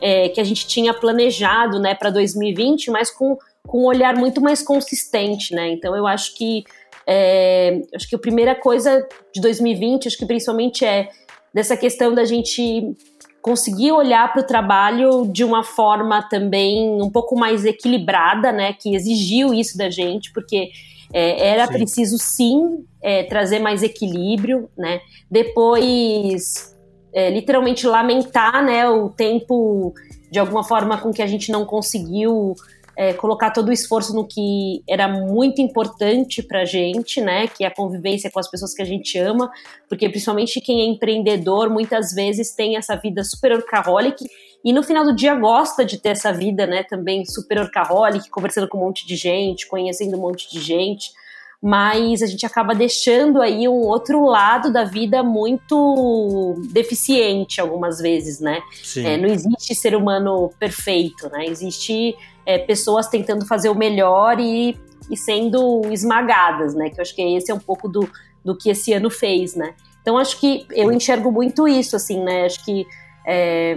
é, 0.00 0.28
que 0.28 0.40
a 0.40 0.44
gente 0.44 0.66
tinha 0.68 0.94
planejado, 0.94 1.80
né, 1.80 1.92
para 1.92 2.10
2020, 2.10 2.88
mas 2.90 3.10
com, 3.10 3.36
com 3.66 3.82
um 3.82 3.86
olhar 3.86 4.14
muito 4.14 4.40
mais 4.40 4.62
consistente, 4.62 5.52
né? 5.52 5.70
Então 5.72 5.96
eu 5.96 6.06
acho 6.06 6.36
que 6.36 6.62
é, 7.04 7.80
acho 7.94 8.08
que 8.08 8.14
a 8.14 8.18
primeira 8.18 8.54
coisa 8.54 9.04
de 9.34 9.40
2020, 9.40 10.06
acho 10.06 10.16
que 10.16 10.26
principalmente 10.26 10.84
é 10.84 11.08
dessa 11.52 11.76
questão 11.76 12.14
da 12.14 12.24
gente 12.24 12.94
conseguir 13.42 13.92
olhar 13.92 14.32
para 14.32 14.42
o 14.42 14.46
trabalho 14.46 15.26
de 15.32 15.44
uma 15.44 15.62
forma 15.62 16.22
também 16.22 17.00
um 17.00 17.10
pouco 17.10 17.36
mais 17.36 17.64
equilibrada, 17.64 18.52
né? 18.52 18.72
Que 18.72 18.94
exigiu 18.94 19.54
isso 19.54 19.76
da 19.78 19.90
gente, 19.90 20.32
porque 20.32 20.70
é, 21.12 21.48
era 21.48 21.66
sim. 21.66 21.72
preciso 21.72 22.18
sim 22.18 22.84
é, 23.02 23.22
trazer 23.24 23.58
mais 23.58 23.82
equilíbrio, 23.82 24.68
né? 24.76 25.00
Depois, 25.30 26.76
é, 27.12 27.30
literalmente 27.30 27.86
lamentar, 27.86 28.64
né? 28.64 28.88
O 28.88 29.08
tempo 29.08 29.94
de 30.30 30.38
alguma 30.38 30.62
forma 30.62 30.98
com 30.98 31.12
que 31.12 31.22
a 31.22 31.26
gente 31.26 31.50
não 31.50 31.64
conseguiu 31.64 32.54
é, 32.98 33.12
colocar 33.12 33.52
todo 33.52 33.68
o 33.68 33.72
esforço 33.72 34.12
no 34.12 34.26
que 34.26 34.82
era 34.88 35.06
muito 35.06 35.62
importante 35.62 36.42
para 36.42 36.62
a 36.62 36.64
gente, 36.64 37.20
né? 37.20 37.46
Que 37.46 37.62
é 37.62 37.68
a 37.68 37.74
convivência 37.74 38.28
com 38.28 38.40
as 38.40 38.50
pessoas 38.50 38.74
que 38.74 38.82
a 38.82 38.84
gente 38.84 39.16
ama, 39.16 39.48
porque 39.88 40.08
principalmente 40.08 40.60
quem 40.60 40.80
é 40.80 40.84
empreendedor 40.84 41.70
muitas 41.70 42.12
vezes 42.12 42.52
tem 42.56 42.76
essa 42.76 42.96
vida 42.96 43.22
super 43.22 43.52
orcaholic 43.52 44.26
e 44.64 44.72
no 44.72 44.82
final 44.82 45.04
do 45.04 45.14
dia 45.14 45.36
gosta 45.36 45.84
de 45.84 45.96
ter 45.96 46.08
essa 46.08 46.32
vida, 46.32 46.66
né? 46.66 46.82
Também 46.82 47.24
super 47.24 47.60
orcaholic, 47.60 48.28
conversando 48.30 48.66
com 48.66 48.78
um 48.78 48.86
monte 48.86 49.06
de 49.06 49.14
gente, 49.14 49.68
conhecendo 49.68 50.16
um 50.16 50.20
monte 50.20 50.50
de 50.50 50.60
gente 50.60 51.12
mas 51.60 52.22
a 52.22 52.26
gente 52.26 52.46
acaba 52.46 52.72
deixando 52.72 53.42
aí 53.42 53.66
um 53.68 53.80
outro 53.80 54.24
lado 54.24 54.72
da 54.72 54.84
vida 54.84 55.24
muito 55.24 56.54
deficiente 56.70 57.60
algumas 57.60 57.98
vezes, 57.98 58.38
né? 58.38 58.62
É, 58.96 59.16
não 59.16 59.28
existe 59.28 59.74
ser 59.74 59.96
humano 59.96 60.52
perfeito, 60.56 61.28
né? 61.30 61.46
Existe 61.46 62.16
é, 62.48 62.56
pessoas 62.56 63.08
tentando 63.08 63.44
fazer 63.44 63.68
o 63.68 63.74
melhor 63.74 64.40
e, 64.40 64.74
e 65.10 65.16
sendo 65.18 65.82
esmagadas, 65.92 66.74
né? 66.74 66.88
Que 66.88 66.98
eu 66.98 67.02
acho 67.02 67.14
que 67.14 67.20
esse 67.20 67.50
é 67.50 67.54
um 67.54 67.58
pouco 67.58 67.86
do, 67.86 68.08
do 68.42 68.56
que 68.56 68.70
esse 68.70 68.90
ano 68.94 69.10
fez, 69.10 69.54
né? 69.54 69.74
Então 70.00 70.16
acho 70.16 70.40
que 70.40 70.66
eu 70.70 70.90
enxergo 70.90 71.30
muito 71.30 71.68
isso, 71.68 71.94
assim, 71.94 72.24
né? 72.24 72.46
Acho 72.46 72.64
que 72.64 72.86
é, 73.26 73.76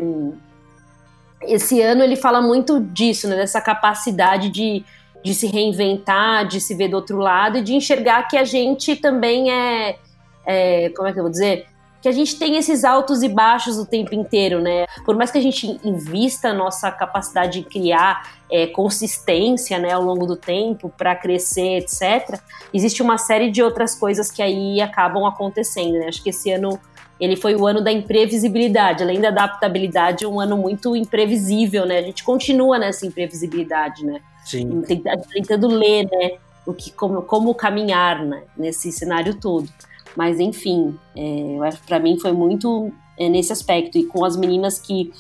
esse 1.42 1.82
ano 1.82 2.02
ele 2.02 2.16
fala 2.16 2.42
muito 2.42 2.80
disso, 2.80 3.28
né? 3.28 3.36
Dessa 3.36 3.60
capacidade 3.60 4.48
de, 4.48 4.86
de 5.22 5.36
se 5.36 5.48
reinventar, 5.48 6.48
de 6.48 6.62
se 6.62 6.74
ver 6.74 6.88
do 6.88 6.96
outro 6.96 7.18
lado 7.18 7.58
e 7.58 7.62
de 7.62 7.76
enxergar 7.76 8.26
que 8.30 8.38
a 8.38 8.46
gente 8.46 8.96
também 8.96 9.52
é, 9.52 9.98
é 10.46 10.90
como 10.96 11.10
é 11.10 11.12
que 11.12 11.20
eu 11.20 11.24
vou 11.24 11.32
dizer? 11.32 11.68
Que 12.02 12.10
a 12.10 12.12
gente 12.12 12.38
tem 12.38 12.58
esses 12.58 12.84
altos 12.84 13.22
e 13.22 13.30
baixos 13.30 13.78
o 13.78 13.86
tempo 13.86 14.16
inteiro, 14.16 14.60
né? 14.60 14.86
Por 15.06 15.16
mais 15.16 15.30
que 15.30 15.38
a 15.38 15.42
gente 15.42 15.80
invista 15.84 16.50
a 16.50 16.54
nossa 16.54 16.92
capacidade 16.92 17.60
de 17.60 17.66
criar 17.66 18.28
é, 18.52 18.68
consistência, 18.68 19.78
né, 19.78 19.92
ao 19.92 20.02
longo 20.02 20.26
do 20.26 20.36
tempo 20.36 20.92
para 20.98 21.16
crescer, 21.16 21.78
etc. 21.78 22.40
Existe 22.74 23.02
uma 23.02 23.18
série 23.18 23.52
de 23.52 23.62
outras 23.64 23.96
coisas 23.96 24.32
que 24.32 24.42
aí 24.42 24.82
acabam 24.82 25.26
acontecendo. 25.26 25.94
Né? 25.94 26.08
Acho 26.08 26.24
que 26.24 26.32
esse 26.32 26.52
ano 26.52 26.80
ele 27.20 27.36
foi 27.36 27.56
o 27.56 27.68
ano 27.68 27.84
da 27.84 27.92
imprevisibilidade, 27.92 29.04
além 29.04 29.22
da 29.22 29.28
adaptabilidade, 29.28 30.26
um 30.26 30.40
ano 30.40 30.58
muito 30.58 30.96
imprevisível, 30.96 31.86
né? 31.86 32.00
A 32.00 32.02
gente 32.02 32.24
continua 32.24 32.80
nessa 32.80 33.06
imprevisibilidade, 33.06 34.04
né? 34.04 34.20
Sim. 34.44 34.82
Tentando 35.32 35.68
ler, 35.68 36.10
né? 36.12 36.32
O 36.66 36.74
que, 36.74 36.92
como, 36.92 37.22
como 37.22 37.54
caminhar 37.54 38.26
né? 38.26 38.42
nesse 38.58 38.92
cenário 38.92 39.36
todo. 39.36 39.70
Mas 40.16 40.40
enfim, 40.40 40.98
é, 41.16 41.70
para 41.88 42.00
mim 42.00 42.20
foi 42.20 42.32
muito 42.32 42.92
é, 43.18 43.30
nesse 43.30 43.52
aspecto. 43.52 43.98
E 43.98 44.06
com 44.06 44.26
as 44.26 44.36
meninas 44.36 44.80
que, 44.80 45.12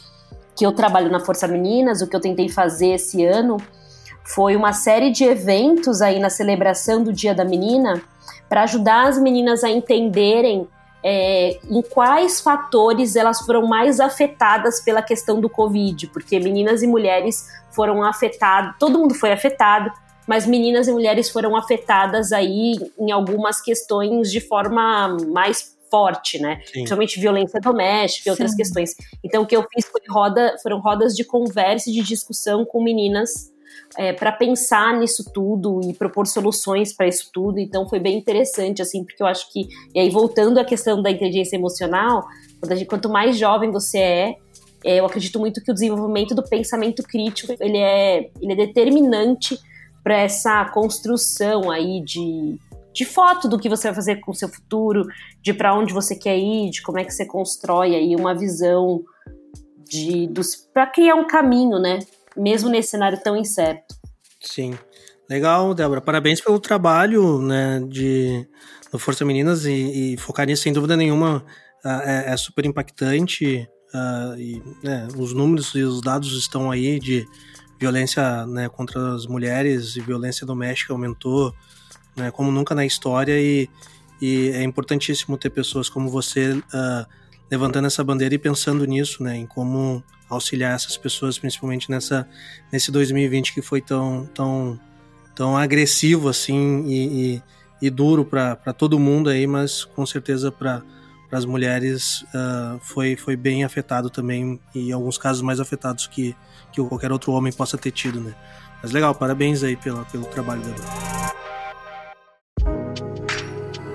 que 0.55 0.65
eu 0.65 0.71
trabalho 0.71 1.11
na 1.11 1.19
Força 1.19 1.47
Meninas, 1.47 2.01
o 2.01 2.07
que 2.07 2.15
eu 2.15 2.21
tentei 2.21 2.49
fazer 2.49 2.93
esse 2.93 3.23
ano 3.25 3.57
foi 4.23 4.55
uma 4.55 4.73
série 4.73 5.11
de 5.11 5.23
eventos 5.23 6.01
aí 6.01 6.19
na 6.19 6.29
celebração 6.29 7.03
do 7.03 7.11
Dia 7.11 7.33
da 7.33 7.43
Menina 7.43 8.01
para 8.47 8.63
ajudar 8.63 9.07
as 9.07 9.17
meninas 9.17 9.63
a 9.63 9.69
entenderem 9.69 10.67
é, 11.03 11.59
em 11.69 11.81
quais 11.81 12.39
fatores 12.39 13.15
elas 13.15 13.41
foram 13.41 13.65
mais 13.65 13.99
afetadas 13.99 14.81
pela 14.81 15.01
questão 15.01 15.41
do 15.41 15.49
Covid, 15.49 16.07
porque 16.07 16.39
meninas 16.39 16.83
e 16.83 16.87
mulheres 16.87 17.47
foram 17.71 18.03
afetadas, 18.03 18.75
todo 18.77 18.99
mundo 18.99 19.15
foi 19.15 19.31
afetado, 19.31 19.91
mas 20.31 20.47
meninas 20.47 20.87
e 20.87 20.93
mulheres 20.93 21.29
foram 21.29 21.57
afetadas 21.57 22.31
aí 22.31 22.77
em 22.97 23.11
algumas 23.11 23.59
questões 23.59 24.31
de 24.31 24.39
forma 24.39 25.17
mais 25.27 25.77
forte, 25.89 26.39
né? 26.39 26.61
Sim. 26.63 26.71
Principalmente 26.71 27.19
violência 27.19 27.59
doméstica 27.59 28.29
e 28.29 28.31
outras 28.31 28.51
Sim. 28.51 28.57
questões. 28.57 28.95
Então, 29.21 29.43
o 29.43 29.45
que 29.45 29.57
eu 29.57 29.67
fiz 29.73 29.85
foi 29.87 29.99
roda, 30.09 30.55
foram 30.63 30.79
rodas 30.79 31.17
de 31.17 31.25
conversa 31.25 31.89
e 31.89 31.93
de 31.93 32.01
discussão 32.03 32.63
com 32.63 32.81
meninas 32.81 33.51
é, 33.97 34.13
para 34.13 34.31
pensar 34.31 34.97
nisso 34.97 35.29
tudo 35.33 35.81
e 35.83 35.93
propor 35.93 36.25
soluções 36.25 36.93
para 36.93 37.09
isso 37.09 37.29
tudo. 37.33 37.59
Então, 37.59 37.85
foi 37.89 37.99
bem 37.99 38.17
interessante, 38.17 38.81
assim, 38.81 39.03
porque 39.03 39.21
eu 39.21 39.27
acho 39.27 39.51
que. 39.51 39.67
E 39.93 39.99
aí, 39.99 40.09
voltando 40.09 40.61
à 40.61 40.63
questão 40.63 41.03
da 41.03 41.11
inteligência 41.11 41.57
emocional, 41.57 42.25
gente, 42.69 42.85
quanto 42.85 43.09
mais 43.09 43.37
jovem 43.37 43.69
você 43.69 43.97
é, 43.97 44.35
é, 44.81 44.99
eu 45.01 45.05
acredito 45.05 45.37
muito 45.41 45.61
que 45.61 45.71
o 45.71 45.73
desenvolvimento 45.73 46.33
do 46.33 46.41
pensamento 46.41 47.03
crítico 47.03 47.53
ele 47.59 47.79
é, 47.79 48.29
ele 48.41 48.53
é 48.53 48.55
determinante 48.55 49.59
para 50.03 50.17
essa 50.19 50.65
construção 50.65 51.69
aí 51.69 52.01
de, 52.03 52.57
de 52.93 53.05
foto 53.05 53.47
do 53.47 53.59
que 53.59 53.69
você 53.69 53.87
vai 53.87 53.95
fazer 53.95 54.15
com 54.17 54.31
o 54.31 54.35
seu 54.35 54.49
futuro, 54.49 55.05
de 55.41 55.53
para 55.53 55.73
onde 55.73 55.93
você 55.93 56.15
quer 56.15 56.37
ir, 56.37 56.69
de 56.69 56.81
como 56.81 56.99
é 56.99 57.03
que 57.03 57.11
você 57.11 57.25
constrói 57.25 57.95
aí 57.95 58.15
uma 58.15 58.35
visão 58.35 59.03
de 59.87 60.29
para 60.73 60.87
criar 60.87 61.15
um 61.15 61.27
caminho, 61.27 61.77
né? 61.77 61.99
Mesmo 62.35 62.69
nesse 62.69 62.91
cenário 62.91 63.19
tão 63.21 63.35
incerto. 63.35 63.95
Sim. 64.39 64.73
Legal, 65.29 65.73
Débora. 65.73 66.01
Parabéns 66.01 66.41
pelo 66.41 66.59
trabalho, 66.59 67.41
né, 67.41 67.81
de 67.87 68.45
no 68.91 68.99
Força 68.99 69.23
Meninas 69.23 69.65
e, 69.65 70.13
e 70.13 70.17
focar 70.17 70.45
nisso 70.45 70.63
sem 70.63 70.73
dúvida 70.73 70.97
nenhuma 70.97 71.45
uh, 71.85 71.89
é, 72.03 72.33
é, 72.33 72.37
super 72.37 72.65
impactante 72.65 73.65
uh, 73.93 74.37
e 74.37 74.61
né, 74.83 75.07
os 75.17 75.33
números 75.33 75.73
e 75.75 75.81
os 75.81 76.01
dados 76.01 76.37
estão 76.37 76.69
aí 76.69 76.99
de 76.99 77.25
violência 77.81 78.45
né, 78.45 78.69
contra 78.69 79.15
as 79.15 79.25
mulheres 79.25 79.95
e 79.95 80.01
violência 80.01 80.45
doméstica 80.45 80.93
aumentou 80.93 81.51
né, 82.15 82.29
como 82.29 82.51
nunca 82.51 82.75
na 82.75 82.85
história. 82.85 83.41
E, 83.41 83.67
e, 84.21 84.49
é 84.49 84.61
importantíssimo 84.61 85.35
ter 85.35 85.49
pessoas 85.49 85.89
como 85.89 86.07
você 86.07 86.53
uh, 86.53 87.05
levantando 87.49 87.87
essa 87.87 88.03
bandeira 88.03 88.35
e 88.35 88.37
pensando 88.37 88.85
nisso, 88.85 89.23
né, 89.23 89.35
em 89.35 89.47
como 89.47 90.03
auxiliar 90.29 90.75
essas 90.75 90.95
pessoas, 90.95 91.39
principalmente 91.39 91.89
nessa 91.89 92.25
nesse 92.71 92.89
2020 92.91 93.53
que 93.53 93.61
foi 93.61 93.81
tão 93.81 94.29
tão 94.33 94.79
tão 95.35 95.57
agressivo 95.57 96.29
assim 96.29 96.85
e, 96.87 97.35
e, 97.35 97.43
e 97.81 97.89
duro 97.89 98.23
para 98.23 98.55
todo 98.73 98.97
mundo 98.97 99.29
aí, 99.29 99.45
mas 99.45 99.83
com 99.83 100.05
certeza 100.05 100.51
para 100.51 100.83
as 101.31 101.45
mulheres 101.45 102.21
uh, 102.21 102.79
foi, 102.79 103.17
foi 103.17 103.35
bem 103.35 103.63
afetado 103.63 104.09
também 104.09 104.59
e 104.73 104.91
alguns 104.91 105.17
casos 105.17 105.41
mais 105.41 105.59
afetados 105.59 106.07
que, 106.07 106.35
que 106.71 106.81
qualquer 106.83 107.11
outro 107.11 107.31
homem 107.33 107.51
possa 107.51 107.77
ter 107.77 107.91
tido, 107.91 108.19
né? 108.19 108.33
Mas 108.81 108.91
legal, 108.91 109.13
parabéns 109.13 109.63
aí 109.63 109.75
pela, 109.75 110.03
pelo 110.05 110.25
trabalho 110.25 110.61
da 110.61 111.31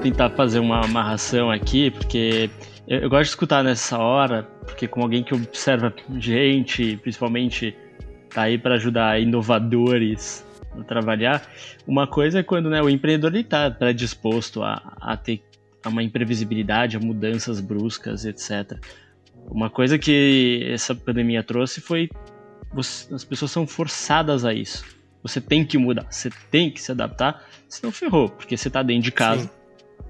Tentar 0.02 0.30
fazer 0.30 0.60
uma 0.60 0.84
amarração 0.84 1.50
aqui, 1.50 1.90
porque 1.90 2.48
eu, 2.86 3.00
eu, 3.00 3.10
gosto 3.10 3.24
de 3.24 3.28
escutar 3.30 3.64
nessa 3.64 3.98
hora, 3.98 4.44
porque 4.64 4.86
como 4.86 5.04
alguém 5.04 5.24
que 5.24 5.34
observa 5.34 5.92
gente, 6.18 6.96
principalmente 6.98 7.76
tá 8.30 8.42
aí 8.42 8.56
para 8.56 8.74
ajudar 8.74 9.20
inovadores 9.20 10.46
a 10.78 10.84
trabalhar, 10.84 11.42
uma 11.86 12.06
coisa 12.06 12.40
é 12.40 12.42
quando 12.42 12.70
né, 12.70 12.80
o 12.80 12.88
empreendedor 12.88 13.34
está 13.34 13.68
predisposto 13.70 14.62
a, 14.62 14.96
a 15.00 15.16
ter 15.16 15.42
uma 15.84 16.02
imprevisibilidade, 16.02 16.96
a 16.96 17.00
mudanças 17.00 17.60
bruscas, 17.60 18.24
etc. 18.24 18.78
Uma 19.48 19.70
coisa 19.70 19.98
que 19.98 20.66
essa 20.70 20.94
pandemia 20.94 21.42
trouxe 21.42 21.80
foi 21.80 22.08
você, 22.72 23.12
as 23.14 23.24
pessoas 23.24 23.50
são 23.50 23.66
forçadas 23.66 24.44
a 24.44 24.52
isso. 24.52 24.84
Você 25.22 25.40
tem 25.40 25.64
que 25.64 25.76
mudar, 25.76 26.06
você 26.10 26.30
tem 26.50 26.70
que 26.70 26.80
se 26.80 26.92
adaptar, 26.92 27.44
senão 27.68 27.90
ferrou, 27.90 28.28
porque 28.28 28.56
você 28.56 28.68
está 28.68 28.82
dentro 28.82 29.02
de 29.02 29.12
casa. 29.12 29.42
Sim. 29.42 29.50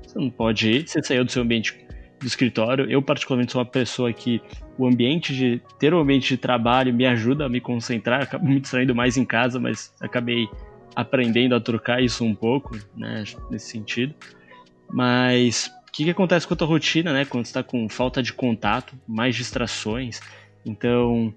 Você 0.03 0.19
não 0.19 0.31
pode 0.31 0.71
ir, 0.71 0.89
você 0.89 1.03
saiu 1.03 1.25
do 1.25 1.33
seu 1.33 1.43
ambiente 1.43 1.87
do 2.21 2.27
escritório. 2.27 2.91
Eu, 2.91 3.03
particularmente, 3.03 3.53
sou 3.53 3.61
uma 3.61 3.67
pessoa 3.67 4.13
que 4.13 4.41
o 4.79 4.87
ambiente 4.87 5.35
de 5.35 5.61
ter 5.79 5.95
um 5.95 6.01
ambiente 6.01 6.29
de 6.29 6.37
trabalho 6.37 6.93
me 6.93 7.07
ajuda 7.07 7.47
a 7.47 7.49
me 7.49 7.61
concentrar. 7.61 8.23
acabo 8.23 8.47
me 8.47 8.61
distraindo 8.61 8.95
mais 8.95 9.17
em 9.17 9.25
casa, 9.25 9.59
mas 9.59 9.93
acabei 10.01 10.49
aprendendo 10.95 11.55
a 11.55 11.61
trocar 11.61 12.03
isso 12.03 12.25
um 12.25 12.35
pouco, 12.35 12.79
né, 12.97 13.25
nesse 13.51 13.71
sentido. 13.71 14.15
Mas 14.91 15.67
o 15.89 15.93
que, 15.93 16.05
que 16.05 16.11
acontece 16.11 16.47
com 16.47 16.55
a 16.55 16.57
tua 16.57 16.67
rotina, 16.67 17.13
né? 17.13 17.25
Quando 17.25 17.45
você 17.45 17.51
está 17.51 17.63
com 17.63 17.89
falta 17.89 18.23
de 18.23 18.33
contato, 18.33 18.95
mais 19.07 19.35
distrações. 19.35 20.21
Então, 20.65 21.35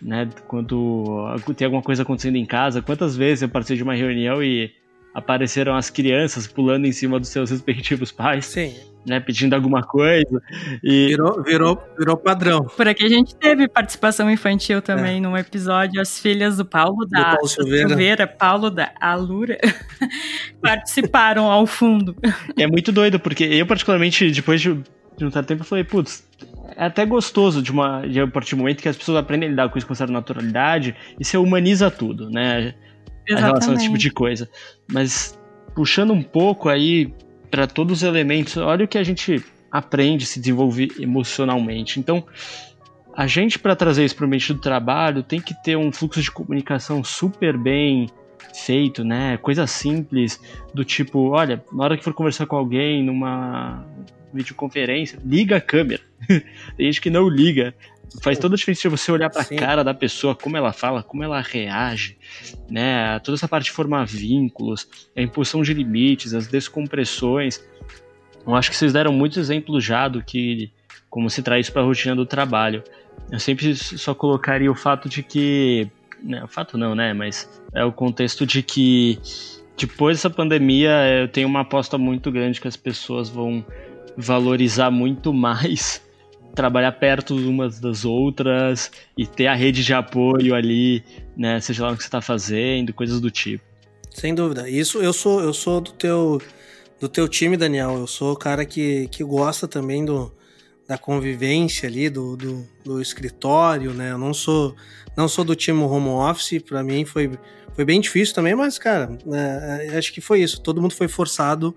né, 0.00 0.28
quando 0.48 1.34
tem 1.56 1.64
alguma 1.66 1.82
coisa 1.82 2.02
acontecendo 2.02 2.36
em 2.36 2.46
casa, 2.46 2.82
quantas 2.82 3.16
vezes 3.16 3.42
eu 3.42 3.48
participei 3.48 3.78
de 3.78 3.82
uma 3.82 3.94
reunião 3.94 4.42
e 4.42 4.72
apareceram 5.14 5.74
as 5.74 5.90
crianças 5.90 6.46
pulando 6.46 6.86
em 6.86 6.92
cima 6.92 7.18
dos 7.18 7.28
seus 7.28 7.50
respectivos 7.50 8.12
pais. 8.12 8.46
Sim. 8.46 8.74
Né, 9.06 9.18
pedindo 9.18 9.54
alguma 9.54 9.82
coisa. 9.82 10.42
E... 10.84 11.06
Virou, 11.06 11.42
virou, 11.42 11.82
virou 11.98 12.16
padrão. 12.18 12.66
Por 12.76 12.86
aqui 12.86 13.06
a 13.06 13.08
gente 13.08 13.34
teve 13.34 13.66
participação 13.66 14.30
infantil 14.30 14.82
também 14.82 15.16
é. 15.16 15.20
num 15.20 15.34
episódio, 15.34 16.02
as 16.02 16.18
filhas 16.18 16.58
do 16.58 16.66
Paulo 16.66 17.06
da 17.06 17.18
do 17.18 17.24
Paulo 17.36 17.48
Silveira. 17.48 17.88
Silveira, 17.88 18.26
Paulo 18.26 18.68
da 18.68 18.92
Alura, 19.00 19.58
participaram 20.60 21.50
ao 21.50 21.66
fundo. 21.66 22.14
É 22.58 22.66
muito 22.66 22.92
doido, 22.92 23.18
porque 23.18 23.44
eu, 23.44 23.64
particularmente, 23.66 24.30
depois 24.30 24.60
de, 24.60 24.78
de 25.16 25.24
um 25.24 25.30
certo 25.30 25.46
tempo, 25.46 25.64
falei, 25.64 25.82
putz, 25.82 26.22
é 26.76 26.84
até 26.84 27.04
gostoso 27.04 27.62
de, 27.62 27.70
uma, 27.70 28.06
de 28.06 28.20
a 28.20 28.26
partir 28.26 28.54
do 28.54 28.58
momento 28.58 28.82
que 28.82 28.88
as 28.88 28.96
pessoas 28.96 29.18
aprendem 29.18 29.48
a 29.48 29.50
lidar 29.50 29.68
com 29.68 29.78
isso 29.78 29.86
com 29.86 29.94
certa 29.94 30.12
naturalidade 30.12 30.94
e 31.18 31.24
você 31.24 31.36
humaniza 31.36 31.90
tudo, 31.90 32.30
né? 32.30 32.74
Exatamente. 33.26 33.32
A 33.32 33.46
relação 33.46 33.72
a 33.72 33.74
esse 33.76 33.84
tipo 33.84 33.98
de 33.98 34.10
coisa. 34.10 34.48
Mas 34.90 35.38
puxando 35.74 36.12
um 36.12 36.22
pouco 36.22 36.68
aí 36.68 37.12
para 37.50 37.66
todos 37.66 37.98
os 37.98 38.02
elementos, 38.02 38.56
olha 38.56 38.84
o 38.84 38.88
que 38.88 38.98
a 38.98 39.04
gente 39.04 39.44
aprende, 39.70 40.26
se 40.26 40.40
desenvolve 40.40 40.90
emocionalmente. 40.98 42.00
Então, 42.00 42.24
a 43.14 43.26
gente, 43.26 43.58
para 43.58 43.76
trazer 43.76 44.04
isso 44.04 44.16
para 44.16 44.24
o 44.24 44.26
ambiente 44.26 44.52
do 44.52 44.60
trabalho, 44.60 45.22
tem 45.22 45.40
que 45.40 45.54
ter 45.62 45.76
um 45.76 45.92
fluxo 45.92 46.22
de 46.22 46.30
comunicação 46.30 47.02
super 47.04 47.56
bem 47.56 48.08
feito, 48.54 49.04
né? 49.04 49.36
Coisa 49.36 49.66
simples, 49.66 50.40
do 50.74 50.84
tipo, 50.84 51.30
olha, 51.30 51.62
na 51.72 51.84
hora 51.84 51.96
que 51.96 52.04
for 52.04 52.14
conversar 52.14 52.46
com 52.46 52.56
alguém 52.56 53.02
numa 53.02 53.84
videoconferência, 54.32 55.18
liga 55.24 55.56
a 55.56 55.60
câmera. 55.60 56.02
Tem 56.28 56.86
gente 56.86 57.00
que 57.00 57.10
não 57.10 57.28
liga. 57.28 57.74
Faz 58.22 58.38
toda 58.38 58.54
a 58.54 58.58
diferença 58.58 58.88
você 58.88 59.12
olhar 59.12 59.30
para 59.30 59.42
a 59.42 59.44
cara 59.44 59.84
da 59.84 59.94
pessoa, 59.94 60.34
como 60.34 60.56
ela 60.56 60.72
fala, 60.72 61.02
como 61.02 61.22
ela 61.22 61.40
reage, 61.40 62.18
né? 62.68 63.18
Toda 63.20 63.36
essa 63.36 63.46
parte 63.46 63.66
de 63.66 63.70
formar 63.70 64.04
vínculos, 64.04 64.88
a 65.16 65.22
impulsão 65.22 65.62
de 65.62 65.72
limites, 65.72 66.34
as 66.34 66.48
descompressões. 66.48 67.62
Eu 68.44 68.54
acho 68.54 68.68
que 68.70 68.76
vocês 68.76 68.92
deram 68.92 69.12
muitos 69.12 69.38
exemplos 69.38 69.84
já 69.84 70.08
do 70.08 70.22
que 70.24 70.72
como 71.08 71.30
se 71.30 71.42
traz 71.42 71.66
isso 71.66 71.72
para 71.72 71.82
a 71.82 71.84
rotina 71.84 72.16
do 72.16 72.26
trabalho. 72.26 72.82
Eu 73.30 73.38
sempre 73.38 73.74
só 73.76 74.12
colocaria 74.12 74.70
o 74.70 74.74
fato 74.74 75.08
de 75.08 75.22
que, 75.22 75.88
né, 76.22 76.42
o 76.42 76.48
fato 76.48 76.76
não, 76.76 76.94
né, 76.94 77.12
mas 77.12 77.48
é 77.74 77.84
o 77.84 77.92
contexto 77.92 78.44
de 78.44 78.62
que 78.62 79.20
depois 79.76 80.18
dessa 80.18 80.30
pandemia 80.30 80.90
eu 81.08 81.28
tenho 81.28 81.48
uma 81.48 81.60
aposta 81.60 81.96
muito 81.96 82.30
grande 82.30 82.60
que 82.60 82.68
as 82.68 82.76
pessoas 82.76 83.28
vão 83.28 83.64
valorizar 84.16 84.90
muito 84.90 85.32
mais 85.32 86.02
trabalhar 86.54 86.92
perto 86.92 87.34
umas 87.36 87.78
das 87.78 88.04
outras 88.04 88.90
e 89.16 89.26
ter 89.26 89.46
a 89.46 89.54
rede 89.54 89.84
de 89.84 89.94
apoio 89.94 90.54
ali, 90.54 91.02
né, 91.36 91.60
seja 91.60 91.84
lá 91.84 91.92
o 91.92 91.96
que 91.96 92.02
você 92.02 92.08
está 92.08 92.20
fazendo, 92.20 92.92
coisas 92.92 93.20
do 93.20 93.30
tipo. 93.30 93.64
Sem 94.10 94.34
dúvida. 94.34 94.68
Isso 94.68 94.98
eu 94.98 95.12
sou 95.12 95.40
eu 95.40 95.52
sou 95.54 95.80
do 95.80 95.92
teu 95.92 96.40
do 96.98 97.08
teu 97.08 97.28
time, 97.28 97.56
Daniel. 97.56 97.96
Eu 97.96 98.06
sou 98.06 98.32
o 98.32 98.36
cara 98.36 98.64
que, 98.64 99.08
que 99.08 99.24
gosta 99.24 99.66
também 99.66 100.04
do, 100.04 100.32
da 100.86 100.98
convivência 100.98 101.88
ali 101.88 102.10
do, 102.10 102.36
do, 102.36 102.68
do 102.84 103.00
escritório, 103.00 103.94
né? 103.94 104.10
Eu 104.10 104.18
não 104.18 104.34
sou 104.34 104.74
não 105.16 105.28
sou 105.28 105.44
do 105.44 105.54
time 105.54 105.80
home 105.82 106.08
office. 106.08 106.60
Para 106.62 106.82
mim 106.82 107.04
foi 107.04 107.30
foi 107.72 107.84
bem 107.84 108.00
difícil 108.00 108.34
também, 108.34 108.54
mas 108.54 108.78
cara, 108.78 109.16
é, 109.32 109.96
acho 109.96 110.12
que 110.12 110.20
foi 110.20 110.42
isso. 110.42 110.60
Todo 110.60 110.82
mundo 110.82 110.92
foi 110.92 111.06
forçado 111.06 111.74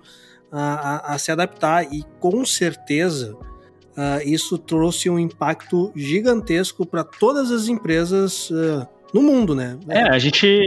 a, 0.53 1.11
a, 1.11 1.15
a 1.15 1.17
se 1.17 1.31
adaptar 1.31 1.91
e 1.91 2.03
com 2.19 2.45
certeza 2.45 3.33
uh, 3.33 4.21
isso 4.23 4.57
trouxe 4.57 5.09
um 5.09 5.17
impacto 5.17 5.91
gigantesco 5.95 6.85
para 6.85 7.03
todas 7.03 7.51
as 7.51 7.67
empresas 7.67 8.51
uh, 8.51 8.87
no 9.11 9.23
mundo, 9.23 9.55
né? 9.55 9.77
É, 9.89 10.03
a 10.03 10.19
gente 10.19 10.63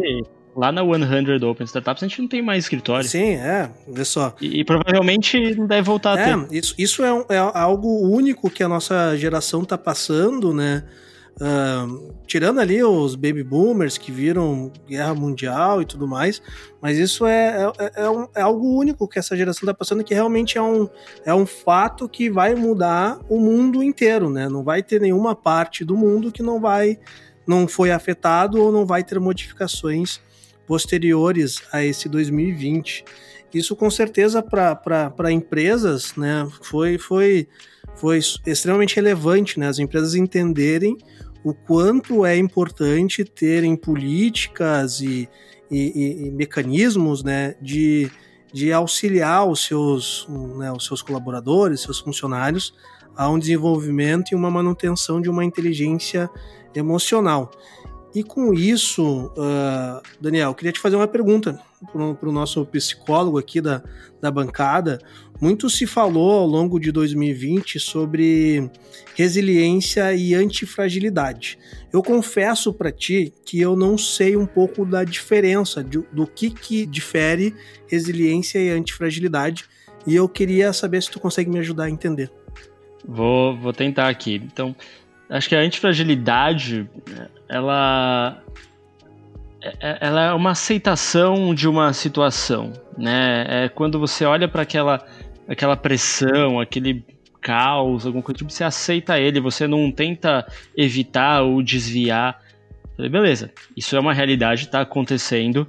lá 0.57 0.73
na 0.73 0.83
100 0.83 1.45
Open 1.45 1.65
Startups 1.67 2.03
a 2.03 2.09
gente 2.09 2.21
não 2.21 2.29
tem 2.29 2.43
mais 2.43 2.65
escritório. 2.65 3.09
Sim, 3.09 3.35
é, 3.35 3.71
vê 3.87 4.05
só. 4.05 4.35
E, 4.41 4.61
e 4.61 4.65
provavelmente 4.65 5.55
não 5.55 5.67
deve 5.67 5.83
voltar 5.83 6.19
é, 6.19 6.33
a 6.33 6.39
ter. 6.39 6.57
Isso, 6.57 6.75
isso 6.77 7.05
é, 7.05 7.37
é, 7.37 7.39
algo 7.39 8.09
único 8.09 8.51
que 8.51 8.63
a 8.63 8.69
nossa 8.69 9.17
geração 9.17 9.63
está 9.63 9.79
passando, 9.79 10.53
né? 10.53 10.83
Uh, 11.39 12.15
tirando 12.27 12.61
ali 12.61 12.83
os 12.83 13.15
baby 13.15 13.43
boomers 13.43 13.99
que 13.99 14.11
viram 14.11 14.73
guerra 14.89 15.15
mundial 15.15 15.83
e 15.83 15.85
tudo 15.85 16.09
mais, 16.09 16.41
mas 16.81 16.97
isso 16.97 17.27
é, 17.27 17.71
é, 17.79 18.05
é, 18.05 18.09
um, 18.09 18.27
é 18.35 18.41
algo 18.41 18.67
único 18.75 19.07
que 19.07 19.19
essa 19.19 19.37
geração 19.37 19.61
está 19.61 19.75
passando, 19.75 20.03
que 20.03 20.15
realmente 20.15 20.57
é 20.57 20.63
um, 20.63 20.89
é 21.27 21.35
um 21.35 21.45
fato 21.45 22.09
que 22.09 22.31
vai 22.31 22.55
mudar 22.55 23.21
o 23.29 23.39
mundo 23.39 23.83
inteiro, 23.83 24.31
né? 24.31 24.49
Não 24.49 24.65
vai 24.65 24.83
ter 24.83 24.99
nenhuma 24.99 25.37
parte 25.37 25.85
do 25.85 25.95
mundo 25.95 26.33
que 26.33 26.43
não 26.43 26.59
vai, 26.59 26.99
não 27.47 27.69
foi 27.69 27.91
afetado 27.91 28.59
ou 28.63 28.73
não 28.73 28.87
vai 28.87 29.05
ter 29.05 29.21
modificações 29.21 30.21
posteriores 30.67 31.61
a 31.71 31.85
esse 31.85 32.09
2020. 32.09 33.05
Isso 33.53 33.77
com 33.77 33.91
certeza 33.91 34.43
para 34.43 35.31
empresas, 35.31 36.15
né? 36.17 36.49
Foi, 36.63 36.97
foi, 36.97 37.47
foi 37.95 38.21
extremamente 38.47 38.97
relevante, 38.97 39.61
né? 39.61 39.69
As 39.69 39.79
empresas 39.79 40.15
entenderem 40.15 40.97
o 41.47 41.55
quanto 41.55 42.27
é 42.27 42.37
importante 42.37 43.25
terem 43.25 43.77
políticas 43.77 45.01
e, 45.01 45.29
e, 45.71 46.27
e 46.27 46.31
mecanismos 46.33 47.23
né, 47.23 47.55
de, 47.63 48.11
de 48.53 48.73
auxiliar 48.73 49.49
os 49.49 49.65
seus, 49.65 50.27
né, 50.59 50.73
os 50.73 50.85
seus 50.85 51.03
colaboradores, 51.03 51.83
seus 51.83 52.01
funcionários, 52.01 52.75
a 53.17 53.31
um 53.31 53.39
desenvolvimento 53.39 54.33
e 54.33 54.35
uma 54.35 54.51
manutenção 54.51 55.21
de 55.21 55.31
uma 55.31 55.45
inteligência 55.45 56.29
emocional. 56.75 57.53
E 58.13 58.25
com 58.25 58.53
isso, 58.53 59.27
uh, 59.37 60.03
Daniel, 60.21 60.51
eu 60.51 60.55
queria 60.55 60.73
te 60.73 60.81
fazer 60.81 60.97
uma 60.97 61.07
pergunta 61.07 61.61
para 61.93 62.29
o 62.29 62.33
nosso 62.33 62.65
psicólogo 62.67 63.39
aqui 63.39 63.61
da, 63.61 63.83
da 64.21 64.31
bancada. 64.31 64.99
Muito 65.41 65.69
se 65.69 65.87
falou 65.87 66.33
ao 66.33 66.47
longo 66.47 66.81
de 66.81 66.91
2020 66.91 67.79
sobre 67.79 68.71
resiliência 69.15 70.15
e 70.15 70.35
antifragilidade. 70.35 71.59
Eu 71.93 72.03
confesso 72.03 72.73
para 72.73 72.91
ti 72.91 73.33
que 73.45 73.61
eu 73.61 73.77
não 73.77 73.99
sei 73.99 74.37
um 74.37 74.47
pouco 74.47 74.87
da 74.87 75.05
diferença 75.05 75.85
de, 75.85 75.99
do 76.13 76.27
que, 76.27 76.51
que 76.51 76.87
difere 76.87 77.55
resiliência 77.87 78.59
e 78.59 78.71
antifragilidade 78.71 79.65
e 80.07 80.15
eu 80.15 80.29
queria 80.29 80.73
saber 80.73 81.03
se 81.03 81.11
tu 81.11 81.19
consegue 81.19 81.51
me 81.51 81.59
ajudar 81.59 81.85
a 81.85 81.91
entender. 81.91 82.31
Vou, 83.05 83.57
vou 83.57 83.73
tentar 83.73 84.09
aqui. 84.09 84.37
Então, 84.37 84.75
acho 85.29 85.49
que 85.49 85.57
a 85.57 85.61
antifragilidade, 85.61 86.89
ela 87.49 88.43
ela 89.81 90.27
é 90.27 90.33
uma 90.33 90.51
aceitação 90.51 91.55
de 91.55 91.69
uma 91.69 91.93
situação, 91.93 92.73
né? 92.97 93.65
É 93.65 93.69
quando 93.69 93.99
você 93.99 94.25
olha 94.25 94.49
para 94.49 94.63
aquela, 94.63 95.05
aquela 95.49 95.77
pressão, 95.77 96.61
aquele 96.61 97.05
caos, 97.41 98.05
alguma 98.05 98.23
coisa 98.23 98.39
tipo, 98.39 98.51
você 98.51 98.65
aceita 98.65 99.19
ele, 99.19 99.41
você 99.41 99.67
não 99.69 99.91
tenta 99.93 100.47
evitar 100.77 101.43
ou 101.43 101.63
desviar. 101.63 102.43
Beleza, 102.99 103.53
isso 103.77 103.95
é 103.95 104.01
uma 104.01 104.13
realidade, 104.13 104.63
está 104.63 104.81
acontecendo 104.81 105.67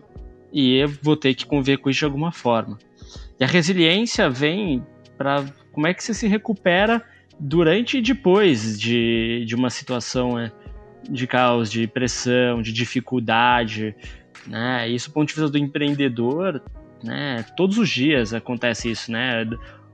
e 0.51 0.77
eu 0.77 0.89
vou 1.01 1.15
ter 1.15 1.35
que 1.35 1.45
conviver 1.45 1.77
com 1.77 1.89
isso 1.89 1.99
de 1.99 2.05
alguma 2.05 2.31
forma. 2.31 2.77
E 3.39 3.43
a 3.43 3.47
resiliência 3.47 4.29
vem 4.29 4.83
para 5.17 5.45
como 5.71 5.85
é 5.85 5.93
que 5.93 6.03
você 6.03 6.13
se 6.13 6.27
recupera 6.27 7.03
durante 7.39 7.97
e 7.97 8.01
depois 8.01 8.79
de, 8.79 9.43
de 9.45 9.55
uma 9.55 9.69
situação 9.69 10.39
é, 10.39 10.51
de 11.09 11.27
caos, 11.27 11.71
de 11.71 11.87
pressão, 11.87 12.61
de 12.61 12.71
dificuldade, 12.71 13.95
né? 14.45 14.87
Isso 14.89 15.09
do 15.09 15.13
ponto 15.13 15.27
de 15.27 15.35
vista 15.35 15.49
do 15.49 15.57
empreendedor, 15.57 16.61
né? 17.03 17.45
Todos 17.55 17.77
os 17.77 17.89
dias 17.89 18.33
acontece 18.33 18.91
isso, 18.91 19.11
né? 19.11 19.47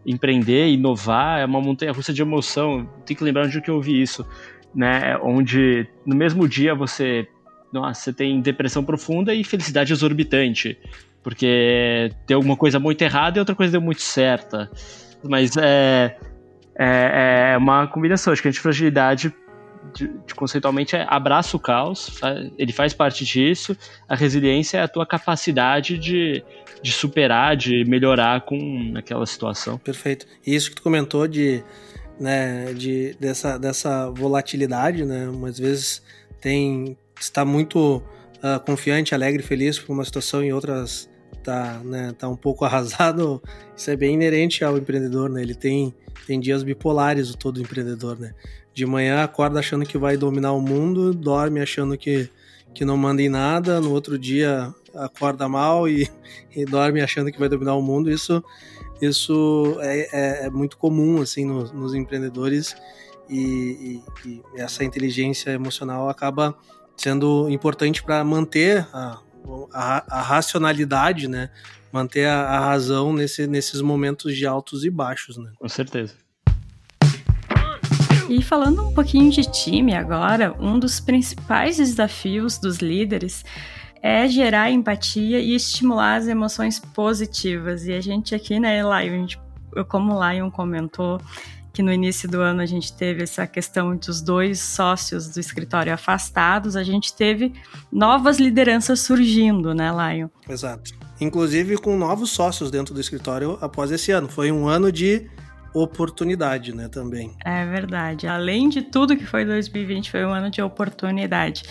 Empreender, 0.05 0.69
inovar 0.69 1.39
é 1.39 1.45
uma 1.45 1.61
montanha-russa 1.61 2.13
de 2.13 2.21
emoção. 2.21 2.89
Tem 3.05 3.15
que 3.15 3.23
lembrar 3.23 3.45
onde 3.45 3.61
que 3.61 3.69
eu 3.69 3.75
ouvi 3.75 4.01
isso, 4.01 4.25
né? 4.73 5.17
Onde 5.21 5.87
no 6.05 6.15
mesmo 6.15 6.47
dia 6.47 6.75
você, 6.75 7.27
nossa, 7.71 8.01
você 8.01 8.13
tem 8.13 8.41
depressão 8.41 8.83
profunda 8.83 9.33
e 9.33 9.43
felicidade 9.43 9.93
exorbitante, 9.93 10.77
porque 11.21 12.11
tem 12.27 12.35
alguma 12.35 12.57
coisa 12.57 12.79
muito 12.79 13.01
errada 13.01 13.37
e 13.37 13.39
outra 13.39 13.55
coisa 13.55 13.71
deu 13.71 13.81
muito 13.81 14.01
certa. 14.01 14.69
Mas 15.23 15.55
é, 15.55 16.17
é, 16.77 17.53
é 17.53 17.57
uma 17.57 17.87
combinação. 17.87 18.33
Acho 18.33 18.41
que 18.41 18.49
a 18.49 18.53
fragilidade 18.53 19.33
de, 19.93 20.07
de, 20.07 20.35
conceitualmente 20.35 20.95
é 20.95 21.05
abraça 21.07 21.55
o 21.57 21.59
caos, 21.59 22.19
ele 22.57 22.71
faz 22.71 22.93
parte 22.93 23.25
disso. 23.25 23.75
A 24.07 24.15
resiliência 24.15 24.77
é 24.77 24.81
a 24.81 24.87
tua 24.87 25.05
capacidade 25.05 25.97
de, 25.97 26.43
de 26.81 26.91
superar, 26.91 27.55
de 27.55 27.83
melhorar 27.85 28.41
com 28.41 28.93
aquela 28.95 29.25
situação. 29.25 29.77
Perfeito. 29.77 30.25
E 30.45 30.55
isso 30.55 30.69
que 30.69 30.75
tu 30.75 30.83
comentou 30.83 31.27
de, 31.27 31.63
né, 32.19 32.73
de 32.73 33.15
dessa, 33.19 33.57
dessa 33.57 34.09
volatilidade, 34.11 35.05
né? 35.05 35.27
Umas 35.27 35.57
vezes 35.59 36.01
tem 36.39 36.97
está 37.19 37.45
muito 37.45 38.03
uh, 38.43 38.59
confiante, 38.65 39.15
alegre, 39.15 39.41
feliz 39.41 39.79
por 39.79 39.93
uma 39.93 40.03
situação 40.03 40.43
e 40.43 40.51
outras 40.51 41.09
tá, 41.43 41.79
né, 41.83 42.13
tá 42.17 42.27
um 42.27 42.35
pouco 42.35 42.63
arrasado. 42.65 43.41
Isso 43.75 43.89
é 43.89 43.95
bem 43.95 44.13
inerente 44.15 44.63
ao 44.63 44.77
empreendedor, 44.77 45.29
né? 45.29 45.41
Ele 45.41 45.55
tem 45.55 45.93
tem 46.25 46.39
dias 46.39 46.63
bipolares 46.63 47.29
o 47.29 47.37
todo 47.37 47.61
empreendedor, 47.61 48.17
né? 48.19 48.33
De 48.73 48.85
manhã 48.85 49.23
acorda 49.23 49.59
achando 49.59 49.85
que 49.85 49.97
vai 49.97 50.17
dominar 50.17 50.53
o 50.53 50.61
mundo, 50.61 51.13
dorme 51.13 51.61
achando 51.61 51.97
que, 51.97 52.29
que 52.73 52.83
não 52.83 52.97
manda 52.97 53.21
em 53.21 53.29
nada, 53.29 53.79
no 53.79 53.91
outro 53.91 54.17
dia 54.17 54.73
acorda 54.95 55.47
mal 55.47 55.87
e, 55.87 56.09
e 56.55 56.65
dorme 56.65 57.01
achando 57.01 57.31
que 57.31 57.39
vai 57.39 57.49
dominar 57.49 57.75
o 57.75 57.81
mundo. 57.81 58.09
Isso, 58.09 58.43
isso 59.01 59.77
é, 59.79 60.09
é, 60.11 60.45
é 60.45 60.49
muito 60.49 60.77
comum 60.77 61.21
assim 61.21 61.45
nos, 61.45 61.71
nos 61.71 61.93
empreendedores 61.93 62.75
e, 63.29 64.01
e, 64.25 64.29
e, 64.29 64.41
essa 64.55 64.83
inteligência 64.83 65.51
emocional 65.51 66.09
acaba 66.09 66.55
sendo 66.97 67.49
importante 67.49 68.03
para 68.03 68.23
manter 68.23 68.87
a, 68.93 69.19
a, 69.71 70.19
a, 70.19 70.21
racionalidade, 70.21 71.27
né? 71.27 71.49
Manter 71.91 72.25
a, 72.25 72.41
a 72.41 72.59
razão 72.59 73.13
nesse, 73.13 73.47
nesses 73.47 73.81
momentos 73.81 74.35
de 74.35 74.45
altos 74.45 74.83
e 74.83 74.89
baixos, 74.89 75.37
né? 75.37 75.51
Com 75.59 75.69
certeza. 75.69 76.22
E 78.29 78.41
falando 78.41 78.87
um 78.87 78.93
pouquinho 78.93 79.29
de 79.29 79.43
time 79.43 79.93
agora, 79.93 80.55
um 80.59 80.79
dos 80.79 80.99
principais 80.99 81.77
desafios 81.77 82.57
dos 82.57 82.77
líderes 82.77 83.43
é 84.01 84.27
gerar 84.27 84.71
empatia 84.71 85.39
e 85.39 85.55
estimular 85.55 86.15
as 86.15 86.27
emoções 86.27 86.79
positivas. 86.79 87.85
E 87.85 87.93
a 87.93 88.01
gente 88.01 88.33
aqui, 88.33 88.59
né, 88.59 88.81
Lion, 88.81 89.27
como 89.87 90.13
o 90.13 90.29
Lion 90.29 90.49
comentou, 90.49 91.21
que 91.73 91.81
no 91.81 91.91
início 91.91 92.29
do 92.29 92.39
ano 92.39 92.61
a 92.61 92.65
gente 92.65 92.93
teve 92.93 93.23
essa 93.23 93.47
questão 93.47 93.95
dos 93.95 94.21
dois 94.21 94.59
sócios 94.59 95.27
do 95.29 95.39
escritório 95.39 95.91
afastados, 95.93 96.75
a 96.75 96.83
gente 96.83 97.15
teve 97.15 97.51
novas 97.91 98.37
lideranças 98.37 98.99
surgindo, 98.99 99.73
né, 99.73 99.89
Lion? 99.91 100.27
Exato. 100.47 100.91
Inclusive 101.19 101.77
com 101.77 101.97
novos 101.97 102.29
sócios 102.29 102.69
dentro 102.69 102.93
do 102.93 103.01
escritório 103.01 103.57
após 103.59 103.91
esse 103.91 104.11
ano. 104.11 104.29
Foi 104.29 104.51
um 104.51 104.67
ano 104.67 104.91
de 104.91 105.29
oportunidade, 105.73 106.75
né, 106.75 106.87
também. 106.87 107.35
É 107.43 107.65
verdade. 107.65 108.27
Além 108.27 108.69
de 108.69 108.81
tudo 108.81 109.17
que 109.17 109.25
foi 109.25 109.45
2020, 109.45 110.11
foi 110.11 110.25
um 110.25 110.31
ano 110.31 110.49
de 110.49 110.61
oportunidade. 110.61 111.63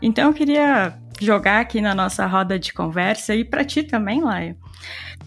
Então 0.00 0.28
eu 0.28 0.34
queria 0.34 0.98
jogar 1.20 1.60
aqui 1.60 1.80
na 1.80 1.94
nossa 1.94 2.26
roda 2.26 2.58
de 2.58 2.72
conversa 2.72 3.34
e 3.34 3.44
para 3.44 3.64
ti 3.64 3.82
também, 3.82 4.22
Laio. 4.22 4.56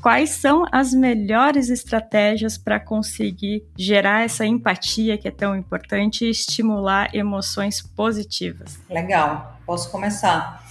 Quais 0.01 0.29
são 0.29 0.65
as 0.71 0.93
melhores 0.93 1.69
estratégias 1.69 2.57
para 2.57 2.79
conseguir 2.79 3.65
gerar 3.77 4.23
essa 4.23 4.45
empatia 4.45 5.17
que 5.17 5.27
é 5.27 5.31
tão 5.31 5.55
importante 5.55 6.23
e 6.23 6.29
estimular 6.29 7.13
emoções 7.13 7.81
positivas? 7.81 8.79
Legal, 8.89 9.59
posso 9.65 9.91
começar. 9.91 10.63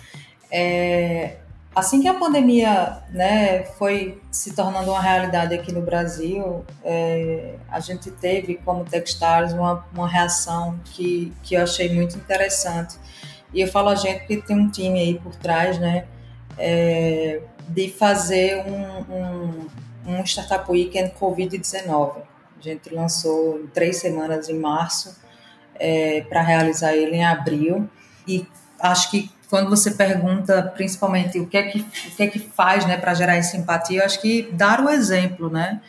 É, 0.50 1.37
Assim 1.78 2.02
que 2.02 2.08
a 2.08 2.14
pandemia 2.14 3.04
né, 3.10 3.62
foi 3.78 4.20
se 4.32 4.52
tornando 4.52 4.90
uma 4.90 5.00
realidade 5.00 5.54
aqui 5.54 5.70
no 5.70 5.80
Brasil, 5.80 6.64
é, 6.82 7.54
a 7.70 7.78
gente 7.78 8.10
teve, 8.10 8.56
como 8.56 8.84
Techstars, 8.84 9.52
uma, 9.52 9.86
uma 9.94 10.08
reação 10.08 10.80
que, 10.84 11.32
que 11.44 11.54
eu 11.54 11.62
achei 11.62 11.94
muito 11.94 12.16
interessante. 12.16 12.96
E 13.54 13.60
eu 13.60 13.68
falo 13.68 13.90
a 13.90 13.94
gente 13.94 14.18
porque 14.18 14.38
tem 14.38 14.58
um 14.58 14.68
time 14.68 14.98
aí 14.98 15.20
por 15.20 15.36
trás, 15.36 15.78
né, 15.78 16.06
é, 16.58 17.42
de 17.68 17.88
fazer 17.92 18.58
um, 18.66 19.14
um, 19.14 19.66
um 20.04 20.24
Startup 20.24 20.68
Weekend 20.68 21.12
Covid-19. 21.12 22.16
A 22.58 22.60
gente 22.60 22.92
lançou 22.92 23.68
três 23.72 23.98
semanas 23.98 24.48
em 24.48 24.58
março, 24.58 25.16
é, 25.76 26.22
para 26.22 26.42
realizar 26.42 26.92
ele 26.92 27.18
em 27.18 27.24
abril. 27.24 27.88
E 28.26 28.44
acho 28.80 29.12
que 29.12 29.30
quando 29.48 29.70
você 29.70 29.92
pergunta 29.92 30.62
principalmente 30.74 31.38
o 31.38 31.46
que 31.46 31.56
é 31.56 31.62
que, 31.62 31.80
o 31.80 32.16
que, 32.16 32.22
é 32.22 32.26
que 32.26 32.38
faz 32.38 32.84
né, 32.86 32.96
para 32.96 33.14
gerar 33.14 33.36
essa 33.36 33.56
empatia, 33.56 34.00
eu 34.00 34.04
acho 34.04 34.20
que 34.20 34.50
dar 34.52 34.80
o 34.80 34.90
exemplo, 34.90 35.50
né? 35.50 35.80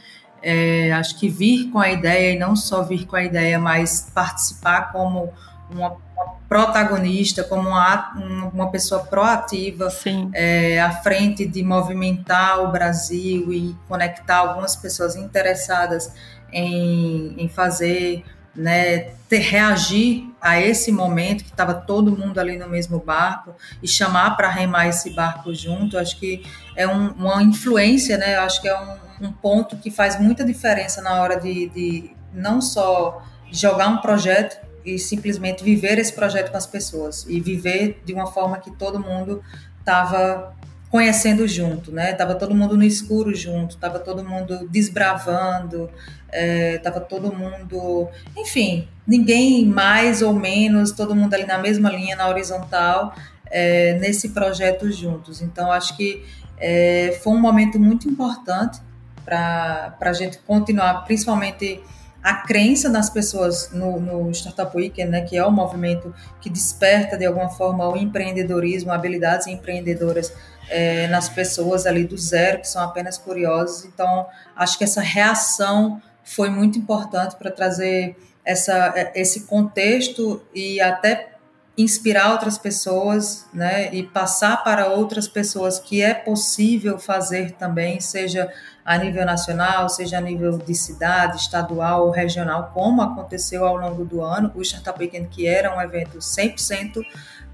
É, 0.41 0.93
acho 0.93 1.19
que 1.19 1.27
vir 1.27 1.69
com 1.69 1.79
a 1.79 1.89
ideia 1.89 2.33
e 2.33 2.39
não 2.39 2.55
só 2.55 2.81
vir 2.83 3.05
com 3.05 3.17
a 3.17 3.23
ideia, 3.23 3.59
mas 3.59 4.09
participar 4.13 4.93
como 4.93 5.33
uma, 5.69 5.97
uma 6.15 6.39
protagonista, 6.47 7.43
como 7.43 7.67
uma, 7.67 8.13
uma 8.53 8.71
pessoa 8.71 9.03
proativa 9.03 9.89
é, 10.33 10.79
à 10.79 10.91
frente 10.91 11.45
de 11.45 11.61
movimentar 11.61 12.61
o 12.61 12.71
Brasil 12.71 13.51
e 13.51 13.75
conectar 13.87 14.37
algumas 14.37 14.77
pessoas 14.77 15.17
interessadas 15.17 16.13
em, 16.53 17.35
em 17.37 17.49
fazer 17.49 18.23
né, 18.55 19.11
ter, 19.27 19.39
reagir 19.39 20.29
a 20.41 20.59
esse 20.59 20.91
momento 20.91 21.43
que 21.43 21.51
estava 21.51 21.73
todo 21.73 22.15
mundo 22.15 22.39
ali 22.39 22.57
no 22.57 22.67
mesmo 22.67 22.99
barco 22.99 23.55
e 23.81 23.87
chamar 23.87 24.35
para 24.35 24.49
remar 24.49 24.87
esse 24.87 25.11
barco 25.11 25.53
junto, 25.53 25.97
acho 25.97 26.17
que 26.19 26.43
é 26.75 26.87
um, 26.87 27.09
uma 27.11 27.43
influência, 27.43 28.17
né? 28.17 28.37
Acho 28.37 28.61
que 28.61 28.67
é 28.67 28.79
um, 28.79 29.27
um, 29.27 29.31
ponto 29.31 29.77
que 29.77 29.91
faz 29.91 30.19
muita 30.19 30.43
diferença 30.45 31.01
na 31.01 31.21
hora 31.21 31.39
de, 31.39 31.69
de 31.69 32.11
não 32.33 32.61
só 32.61 33.21
jogar 33.51 33.87
um 33.87 33.97
projeto 33.97 34.65
e 34.85 34.97
simplesmente 34.97 35.63
viver 35.63 35.99
esse 35.99 36.13
projeto 36.13 36.51
com 36.51 36.57
as 36.57 36.65
pessoas 36.65 37.25
e 37.27 37.39
viver 37.39 38.01
de 38.05 38.13
uma 38.13 38.27
forma 38.27 38.57
que 38.59 38.71
todo 38.71 38.99
mundo 38.99 39.43
estava 39.79 40.55
conhecendo 40.89 41.47
junto, 41.47 41.91
né? 41.91 42.13
Tava 42.13 42.35
todo 42.35 42.55
mundo 42.55 42.75
no 42.75 42.83
escuro 42.83 43.33
junto, 43.35 43.77
tava 43.77 43.99
todo 43.99 44.23
mundo 44.23 44.67
desbravando, 44.69 45.89
é, 46.31 46.79
tava 46.79 46.99
todo 46.99 47.31
mundo, 47.31 48.07
enfim, 48.35 48.87
ninguém 49.05 49.65
mais 49.65 50.21
ou 50.21 50.33
menos, 50.33 50.91
todo 50.91 51.15
mundo 51.15 51.33
ali 51.33 51.45
na 51.45 51.57
mesma 51.57 51.89
linha, 51.91 52.15
na 52.15 52.27
horizontal, 52.27 53.13
é, 53.45 53.93
nesse 53.99 54.29
projeto 54.29 54.91
juntos. 54.91 55.41
Então, 55.41 55.71
acho 55.71 55.95
que 55.95 56.25
é, 56.57 57.17
foi 57.23 57.33
um 57.33 57.39
momento 57.39 57.79
muito 57.79 58.09
importante 58.09 58.79
para 59.23 59.95
a 59.99 60.13
gente 60.13 60.39
continuar, 60.39 61.05
principalmente 61.05 61.81
a 62.21 62.33
crença 62.33 62.89
das 62.89 63.09
pessoas 63.09 63.71
no, 63.71 63.99
no, 63.99 64.31
Startup 64.31 64.75
Weekend, 64.75 65.09
né, 65.09 65.21
que 65.21 65.37
é 65.37 65.45
o 65.45 65.47
um 65.47 65.51
movimento 65.51 66.13
que 66.41 66.49
desperta 66.49 67.17
de 67.17 67.25
alguma 67.25 67.49
forma 67.49 67.87
o 67.87 67.95
empreendedorismo, 67.95 68.91
habilidades 68.91 69.47
empreendedoras 69.47 70.33
é, 70.69 71.07
nas 71.07 71.29
pessoas 71.29 71.85
ali 71.85 72.05
do 72.05 72.17
zero, 72.17 72.59
que 72.59 72.67
são 72.67 72.81
apenas 72.83 73.17
curiosos. 73.17 73.85
Então, 73.85 74.27
acho 74.55 74.77
que 74.77 74.83
essa 74.83 75.01
reação 75.01 76.01
foi 76.23 76.49
muito 76.49 76.77
importante 76.77 77.35
para 77.35 77.51
trazer 77.51 78.15
essa, 78.45 78.93
é, 78.95 79.11
esse 79.15 79.41
contexto 79.41 80.41
e 80.53 80.79
até 80.79 81.29
inspirar 81.77 82.31
outras 82.33 82.57
pessoas, 82.57 83.45
né, 83.53 83.93
e 83.93 84.03
passar 84.03 84.63
para 84.65 84.87
outras 84.87 85.29
pessoas 85.29 85.79
que 85.79 86.01
é 86.01 86.13
possível 86.13 86.99
fazer 86.99 87.51
também, 87.53 88.01
seja 88.01 88.51
a 88.83 88.97
nível 88.97 89.25
nacional, 89.25 89.87
seja 89.87 90.17
a 90.17 90.21
nível 90.21 90.57
de 90.57 90.75
cidade, 90.75 91.37
estadual 91.37 92.07
ou 92.07 92.11
regional, 92.11 92.71
como 92.73 93.01
aconteceu 93.01 93.65
ao 93.65 93.77
longo 93.77 94.03
do 94.03 94.21
ano, 94.21 94.51
o 94.55 94.61
Startup 94.61 94.99
Weekend, 94.99 95.29
que 95.29 95.47
era 95.47 95.73
um 95.73 95.79
evento 95.79 96.17
100% 96.17 97.01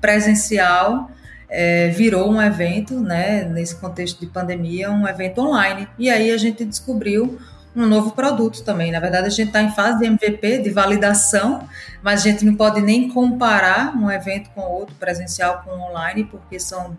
presencial, 0.01 1.11
é, 1.57 1.87
virou 1.87 2.29
um 2.29 2.41
evento, 2.41 2.99
né, 2.99 3.45
nesse 3.45 3.77
contexto 3.77 4.19
de 4.19 4.25
pandemia, 4.25 4.91
um 4.91 5.07
evento 5.07 5.39
online. 5.39 5.87
E 5.97 6.09
aí 6.09 6.29
a 6.29 6.37
gente 6.37 6.65
descobriu 6.65 7.39
um 7.73 7.85
novo 7.85 8.11
produto 8.11 8.61
também. 8.61 8.91
Na 8.91 8.99
verdade, 8.99 9.27
a 9.27 9.29
gente 9.29 9.47
está 9.47 9.61
em 9.61 9.71
fase 9.71 9.99
de 9.99 10.05
MVP, 10.05 10.57
de 10.57 10.69
validação, 10.69 11.65
mas 12.03 12.19
a 12.19 12.23
gente 12.23 12.43
não 12.43 12.55
pode 12.55 12.81
nem 12.81 13.07
comparar 13.07 13.95
um 13.95 14.11
evento 14.11 14.49
com 14.49 14.59
outro, 14.61 14.93
presencial 14.95 15.63
com 15.63 15.71
online, 15.71 16.25
porque 16.25 16.59
são 16.59 16.97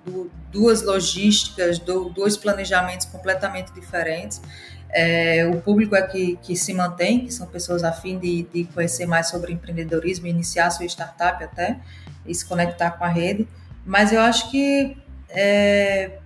duas 0.50 0.80
logísticas, 0.80 1.78
dois 1.78 2.38
planejamentos 2.38 3.04
completamente 3.06 3.74
diferentes. 3.74 4.40
É, 4.88 5.46
o 5.52 5.60
público 5.60 5.94
é 5.94 6.00
que, 6.00 6.38
que 6.42 6.56
se 6.56 6.72
mantém, 6.72 7.26
que 7.26 7.30
são 7.30 7.46
pessoas 7.46 7.84
a 7.84 7.92
fim 7.92 8.18
de, 8.18 8.44
de 8.54 8.64
conhecer 8.64 9.04
mais 9.04 9.28
sobre 9.28 9.52
empreendedorismo, 9.52 10.26
iniciar 10.26 10.70
sua 10.70 10.86
startup 10.86 11.44
até, 11.44 11.78
e 12.24 12.34
se 12.34 12.46
conectar 12.46 12.92
com 12.92 13.04
a 13.04 13.08
rede. 13.08 13.46
Mas 13.86 14.12
eu 14.12 14.20
acho 14.20 14.50
que 14.50 14.96
é, 15.30 16.18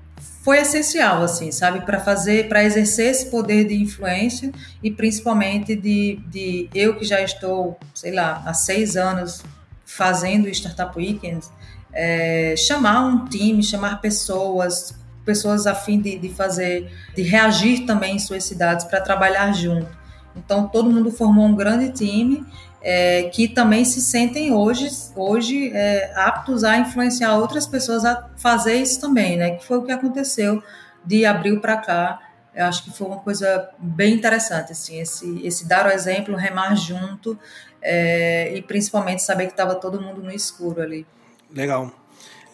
foi 0.43 0.59
essencial, 0.59 1.23
assim, 1.23 1.53
sabe, 1.53 1.85
para 1.85 2.01
fazer, 2.01 2.49
para 2.49 2.65
exercer 2.65 3.11
esse 3.11 3.27
poder 3.31 3.67
de 3.67 3.75
influência 3.75 4.51
e 4.83 4.91
principalmente 4.91 5.77
de, 5.77 6.19
de 6.29 6.71
eu 6.75 6.97
que 6.97 7.05
já 7.05 7.21
estou, 7.21 7.79
sei 7.95 8.13
lá, 8.13 8.43
há 8.47 8.55
seis 8.55 8.97
anos 8.97 9.43
fazendo 9.85 10.49
Startup 10.49 10.97
Weekends, 10.97 11.51
é, 11.93 12.55
chamar 12.57 13.05
um 13.05 13.27
time, 13.27 13.63
chamar 13.63 14.01
pessoas, 14.01 14.95
pessoas 15.25 15.67
a 15.67 15.75
fim 15.75 16.01
de, 16.01 16.19
de 16.19 16.31
fazer, 16.31 16.91
de 17.15 17.23
reagir 17.23 17.85
também 17.85 18.17
em 18.17 18.19
suas 18.19 18.45
cidades 18.45 18.87
para 18.87 19.01
trabalhar 19.01 19.53
junto. 19.53 19.89
Então 20.35 20.69
todo 20.69 20.91
mundo 20.91 21.11
formou 21.11 21.45
um 21.45 21.55
grande 21.55 21.91
time 21.93 22.47
é, 22.83 23.25
que 23.25 23.49
também 23.49 23.85
se 23.85 24.01
sentem 24.01 24.53
hoje, 24.53 24.89
hoje 25.15 25.71
é, 25.75 26.13
aptos 26.17 26.65
a 26.65 26.79
influenciar 26.79 27.37
outras 27.37 27.67
pessoas 27.67 28.05
a 28.05 28.31
fazer 28.37 28.75
isso 28.75 29.01
também, 29.01 29.37
né? 29.37 29.53
Que 29.53 29.65
foi 29.65 29.79
o 29.79 29.83
que 29.83 29.93
aconteceu 29.93 30.63
de 31.05 31.25
abril 31.25 31.61
para 31.61 31.77
cá. 31.77 32.19
Eu 32.55 32.67
acho 32.67 32.83
que 32.85 32.91
foi 32.91 33.07
uma 33.07 33.19
coisa 33.19 33.71
bem 33.79 34.15
interessante, 34.15 34.73
assim, 34.73 35.01
esse, 35.01 35.41
esse 35.47 35.69
dar 35.69 35.87
o 35.87 35.91
exemplo, 35.91 36.35
remar 36.35 36.75
junto 36.75 37.39
é, 37.81 38.53
e 38.57 38.63
principalmente 38.63 39.23
saber 39.23 39.47
que 39.47 39.53
estava 39.53 39.75
todo 39.75 40.01
mundo 40.01 40.23
no 40.23 40.33
escuro 40.33 40.83
ali. 40.83 41.07
Legal. 41.55 41.93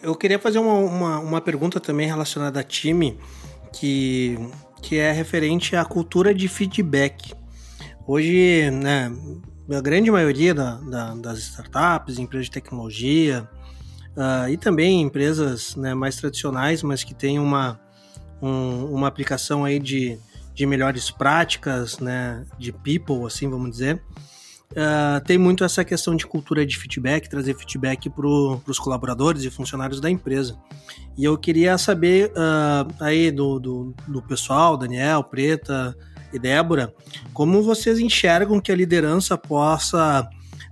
Eu 0.01 0.15
queria 0.15 0.37
fazer 0.37 0.59
uma, 0.59 0.73
uma, 0.73 1.19
uma 1.19 1.41
pergunta 1.41 1.79
também 1.79 2.07
relacionada 2.07 2.59
a 2.59 2.63
time, 2.63 3.19
que, 3.73 4.37
que 4.81 4.97
é 4.97 5.11
referente 5.11 5.75
à 5.75 5.83
cultura 5.83 6.33
de 6.33 6.47
feedback. 6.47 7.33
Hoje, 8.05 8.69
né, 8.71 9.11
a 9.75 9.81
grande 9.81 10.09
maioria 10.09 10.53
da, 10.53 10.75
da, 10.75 11.15
das 11.15 11.39
startups, 11.39 12.17
empresas 12.19 12.45
de 12.45 12.51
tecnologia 12.51 13.47
uh, 14.15 14.49
e 14.49 14.57
também 14.57 15.01
empresas 15.01 15.75
né, 15.75 15.93
mais 15.93 16.15
tradicionais, 16.15 16.81
mas 16.81 17.03
que 17.03 17.13
têm 17.13 17.37
uma, 17.37 17.79
um, 18.41 18.85
uma 18.85 19.07
aplicação 19.07 19.65
aí 19.65 19.79
de, 19.79 20.17
de 20.53 20.65
melhores 20.65 21.11
práticas, 21.11 21.99
né, 21.99 22.45
de 22.57 22.71
people, 22.71 23.25
assim 23.25 23.49
vamos 23.49 23.71
dizer, 23.71 24.01
uh, 24.71 25.23
tem 25.25 25.37
muito 25.37 25.63
essa 25.63 25.83
questão 25.83 26.15
de 26.15 26.25
cultura 26.25 26.65
de 26.65 26.77
feedback, 26.77 27.29
trazer 27.29 27.55
feedback 27.55 28.09
para 28.09 28.25
os 28.25 28.79
colaboradores 28.79 29.43
e 29.43 29.49
funcionários 29.49 29.99
da 29.99 30.09
empresa. 30.09 30.57
E 31.17 31.25
eu 31.25 31.37
queria 31.37 31.77
saber 31.77 32.31
uh, 32.31 32.93
aí 33.01 33.31
do, 33.31 33.59
do, 33.59 33.95
do 34.07 34.21
pessoal, 34.21 34.77
Daniel, 34.77 35.23
Preta, 35.23 35.95
e 36.37 36.39
Débora, 36.39 36.93
como 37.33 37.61
vocês 37.61 37.99
enxergam 37.99 38.59
que 38.59 38.71
a 38.71 38.75
liderança 38.75 39.37
possa 39.37 40.27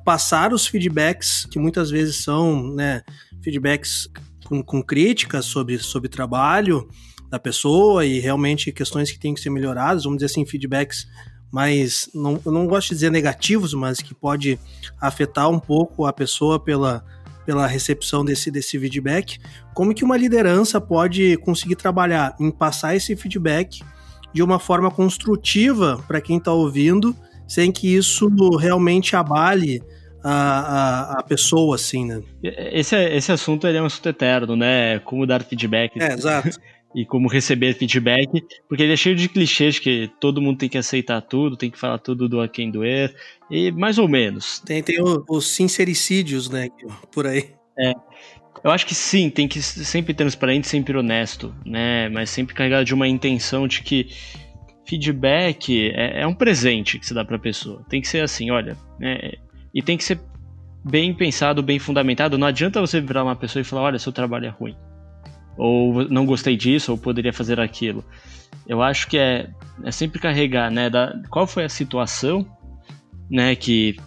passar 0.05 0.53
os 0.53 0.67
feedbacks, 0.67 1.45
que 1.51 1.59
muitas 1.59 1.89
vezes 1.89 2.23
são 2.23 2.73
né, 2.73 3.01
feedbacks 3.43 4.07
com, 4.45 4.63
com 4.63 4.81
críticas 4.81 5.45
sobre, 5.45 5.77
sobre 5.79 6.07
trabalho 6.07 6.87
da 7.29 7.39
pessoa 7.39 8.05
e 8.05 8.19
realmente 8.19 8.71
questões 8.71 9.11
que 9.11 9.19
têm 9.19 9.33
que 9.33 9.41
ser 9.41 9.49
melhoradas, 9.49 10.03
vamos 10.03 10.17
dizer 10.19 10.27
assim, 10.31 10.45
feedbacks 10.45 11.07
mais, 11.51 12.09
não, 12.13 12.39
eu 12.45 12.51
não 12.51 12.67
gosto 12.67 12.89
de 12.89 12.95
dizer 12.95 13.09
negativos, 13.09 13.73
mas 13.73 13.99
que 13.99 14.13
pode 14.13 14.59
afetar 14.99 15.49
um 15.49 15.59
pouco 15.59 16.05
a 16.05 16.13
pessoa 16.13 16.59
pela, 16.59 17.03
pela 17.45 17.65
recepção 17.65 18.25
desse, 18.25 18.51
desse 18.51 18.77
feedback, 18.77 19.39
como 19.73 19.93
que 19.93 20.03
uma 20.03 20.17
liderança 20.17 20.81
pode 20.81 21.37
conseguir 21.37 21.75
trabalhar 21.75 22.35
em 22.39 22.51
passar 22.51 22.95
esse 22.95 23.15
feedback 23.15 23.81
de 24.35 24.43
uma 24.43 24.59
forma 24.59 24.91
construtiva 24.91 26.03
para 26.05 26.19
quem 26.19 26.37
está 26.37 26.51
ouvindo, 26.51 27.15
sem 27.47 27.71
que 27.71 27.95
isso 27.95 28.27
realmente 28.57 29.15
abale 29.15 29.81
a, 30.21 30.33
a, 30.33 31.19
a, 31.19 31.23
pessoa, 31.23 31.75
assim, 31.75 32.05
né? 32.05 32.21
Esse, 32.43 32.97
esse 32.97 33.31
assunto 33.31 33.65
é 33.65 33.81
um 33.81 33.85
assunto 33.85 34.09
eterno, 34.09 34.57
né? 34.57 34.99
Como 34.99 35.25
dar 35.25 35.41
feedback. 35.41 35.97
É, 36.01 36.11
exato. 36.11 36.49
e 36.93 37.05
como 37.05 37.29
receber 37.29 37.75
feedback, 37.75 38.45
porque 38.67 38.83
ele 38.83 38.91
é 38.91 38.97
cheio 38.97 39.15
de 39.15 39.29
clichês 39.29 39.79
que 39.79 40.11
todo 40.19 40.41
mundo 40.41 40.57
tem 40.57 40.67
que 40.67 40.77
aceitar 40.77 41.21
tudo, 41.21 41.55
tem 41.55 41.71
que 41.71 41.79
falar 41.79 41.99
tudo 41.99 42.27
do 42.27 42.41
a 42.41 42.47
quem 42.49 42.69
doer, 42.69 43.15
e 43.49 43.71
mais 43.71 43.97
ou 43.97 44.09
menos. 44.09 44.59
Tem, 44.59 44.83
tem 44.83 44.97
os 45.01 45.47
sincericídios, 45.47 46.49
né, 46.49 46.67
por 47.09 47.25
aí. 47.25 47.51
É. 47.79 47.93
Eu 48.63 48.71
acho 48.71 48.85
que 48.85 48.95
sim, 48.95 49.29
tem 49.29 49.47
que 49.47 49.61
ser 49.61 49.83
sempre 49.83 50.13
transparente, 50.13 50.67
sempre 50.67 50.97
honesto, 50.97 51.53
né? 51.65 52.09
Mas 52.09 52.29
sempre 52.29 52.55
carregado 52.55 52.85
de 52.85 52.93
uma 52.93 53.07
intenção 53.07 53.67
de 53.67 53.81
que 53.81 54.09
feedback 54.87 55.91
é, 55.93 56.21
é 56.21 56.27
um 56.27 56.33
presente 56.33 56.99
que 56.99 57.05
se 57.05 57.13
dá 57.13 57.25
para 57.25 57.35
a 57.35 57.39
pessoa. 57.39 57.83
Tem 57.89 58.01
que 58.01 58.07
ser 58.07 58.21
assim, 58.21 58.51
olha, 58.51 58.77
né? 58.99 59.33
e 59.73 59.81
tem 59.81 59.97
que 59.97 60.03
ser 60.03 60.19
bem 60.83 61.13
pensado, 61.13 61.61
bem 61.61 61.79
fundamentado. 61.79 62.37
Não 62.37 62.47
adianta 62.47 62.79
você 62.79 63.01
virar 63.01 63.23
uma 63.23 63.35
pessoa 63.35 63.61
e 63.61 63.65
falar, 63.65 63.81
olha, 63.83 63.99
seu 63.99 64.11
trabalho 64.11 64.45
é 64.45 64.49
ruim, 64.49 64.75
ou 65.57 66.07
não 66.09 66.25
gostei 66.25 66.55
disso, 66.55 66.91
ou 66.91 66.97
poderia 66.97 67.33
fazer 67.33 67.59
aquilo. 67.59 68.05
Eu 68.67 68.81
acho 68.81 69.07
que 69.07 69.17
é, 69.17 69.49
é 69.83 69.91
sempre 69.91 70.19
carregar, 70.19 70.71
né? 70.71 70.89
Da, 70.89 71.13
qual 71.29 71.45
foi 71.45 71.65
a 71.65 71.69
situação, 71.69 72.47
né? 73.29 73.55
Que 73.55 73.97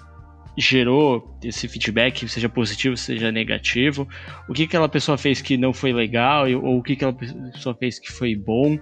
gerou 0.59 1.39
esse 1.43 1.69
feedback, 1.69 2.29
seja 2.29 2.49
positivo, 2.49 2.97
seja 2.97 3.31
negativo, 3.31 4.09
o 4.49 4.53
que 4.53 4.65
aquela 4.65 4.89
pessoa 4.89 5.17
fez 5.17 5.41
que 5.41 5.57
não 5.57 5.73
foi 5.73 5.93
legal, 5.93 6.51
ou 6.51 6.79
o 6.79 6.83
que 6.83 6.95
aquela 6.95 7.13
pessoa 7.13 7.77
fez 7.77 8.01
que 8.01 8.11
foi 8.11 8.35
bom, 8.35 8.77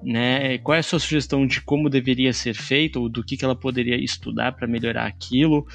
né? 0.00 0.56
Qual 0.58 0.76
é 0.76 0.78
a 0.78 0.84
sua 0.84 1.00
sugestão 1.00 1.44
de 1.44 1.60
como 1.60 1.90
deveria 1.90 2.32
ser 2.32 2.54
feito, 2.54 3.00
ou 3.00 3.08
do 3.08 3.24
que, 3.24 3.44
ela 3.44 3.56
poderia 3.56 3.96
estudar 3.96 4.52
para 4.52 4.68
melhorar 4.68 5.06
aquilo? 5.06 5.66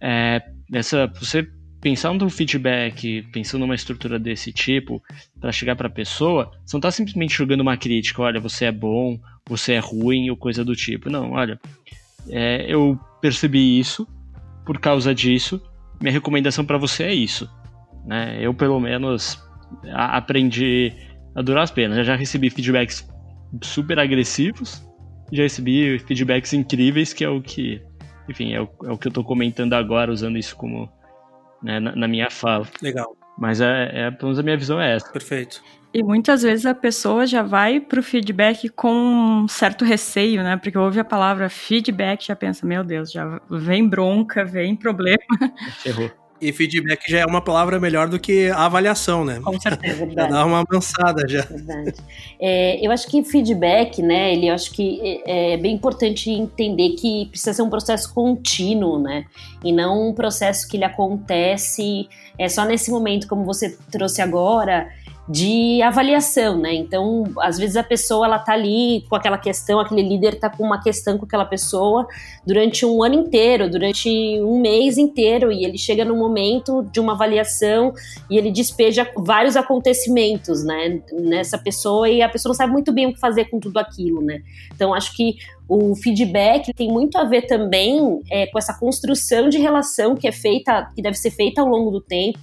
É, 0.00 0.42
essa, 0.72 1.06
você 1.06 1.46
pensando 1.82 2.24
no 2.24 2.30
feedback, 2.30 3.28
pensando 3.30 3.60
numa 3.60 3.74
estrutura 3.74 4.18
desse 4.18 4.54
tipo, 4.54 5.02
para 5.38 5.52
chegar 5.52 5.76
para 5.76 5.88
a 5.88 5.90
pessoa, 5.90 6.50
você 6.64 6.76
não 6.76 6.78
está 6.78 6.90
simplesmente 6.90 7.34
jogando 7.34 7.60
uma 7.60 7.76
crítica, 7.76 8.22
olha, 8.22 8.40
você 8.40 8.64
é 8.64 8.72
bom, 8.72 9.20
você 9.46 9.74
é 9.74 9.80
ruim, 9.80 10.30
ou 10.30 10.36
coisa 10.36 10.64
do 10.64 10.74
tipo. 10.74 11.10
Não, 11.10 11.32
olha, 11.32 11.60
é, 12.30 12.64
eu 12.66 12.98
percebi 13.20 13.78
isso, 13.78 14.08
por 14.64 14.78
causa 14.78 15.14
disso, 15.14 15.60
minha 16.00 16.12
recomendação 16.12 16.64
para 16.64 16.78
você 16.78 17.04
é 17.04 17.14
isso. 17.14 17.48
Né? 18.06 18.38
Eu, 18.40 18.52
pelo 18.54 18.80
menos, 18.80 19.42
aprendi 19.92 20.92
a 21.34 21.42
durar 21.42 21.64
as 21.64 21.70
penas. 21.70 21.98
Eu 21.98 22.04
já 22.04 22.16
recebi 22.16 22.50
feedbacks 22.50 23.08
super 23.62 23.98
agressivos, 23.98 24.82
já 25.32 25.42
recebi 25.42 25.98
feedbacks 25.98 26.52
incríveis, 26.52 27.12
que 27.12 27.24
é 27.24 27.28
o 27.28 27.40
que, 27.40 27.82
enfim, 28.28 28.52
é 28.52 28.60
o, 28.60 28.68
é 28.84 28.92
o 28.92 28.98
que 28.98 29.08
eu 29.08 29.10
estou 29.10 29.24
comentando 29.24 29.74
agora, 29.74 30.12
usando 30.12 30.38
isso 30.38 30.56
como 30.56 30.90
né, 31.62 31.80
na, 31.80 31.94
na, 31.96 32.08
minha 32.08 32.30
fala. 32.30 32.66
Legal. 32.82 33.13
Mas 33.38 33.60
é, 33.60 33.90
é, 33.92 34.10
pelo 34.10 34.28
menos 34.28 34.38
a 34.38 34.42
minha 34.42 34.56
visão 34.56 34.80
é 34.80 34.96
essa. 34.96 35.10
Perfeito. 35.10 35.62
E 35.92 36.02
muitas 36.02 36.42
vezes 36.42 36.66
a 36.66 36.74
pessoa 36.74 37.24
já 37.24 37.40
vai 37.42 37.78
para 37.78 38.00
o 38.00 38.02
feedback 38.02 38.68
com 38.68 38.92
um 38.92 39.48
certo 39.48 39.84
receio, 39.84 40.42
né? 40.42 40.56
Porque 40.56 40.76
ouve 40.76 40.98
a 40.98 41.04
palavra 41.04 41.48
feedback 41.48 42.26
já 42.26 42.34
pensa, 42.34 42.66
meu 42.66 42.82
Deus, 42.82 43.12
já 43.12 43.40
vem 43.48 43.88
bronca, 43.88 44.44
vem 44.44 44.74
problema. 44.74 45.22
Ferrou. 45.82 46.10
E 46.44 46.52
feedback 46.52 47.10
já 47.10 47.20
é 47.20 47.24
uma 47.24 47.40
palavra 47.40 47.80
melhor 47.80 48.08
do 48.08 48.18
que 48.18 48.50
avaliação, 48.50 49.24
né? 49.24 49.40
Com 49.42 49.58
certeza. 49.58 50.06
já 50.10 50.26
dá 50.28 50.44
uma 50.44 50.60
avançada 50.60 51.26
já. 51.26 51.42
Verdade. 51.42 51.94
É, 52.38 52.86
eu 52.86 52.90
acho 52.90 53.06
que 53.08 53.24
feedback, 53.24 54.02
né? 54.02 54.32
Ele 54.32 54.48
eu 54.48 54.54
acho 54.54 54.70
que 54.72 55.22
é, 55.26 55.54
é 55.54 55.56
bem 55.56 55.74
importante 55.74 56.30
entender 56.30 56.90
que 56.90 57.26
precisa 57.30 57.54
ser 57.54 57.62
um 57.62 57.70
processo 57.70 58.12
contínuo, 58.12 58.98
né? 58.98 59.24
E 59.64 59.72
não 59.72 60.10
um 60.10 60.14
processo 60.14 60.68
que 60.68 60.76
ele 60.76 60.84
acontece 60.84 62.08
é 62.38 62.48
só 62.48 62.64
nesse 62.64 62.90
momento, 62.90 63.26
como 63.26 63.44
você 63.44 63.76
trouxe 63.90 64.20
agora 64.20 64.88
de 65.26 65.80
avaliação, 65.80 66.58
né? 66.58 66.74
Então, 66.74 67.24
às 67.40 67.56
vezes 67.56 67.76
a 67.76 67.82
pessoa 67.82 68.26
ela 68.26 68.38
tá 68.38 68.52
ali 68.52 69.06
com 69.08 69.16
aquela 69.16 69.38
questão, 69.38 69.80
aquele 69.80 70.02
líder 70.02 70.38
tá 70.38 70.50
com 70.50 70.62
uma 70.62 70.82
questão 70.82 71.16
com 71.16 71.24
aquela 71.24 71.46
pessoa 71.46 72.06
durante 72.46 72.84
um 72.84 73.02
ano 73.02 73.14
inteiro, 73.14 73.70
durante 73.70 74.08
um 74.42 74.60
mês 74.60 74.98
inteiro, 74.98 75.50
e 75.50 75.64
ele 75.64 75.78
chega 75.78 76.04
no 76.04 76.14
momento 76.14 76.82
de 76.92 77.00
uma 77.00 77.14
avaliação 77.14 77.94
e 78.28 78.36
ele 78.36 78.50
despeja 78.50 79.10
vários 79.16 79.56
acontecimentos, 79.56 80.62
né, 80.62 81.00
nessa 81.12 81.56
pessoa 81.56 82.08
e 82.08 82.20
a 82.20 82.28
pessoa 82.28 82.50
não 82.50 82.56
sabe 82.56 82.72
muito 82.72 82.92
bem 82.92 83.06
o 83.06 83.14
que 83.14 83.18
fazer 83.18 83.46
com 83.46 83.58
tudo 83.58 83.78
aquilo, 83.78 84.20
né? 84.20 84.42
Então, 84.74 84.92
acho 84.92 85.16
que 85.16 85.36
o 85.66 85.96
feedback 85.96 86.74
tem 86.74 86.88
muito 86.88 87.16
a 87.16 87.24
ver 87.24 87.46
também 87.46 88.20
é, 88.30 88.46
com 88.46 88.58
essa 88.58 88.78
construção 88.78 89.48
de 89.48 89.56
relação 89.56 90.14
que 90.14 90.28
é 90.28 90.32
feita, 90.32 90.90
que 90.94 91.00
deve 91.00 91.16
ser 91.16 91.30
feita 91.30 91.62
ao 91.62 91.66
longo 91.66 91.90
do 91.90 92.02
tempo 92.02 92.38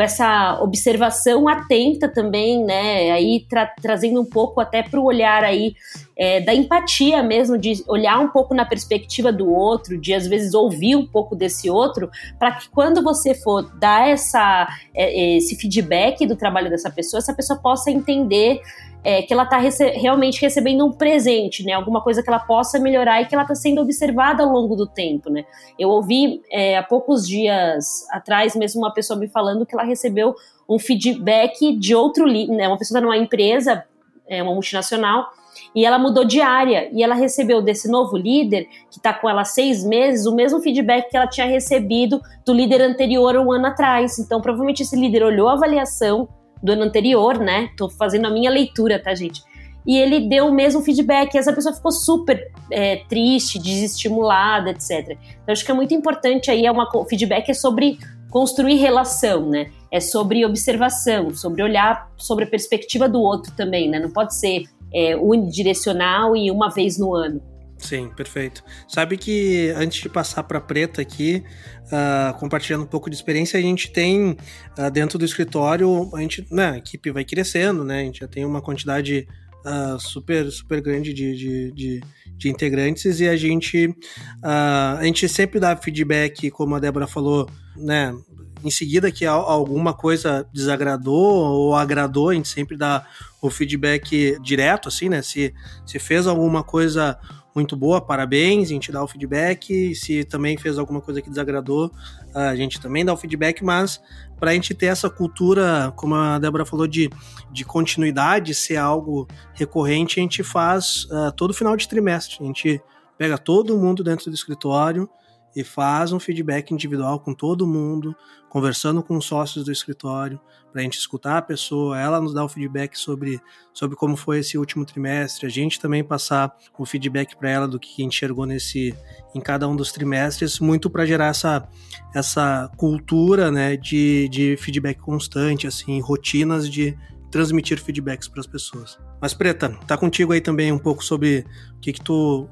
com 0.00 0.04
essa 0.04 0.58
observação 0.62 1.46
atenta 1.46 2.08
também, 2.08 2.64
né? 2.64 3.10
Aí 3.10 3.44
tra 3.46 3.66
trazendo 3.66 4.18
um 4.18 4.24
pouco 4.24 4.58
até 4.58 4.82
para 4.82 4.98
o 4.98 5.04
olhar 5.04 5.44
aí 5.44 5.74
é, 6.16 6.40
da 6.40 6.54
empatia 6.54 7.22
mesmo, 7.22 7.58
de 7.58 7.84
olhar 7.86 8.18
um 8.18 8.28
pouco 8.28 8.54
na 8.54 8.64
perspectiva 8.64 9.30
do 9.30 9.52
outro, 9.52 9.98
de 9.98 10.14
às 10.14 10.26
vezes 10.26 10.54
ouvir 10.54 10.96
um 10.96 11.06
pouco 11.06 11.36
desse 11.36 11.68
outro, 11.68 12.10
para 12.38 12.52
que 12.52 12.70
quando 12.70 13.02
você 13.02 13.34
for 13.34 13.60
dar 13.78 14.08
essa, 14.08 14.66
é, 14.94 15.36
esse 15.36 15.54
feedback 15.54 16.26
do 16.26 16.34
trabalho 16.34 16.70
dessa 16.70 16.90
pessoa, 16.90 17.18
essa 17.18 17.34
pessoa 17.34 17.58
possa 17.58 17.90
entender 17.90 18.62
é, 19.02 19.22
que 19.22 19.32
ela 19.32 19.44
está 19.44 19.58
rece 19.58 19.90
realmente 19.90 20.40
recebendo 20.40 20.84
um 20.84 20.92
presente, 20.92 21.64
né? 21.64 21.72
Alguma 21.72 22.02
coisa 22.02 22.22
que 22.22 22.28
ela 22.28 22.38
possa 22.38 22.78
melhorar 22.78 23.22
e 23.22 23.26
que 23.26 23.34
ela 23.34 23.42
está 23.42 23.54
sendo 23.54 23.80
observada 23.80 24.42
ao 24.42 24.50
longo 24.50 24.76
do 24.76 24.86
tempo, 24.86 25.30
né? 25.30 25.44
Eu 25.78 25.88
ouvi 25.88 26.42
é, 26.50 26.76
há 26.76 26.82
poucos 26.82 27.26
dias 27.26 28.06
atrás 28.10 28.54
mesmo 28.54 28.82
uma 28.82 28.92
pessoa 28.92 29.18
me 29.18 29.28
falando 29.28 29.64
que 29.64 29.74
ela 29.74 29.84
recebeu 29.84 30.34
um 30.68 30.78
feedback 30.78 31.76
de 31.76 31.94
outro 31.94 32.26
líder, 32.26 32.54
né? 32.54 32.68
Uma 32.68 32.78
pessoa 32.78 32.98
está 32.98 33.06
numa 33.06 33.16
empresa, 33.16 33.84
é, 34.28 34.42
uma 34.42 34.52
multinacional, 34.52 35.30
e 35.74 35.84
ela 35.84 35.98
mudou 35.98 36.24
de 36.24 36.40
área 36.40 36.88
e 36.92 37.02
ela 37.02 37.14
recebeu 37.14 37.62
desse 37.62 37.88
novo 37.88 38.16
líder 38.16 38.68
que 38.90 38.98
está 38.98 39.12
com 39.12 39.28
ela 39.28 39.42
há 39.42 39.44
seis 39.44 39.84
meses 39.84 40.26
o 40.26 40.34
mesmo 40.34 40.60
feedback 40.60 41.10
que 41.10 41.16
ela 41.16 41.26
tinha 41.26 41.46
recebido 41.46 42.20
do 42.44 42.52
líder 42.52 42.80
anterior 42.82 43.36
um 43.36 43.52
ano 43.52 43.66
atrás. 43.66 44.18
Então, 44.18 44.40
provavelmente 44.40 44.82
esse 44.82 44.96
líder 44.96 45.22
olhou 45.22 45.48
a 45.48 45.52
avaliação 45.52 46.28
do 46.62 46.72
ano 46.72 46.82
anterior, 46.82 47.38
né? 47.38 47.70
Tô 47.76 47.88
fazendo 47.88 48.26
a 48.26 48.30
minha 48.30 48.50
leitura, 48.50 48.98
tá, 48.98 49.14
gente? 49.14 49.42
E 49.86 49.96
ele 49.96 50.28
deu 50.28 50.48
o 50.48 50.52
mesmo 50.52 50.82
feedback, 50.82 51.34
e 51.34 51.38
essa 51.38 51.52
pessoa 51.52 51.74
ficou 51.74 51.90
super 51.90 52.50
é, 52.70 52.96
triste, 53.08 53.58
desestimulada, 53.58 54.70
etc. 54.70 55.16
Então, 55.42 55.52
acho 55.52 55.64
que 55.64 55.70
é 55.70 55.74
muito 55.74 55.94
importante 55.94 56.50
aí, 56.50 56.66
é 56.66 56.70
uma, 56.70 56.88
o 56.94 57.04
feedback 57.04 57.48
é 57.48 57.54
sobre 57.54 57.98
construir 58.30 58.76
relação, 58.76 59.48
né? 59.48 59.70
É 59.90 59.98
sobre 59.98 60.44
observação, 60.44 61.34
sobre 61.34 61.62
olhar 61.62 62.10
sobre 62.16 62.44
a 62.44 62.46
perspectiva 62.46 63.08
do 63.08 63.20
outro 63.20 63.52
também, 63.56 63.88
né? 63.88 63.98
Não 63.98 64.10
pode 64.10 64.34
ser 64.36 64.64
é, 64.94 65.16
unidirecional 65.16 66.36
e 66.36 66.50
uma 66.50 66.70
vez 66.70 66.98
no 66.98 67.14
ano. 67.14 67.42
Sim, 67.80 68.10
perfeito. 68.14 68.62
Sabe 68.86 69.16
que 69.16 69.70
antes 69.74 70.02
de 70.02 70.08
passar 70.08 70.42
para 70.42 70.60
preta 70.60 71.00
aqui, 71.00 71.42
uh, 71.86 72.38
compartilhando 72.38 72.84
um 72.84 72.86
pouco 72.86 73.08
de 73.08 73.16
experiência, 73.16 73.58
a 73.58 73.62
gente 73.62 73.90
tem 73.90 74.36
uh, 74.78 74.90
dentro 74.92 75.18
do 75.18 75.24
escritório, 75.24 76.10
a 76.14 76.20
gente, 76.20 76.46
né, 76.50 76.72
a 76.72 76.76
equipe 76.76 77.10
vai 77.10 77.24
crescendo, 77.24 77.82
né? 77.82 78.00
A 78.00 78.04
gente 78.04 78.20
já 78.20 78.28
tem 78.28 78.44
uma 78.44 78.60
quantidade 78.60 79.26
uh, 79.64 79.98
super, 79.98 80.50
super 80.50 80.82
grande 80.82 81.14
de, 81.14 81.34
de, 81.34 81.72
de, 81.72 82.00
de, 82.36 82.48
integrantes 82.50 83.18
e 83.18 83.26
a 83.26 83.36
gente, 83.36 83.94
a 84.42 85.00
gente 85.02 85.26
sempre 85.28 85.58
dá 85.58 85.74
feedback, 85.74 86.50
como 86.50 86.74
a 86.74 86.78
Débora 86.78 87.06
falou, 87.06 87.48
né? 87.76 88.14
Em 88.62 88.70
seguida 88.70 89.10
que 89.10 89.24
alguma 89.24 89.94
coisa 89.94 90.46
desagradou 90.52 91.16
ou 91.16 91.74
agradou, 91.74 92.28
a 92.28 92.34
gente 92.34 92.48
sempre 92.48 92.76
dá 92.76 93.06
o 93.40 93.48
feedback 93.48 94.38
direto, 94.42 94.88
assim, 94.88 95.08
né? 95.08 95.22
Se, 95.22 95.54
se 95.86 95.98
fez 95.98 96.26
alguma 96.26 96.62
coisa 96.62 97.18
muito 97.54 97.76
boa, 97.76 98.00
parabéns, 98.00 98.68
a 98.68 98.72
gente 98.72 98.92
dá 98.92 99.02
o 99.02 99.08
feedback. 99.08 99.94
Se 99.94 100.24
também 100.24 100.56
fez 100.56 100.78
alguma 100.78 101.00
coisa 101.00 101.20
que 101.20 101.28
desagradou, 101.28 101.90
a 102.34 102.54
gente 102.54 102.80
também 102.80 103.04
dá 103.04 103.12
o 103.12 103.16
feedback, 103.16 103.64
mas 103.64 104.00
para 104.38 104.52
a 104.52 104.54
gente 104.54 104.72
ter 104.72 104.86
essa 104.86 105.10
cultura, 105.10 105.92
como 105.96 106.14
a 106.14 106.38
Débora 106.38 106.64
falou, 106.64 106.86
de, 106.86 107.10
de 107.52 107.64
continuidade, 107.64 108.54
ser 108.54 108.76
algo 108.76 109.28
recorrente, 109.52 110.18
a 110.18 110.22
gente 110.22 110.42
faz 110.42 111.04
uh, 111.04 111.32
todo 111.36 111.52
final 111.52 111.76
de 111.76 111.88
trimestre. 111.88 112.38
A 112.40 112.46
gente 112.46 112.80
pega 113.18 113.36
todo 113.36 113.76
mundo 113.76 114.02
dentro 114.02 114.30
do 114.30 114.34
escritório 114.34 115.08
e 115.54 115.64
faz 115.64 116.12
um 116.12 116.20
feedback 116.20 116.70
individual 116.70 117.20
com 117.20 117.34
todo 117.34 117.66
mundo, 117.66 118.16
conversando 118.48 119.02
com 119.02 119.16
os 119.16 119.26
sócios 119.26 119.64
do 119.64 119.72
escritório, 119.72 120.40
para 120.70 120.80
a 120.80 120.84
gente 120.84 120.98
escutar 120.98 121.38
a 121.38 121.42
pessoa, 121.42 121.98
ela 121.98 122.20
nos 122.20 122.32
dá 122.32 122.44
o 122.44 122.48
feedback 122.48 122.96
sobre, 122.96 123.40
sobre 123.72 123.96
como 123.96 124.16
foi 124.16 124.38
esse 124.38 124.56
último 124.56 124.84
trimestre, 124.84 125.46
a 125.46 125.50
gente 125.50 125.80
também 125.80 126.02
passar 126.02 126.56
o 126.78 126.86
feedback 126.86 127.36
para 127.36 127.50
ela 127.50 127.68
do 127.68 127.78
que 127.78 128.02
enxergou 128.02 128.46
nesse 128.46 128.94
em 129.34 129.40
cada 129.40 129.68
um 129.68 129.76
dos 129.76 129.92
trimestres, 129.92 130.58
muito 130.58 130.90
para 130.90 131.06
gerar 131.06 131.28
essa, 131.28 131.68
essa 132.14 132.70
cultura 132.76 133.50
né, 133.50 133.76
de, 133.76 134.28
de 134.28 134.56
feedback 134.56 134.98
constante, 134.98 135.66
assim, 135.66 136.00
rotinas 136.00 136.68
de 136.68 136.96
transmitir 137.30 137.80
feedbacks 137.80 138.28
para 138.28 138.40
as 138.40 138.46
pessoas. 138.46 138.98
Mas 139.20 139.32
Preta, 139.32 139.76
tá 139.86 139.96
contigo 139.96 140.32
aí 140.32 140.40
também 140.40 140.72
um 140.72 140.78
pouco 140.78 141.04
sobre 141.04 141.46
o 141.76 141.80
que, 141.80 141.92
que 141.92 142.00
tu 142.00 142.48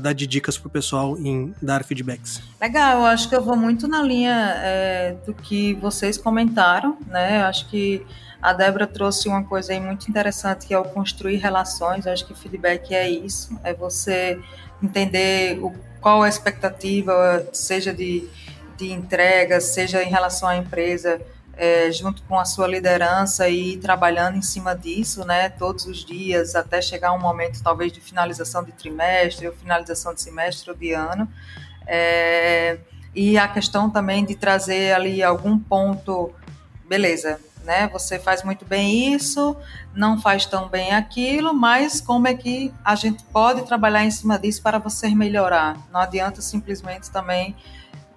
dá 0.00 0.12
de 0.12 0.26
dicas 0.26 0.56
pro 0.56 0.70
pessoal 0.70 1.18
em 1.18 1.54
dar 1.60 1.84
feedbacks. 1.84 2.40
Legal, 2.60 3.00
eu 3.00 3.06
acho 3.06 3.28
que 3.28 3.34
eu 3.34 3.42
vou 3.42 3.56
muito 3.56 3.88
na 3.88 4.02
linha 4.02 4.54
é, 4.58 5.16
do 5.26 5.34
que 5.34 5.74
vocês 5.74 6.16
comentaram, 6.16 6.96
né? 7.06 7.40
Eu 7.40 7.46
acho 7.46 7.68
que 7.68 8.04
a 8.40 8.52
Débora 8.52 8.86
trouxe 8.86 9.26
uma 9.26 9.42
coisa 9.42 9.72
aí 9.72 9.80
muito 9.80 10.08
interessante 10.08 10.66
que 10.66 10.74
é 10.74 10.78
o 10.78 10.84
construir 10.84 11.36
relações. 11.36 12.06
Eu 12.06 12.12
acho 12.12 12.26
que 12.26 12.34
feedback 12.34 12.94
é 12.94 13.08
isso, 13.08 13.58
é 13.64 13.72
você 13.72 14.38
entender 14.82 15.58
o, 15.62 15.72
qual 16.00 16.22
a 16.22 16.28
expectativa, 16.28 17.48
seja 17.52 17.92
de, 17.92 18.28
de 18.76 18.92
entrega, 18.92 19.60
seja 19.60 20.02
em 20.02 20.10
relação 20.10 20.46
à 20.46 20.56
empresa, 20.56 21.20
é, 21.56 21.90
junto 21.90 22.22
com 22.24 22.38
a 22.38 22.44
sua 22.44 22.66
liderança 22.66 23.48
e 23.48 23.76
trabalhando 23.76 24.36
em 24.36 24.42
cima 24.42 24.74
disso, 24.74 25.24
né, 25.24 25.48
todos 25.48 25.86
os 25.86 26.04
dias, 26.04 26.54
até 26.54 26.80
chegar 26.80 27.12
um 27.12 27.20
momento 27.20 27.62
talvez 27.62 27.92
de 27.92 28.00
finalização 28.00 28.64
de 28.64 28.72
trimestre, 28.72 29.46
ou 29.46 29.54
finalização 29.54 30.14
de 30.14 30.22
semestre 30.22 30.70
ou 30.70 30.76
de 30.76 30.92
ano. 30.92 31.28
É, 31.86 32.78
e 33.14 33.38
a 33.38 33.46
questão 33.46 33.88
também 33.88 34.24
de 34.24 34.34
trazer 34.34 34.92
ali 34.92 35.22
algum 35.22 35.58
ponto, 35.58 36.32
beleza, 36.88 37.38
né? 37.64 37.88
Você 37.92 38.18
faz 38.18 38.42
muito 38.42 38.64
bem 38.64 39.14
isso, 39.14 39.56
não 39.94 40.20
faz 40.20 40.46
tão 40.46 40.68
bem 40.68 40.92
aquilo, 40.92 41.54
mas 41.54 42.00
como 42.00 42.28
é 42.28 42.34
que 42.34 42.72
a 42.84 42.94
gente 42.94 43.22
pode 43.24 43.62
trabalhar 43.62 44.04
em 44.04 44.10
cima 44.10 44.38
disso 44.38 44.62
para 44.62 44.78
você 44.78 45.08
melhorar? 45.14 45.76
Não 45.90 46.00
adianta 46.00 46.42
simplesmente 46.42 47.10
também 47.10 47.56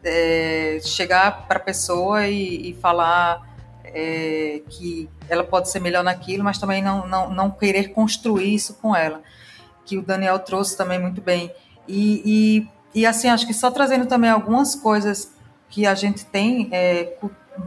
é, 0.08 0.80
chegar 0.82 1.48
para 1.48 1.58
a 1.58 1.62
pessoa 1.62 2.28
e, 2.28 2.72
e 2.72 2.74
falar 2.76 3.46
é, 3.84 4.62
que 4.70 5.10
ela 5.30 5.44
pode 5.44 5.70
ser 5.70 5.80
melhor 5.80 6.04
naquilo, 6.04 6.44
mas 6.44 6.58
também 6.58 6.82
não, 6.82 7.08
não, 7.08 7.30
não 7.30 7.52
querer 7.52 7.90
construir 7.90 8.54
isso 8.54 8.76
com 8.76 8.96
ela, 8.96 9.22
que 9.86 9.98
o 9.98 10.02
Daniel 10.02 10.40
trouxe 10.40 10.78
também 10.78 11.00
muito 11.00 11.22
bem. 11.22 11.52
E, 11.88 12.68
e, 12.94 13.00
e 13.02 13.06
assim, 13.06 13.28
acho 13.30 13.46
que 13.46 13.54
só 13.54 13.70
trazendo 13.70 14.06
também 14.06 14.30
algumas 14.30 14.76
coisas 14.76 15.32
que 15.70 15.86
a 15.86 15.94
gente 15.94 16.26
tem 16.26 16.70
é, 16.72 17.14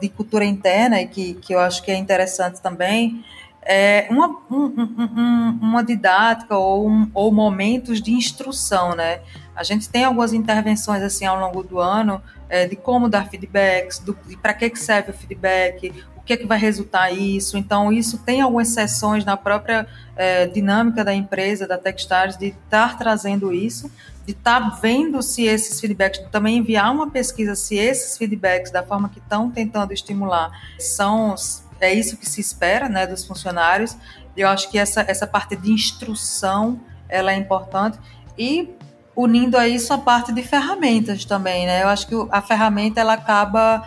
de 0.01 0.09
cultura 0.09 0.45
interna 0.45 1.01
e 1.01 1.07
que, 1.07 1.34
que 1.34 1.55
eu 1.55 1.61
acho 1.61 1.82
que 1.82 1.91
é 1.91 1.97
interessante 1.97 2.61
também, 2.61 3.24
é 3.62 4.07
uma, 4.11 4.28
um, 4.51 4.64
um, 4.64 5.59
uma 5.61 5.84
didática 5.84 6.57
ou, 6.57 6.88
um, 6.88 7.11
ou 7.12 7.30
momentos 7.30 8.01
de 8.01 8.12
instrução, 8.12 8.95
né? 8.95 9.20
A 9.61 9.62
gente 9.62 9.90
tem 9.90 10.04
algumas 10.04 10.32
intervenções 10.32 11.02
assim 11.02 11.26
ao 11.26 11.38
longo 11.38 11.62
do 11.62 11.78
ano 11.78 12.22
é, 12.48 12.66
de 12.66 12.76
como 12.76 13.11
dar 13.11 13.28
feedbacks, 13.28 13.98
do, 13.98 14.16
de 14.26 14.34
para 14.34 14.54
que, 14.54 14.70
que 14.70 14.78
serve 14.78 15.11
o 15.11 15.14
feedback, 15.14 15.92
o 16.16 16.22
que 16.22 16.32
é 16.32 16.36
que 16.38 16.46
vai 16.46 16.58
resultar 16.58 17.11
isso. 17.11 17.58
Então, 17.58 17.92
isso 17.92 18.16
tem 18.24 18.40
algumas 18.40 18.68
sessões 18.68 19.22
na 19.22 19.36
própria 19.36 19.86
é, 20.16 20.46
dinâmica 20.46 21.04
da 21.04 21.12
empresa, 21.12 21.68
da 21.68 21.76
Techstars, 21.76 22.38
de 22.38 22.46
estar 22.46 22.96
trazendo 22.96 23.52
isso, 23.52 23.92
de 24.24 24.32
estar 24.32 24.80
vendo 24.80 25.20
se 25.20 25.44
esses 25.44 25.78
feedbacks, 25.78 26.22
também 26.32 26.56
enviar 26.56 26.90
uma 26.90 27.11
pesquisa 27.11 27.54
se 27.54 27.76
esses 27.76 28.16
feedbacks, 28.16 28.72
da 28.72 28.82
forma 28.82 29.11
que 29.11 29.18
estão 29.18 29.50
tentando 29.50 29.92
estimular, 29.92 30.50
são 30.78 31.34
é 31.78 31.92
isso 31.92 32.16
que 32.16 32.26
se 32.26 32.40
espera 32.40 32.88
né, 32.88 33.06
dos 33.06 33.26
funcionários. 33.26 33.94
Eu 34.34 34.48
acho 34.48 34.70
que 34.70 34.78
essa, 34.78 35.02
essa 35.02 35.26
parte 35.26 35.54
de 35.54 35.70
instrução 35.70 36.80
ela 37.11 37.32
é 37.32 37.36
importante. 37.36 37.98
E 38.38 38.70
unindo 39.22 39.56
a 39.56 39.68
isso 39.68 39.92
a 39.92 39.98
parte 39.98 40.32
de 40.32 40.42
ferramentas 40.42 41.24
também, 41.24 41.66
né? 41.66 41.82
Eu 41.82 41.88
acho 41.88 42.06
que 42.06 42.14
a 42.30 42.40
ferramenta 42.40 43.00
ela 43.00 43.14
acaba 43.14 43.82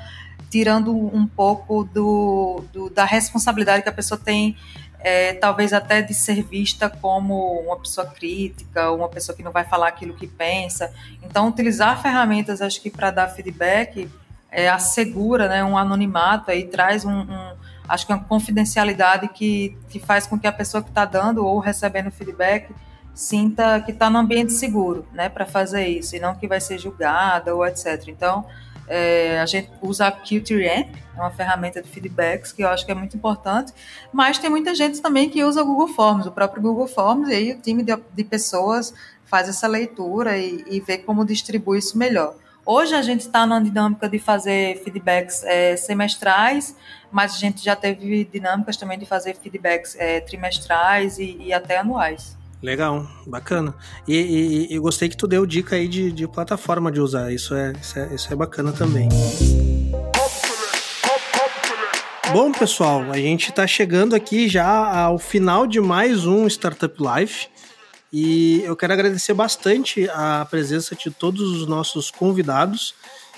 tirando 0.49 0.95
um 0.95 1.25
pouco 1.25 1.83
do, 1.83 2.63
do 2.71 2.89
da 2.89 3.05
responsabilidade 3.05 3.81
que 3.81 3.89
a 3.89 3.93
pessoa 3.93 4.19
tem, 4.23 4.55
é, 4.99 5.33
talvez 5.33 5.73
até 5.73 6.01
de 6.01 6.13
ser 6.13 6.43
vista 6.43 6.89
como 6.89 7.59
uma 7.61 7.77
pessoa 7.79 8.05
crítica, 8.05 8.91
uma 8.91 9.09
pessoa 9.09 9.35
que 9.35 9.41
não 9.41 9.51
vai 9.51 9.63
falar 9.63 9.87
aquilo 9.87 10.13
que 10.13 10.27
pensa. 10.27 10.93
Então, 11.23 11.47
utilizar 11.47 11.99
ferramentas, 12.01 12.61
acho 12.61 12.79
que 12.81 12.91
para 12.91 13.09
dar 13.09 13.27
feedback, 13.29 14.07
é, 14.51 14.69
assegura 14.69 15.47
né, 15.47 15.63
um 15.63 15.75
anonimato 15.75 16.51
aí, 16.51 16.65
traz 16.65 17.03
um, 17.03 17.21
um 17.21 17.53
acho 17.89 18.05
que 18.05 18.13
uma 18.13 18.23
confidencialidade 18.23 19.27
que, 19.29 19.75
que 19.89 19.99
faz 19.99 20.27
com 20.27 20.37
que 20.37 20.47
a 20.47 20.51
pessoa 20.51 20.83
que 20.83 20.89
está 20.89 21.03
dando 21.03 21.45
ou 21.45 21.59
recebendo 21.59 22.11
feedback 22.11 22.69
sinta 23.13 23.79
que 23.81 23.91
está 23.91 24.09
no 24.09 24.17
ambiente 24.17 24.53
seguro, 24.53 25.05
né, 25.13 25.29
para 25.29 25.45
fazer 25.45 25.87
isso, 25.87 26.15
e 26.15 26.19
não 26.19 26.35
que 26.35 26.47
vai 26.47 26.59
ser 26.59 26.77
julgada 26.77 27.55
ou 27.55 27.65
etc. 27.65 28.07
Então, 28.07 28.45
é, 28.87 29.39
a 29.39 29.45
gente 29.45 29.69
usa 29.81 30.07
a 30.07 30.11
QTRamp, 30.11 30.95
é 31.15 31.19
uma 31.19 31.31
ferramenta 31.31 31.81
de 31.81 31.87
feedbacks 31.87 32.51
que 32.51 32.63
eu 32.63 32.69
acho 32.69 32.85
que 32.85 32.91
é 32.91 32.95
muito 32.95 33.15
importante, 33.15 33.71
mas 34.11 34.37
tem 34.37 34.49
muita 34.49 34.73
gente 34.75 35.01
também 35.01 35.29
que 35.29 35.43
usa 35.43 35.61
o 35.61 35.65
Google 35.65 35.87
Forms, 35.89 36.27
o 36.27 36.31
próprio 36.31 36.61
Google 36.61 36.87
Forms, 36.87 37.29
e 37.29 37.33
aí 37.33 37.51
o 37.53 37.61
time 37.61 37.83
de, 37.83 37.95
de 38.13 38.23
pessoas 38.23 38.93
faz 39.25 39.47
essa 39.47 39.67
leitura 39.67 40.37
e, 40.37 40.63
e 40.67 40.79
vê 40.81 40.97
como 40.97 41.25
distribui 41.25 41.79
isso 41.79 41.97
melhor. 41.97 42.35
Hoje 42.65 42.95
a 42.95 43.01
gente 43.01 43.21
está 43.21 43.45
na 43.45 43.59
dinâmica 43.59 44.07
de 44.07 44.19
fazer 44.19 44.81
feedbacks 44.83 45.43
é, 45.43 45.75
semestrais, 45.75 46.75
mas 47.11 47.35
a 47.35 47.37
gente 47.37 47.63
já 47.63 47.75
teve 47.75 48.23
dinâmicas 48.25 48.77
também 48.77 48.97
de 48.97 49.05
fazer 49.05 49.35
feedbacks 49.35 49.95
é, 49.97 50.21
trimestrais 50.21 51.19
e, 51.19 51.37
e 51.39 51.53
até 51.53 51.77
anuais. 51.77 52.37
Legal, 52.63 53.05
bacana. 53.27 53.75
E, 54.07 54.15
e, 54.15 54.73
e, 54.73 54.79
gostei 54.79 55.09
que 55.09 55.17
tu 55.17 55.27
deu 55.27 55.45
dica 55.45 55.75
aí 55.75 55.85
de, 55.85 56.13
de 56.13 56.25
plataforma 56.25 56.89
de 56.89 57.01
usar. 57.01 57.29
Isso 57.29 57.53
é, 57.53 57.73
isso 57.73 57.99
é, 57.99 58.15
isso 58.15 58.31
é 58.31 58.35
bacana 58.37 58.71
também. 58.71 59.09
Bom, 62.31 62.53
pessoal, 62.53 63.11
a 63.11 63.17
gente 63.17 63.49
está 63.49 63.67
chegando 63.67 64.15
aqui 64.15 64.47
já 64.47 64.65
ao 64.65 65.19
final 65.19 65.67
de 65.67 65.81
mais 65.81 66.25
um 66.25 66.47
Startup 66.47 66.95
Life. 66.97 67.47
E 68.13 68.61
eu 68.63 68.77
quero 68.77 68.93
agradecer 68.93 69.33
bastante 69.33 70.09
a 70.11 70.47
presença 70.49 70.95
de 70.95 71.11
todos 71.11 71.41
os 71.41 71.67
nossos 71.67 72.09
convidados. 72.09 72.95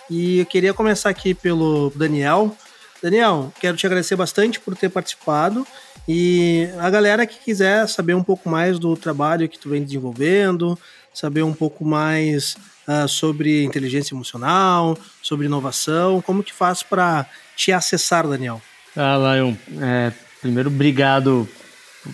E 0.07 0.41
eu 0.41 0.45
queria 0.45 0.71
começar 0.71 1.09
aqui 1.09 1.34
pelo 1.34 1.91
Daniel. 1.95 2.55
Daniel, 3.01 3.51
quero 3.59 3.76
te 3.76 3.88
agradecer 3.88 4.15
bastante 4.15 4.59
por 4.59 4.76
ter 4.76 4.89
participado 4.89 5.65
e 6.08 6.70
a 6.80 6.89
galera 6.89 7.26
que 7.26 7.39
quiser 7.39 7.88
saber 7.88 8.14
um 8.14 8.24
pouco 8.24 8.49
mais 8.49 8.78
do 8.78 8.95
trabalho 8.95 9.49
que 9.49 9.58
tu 9.58 9.70
vem 9.70 9.84
desenvolvendo, 9.84 10.78
saber 11.14 11.43
um 11.43 11.53
pouco 11.53 11.84
mais 11.84 12.56
uh, 12.88 13.08
sobre 13.08 13.64
inteligência 13.64 14.14
emocional, 14.14 14.97
sobre 15.22 15.47
inovação, 15.47 16.22
como 16.22 16.43
que 16.43 16.53
faz 16.53 16.84
para 16.84 17.26
te 17.56 17.72
acessar, 17.72 18.28
Daniel? 18.28 18.62
Ah, 18.95 19.18
Lion, 19.18 19.56
é, 19.82 20.12
primeiro, 20.41 20.70
obrigado 20.70 21.47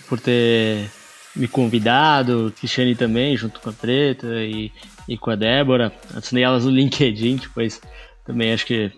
por 0.08 0.18
ter 0.18 0.90
me 1.34 1.46
convidado, 1.48 2.52
Cristiane 2.58 2.94
também, 2.94 3.36
junto 3.36 3.60
com 3.60 3.70
a 3.70 3.72
Preta 3.72 4.26
e, 4.42 4.72
e 5.08 5.16
com 5.16 5.30
a 5.30 5.36
Débora. 5.36 5.92
Assinei 6.14 6.44
elas 6.44 6.64
no 6.64 6.70
LinkedIn, 6.70 7.36
depois 7.36 7.80
também 8.24 8.52
acho 8.52 8.66
que 8.66 8.92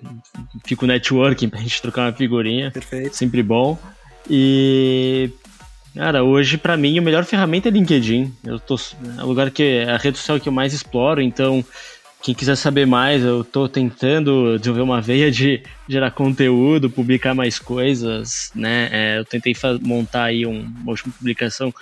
fica 0.65 0.85
o 0.85 0.89
networking 0.89 1.49
pra 1.49 1.61
gente 1.61 1.81
trocar 1.81 2.03
uma 2.03 2.13
figurinha. 2.13 2.71
Perfeito. 2.71 3.17
Sempre 3.17 3.43
bom. 3.43 3.79
E 4.29 5.31
Cara, 5.95 6.25
hoje 6.25 6.59
para 6.59 6.77
mim 6.77 6.99
a 6.99 7.03
melhor 7.03 7.25
ferramenta 7.25 7.69
é 7.69 7.71
LinkedIn. 7.71 8.33
Eu 8.45 8.59
tô 8.59 8.75
é 9.17 9.23
o 9.23 9.27
lugar 9.27 9.51
que 9.51 9.63
é 9.63 9.91
a 9.91 9.97
rede 9.97 10.19
social 10.19 10.41
que 10.41 10.49
eu 10.49 10.53
mais 10.53 10.73
exploro, 10.73 11.23
então 11.23 11.65
quem 12.21 12.35
quiser 12.35 12.57
saber 12.57 12.85
mais, 12.85 13.23
eu 13.23 13.45
tô 13.45 13.69
tentando 13.69 14.59
desenvolver 14.59 14.83
uma 14.83 15.01
veia 15.01 15.31
de 15.31 15.63
gerar 15.89 16.11
conteúdo, 16.11 16.91
publicar 16.91 17.33
mais 17.35 17.59
coisas, 17.59 18.51
né? 18.55 18.89
É, 18.91 19.19
eu 19.19 19.25
tentei 19.25 19.55
montar 19.83 20.25
aí 20.25 20.45
um, 20.45 20.67
uma 20.81 20.91
última 20.91 21.13
publicação 21.17 21.73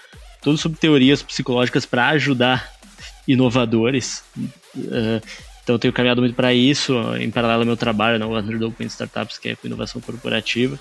tudo 0.42 0.58
sobre 0.58 0.78
teorias 0.78 1.22
psicológicas 1.22 1.86
para 1.86 2.08
ajudar 2.08 2.70
inovadores. 3.26 4.24
Uh, 4.76 5.22
então 5.62 5.76
eu 5.76 5.78
tenho 5.78 5.94
caminhado 5.94 6.20
muito 6.20 6.34
para 6.34 6.52
isso, 6.52 6.92
em 7.16 7.30
paralelo 7.30 7.60
ao 7.60 7.66
meu 7.66 7.76
trabalho 7.76 8.18
na 8.18 8.26
Warner 8.26 8.64
Open 8.64 8.88
Startups, 8.88 9.38
que 9.38 9.50
é 9.50 9.54
com 9.54 9.68
inovação 9.68 10.00
corporativa. 10.00 10.78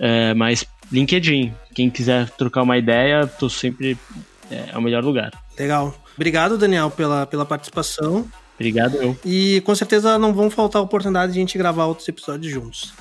É, 0.00 0.34
mas 0.34 0.64
LinkedIn, 0.90 1.54
quem 1.74 1.90
quiser 1.90 2.28
trocar 2.30 2.62
uma 2.62 2.76
ideia, 2.76 3.26
tô 3.26 3.48
sempre 3.48 3.96
é, 4.50 4.70
é 4.72 4.78
o 4.78 4.82
melhor 4.82 5.02
lugar. 5.04 5.32
Legal. 5.58 5.94
Obrigado, 6.14 6.58
Daniel, 6.58 6.90
pela, 6.90 7.26
pela 7.26 7.46
participação. 7.46 8.28
Obrigado 8.54 8.96
eu. 8.96 9.16
E 9.24 9.60
com 9.62 9.74
certeza 9.74 10.18
não 10.18 10.32
vão 10.32 10.50
faltar 10.50 10.82
oportunidade 10.82 11.32
de 11.32 11.38
a 11.38 11.40
gente 11.40 11.56
gravar 11.58 11.86
outros 11.86 12.06
episódios 12.08 12.52
juntos. 12.52 12.92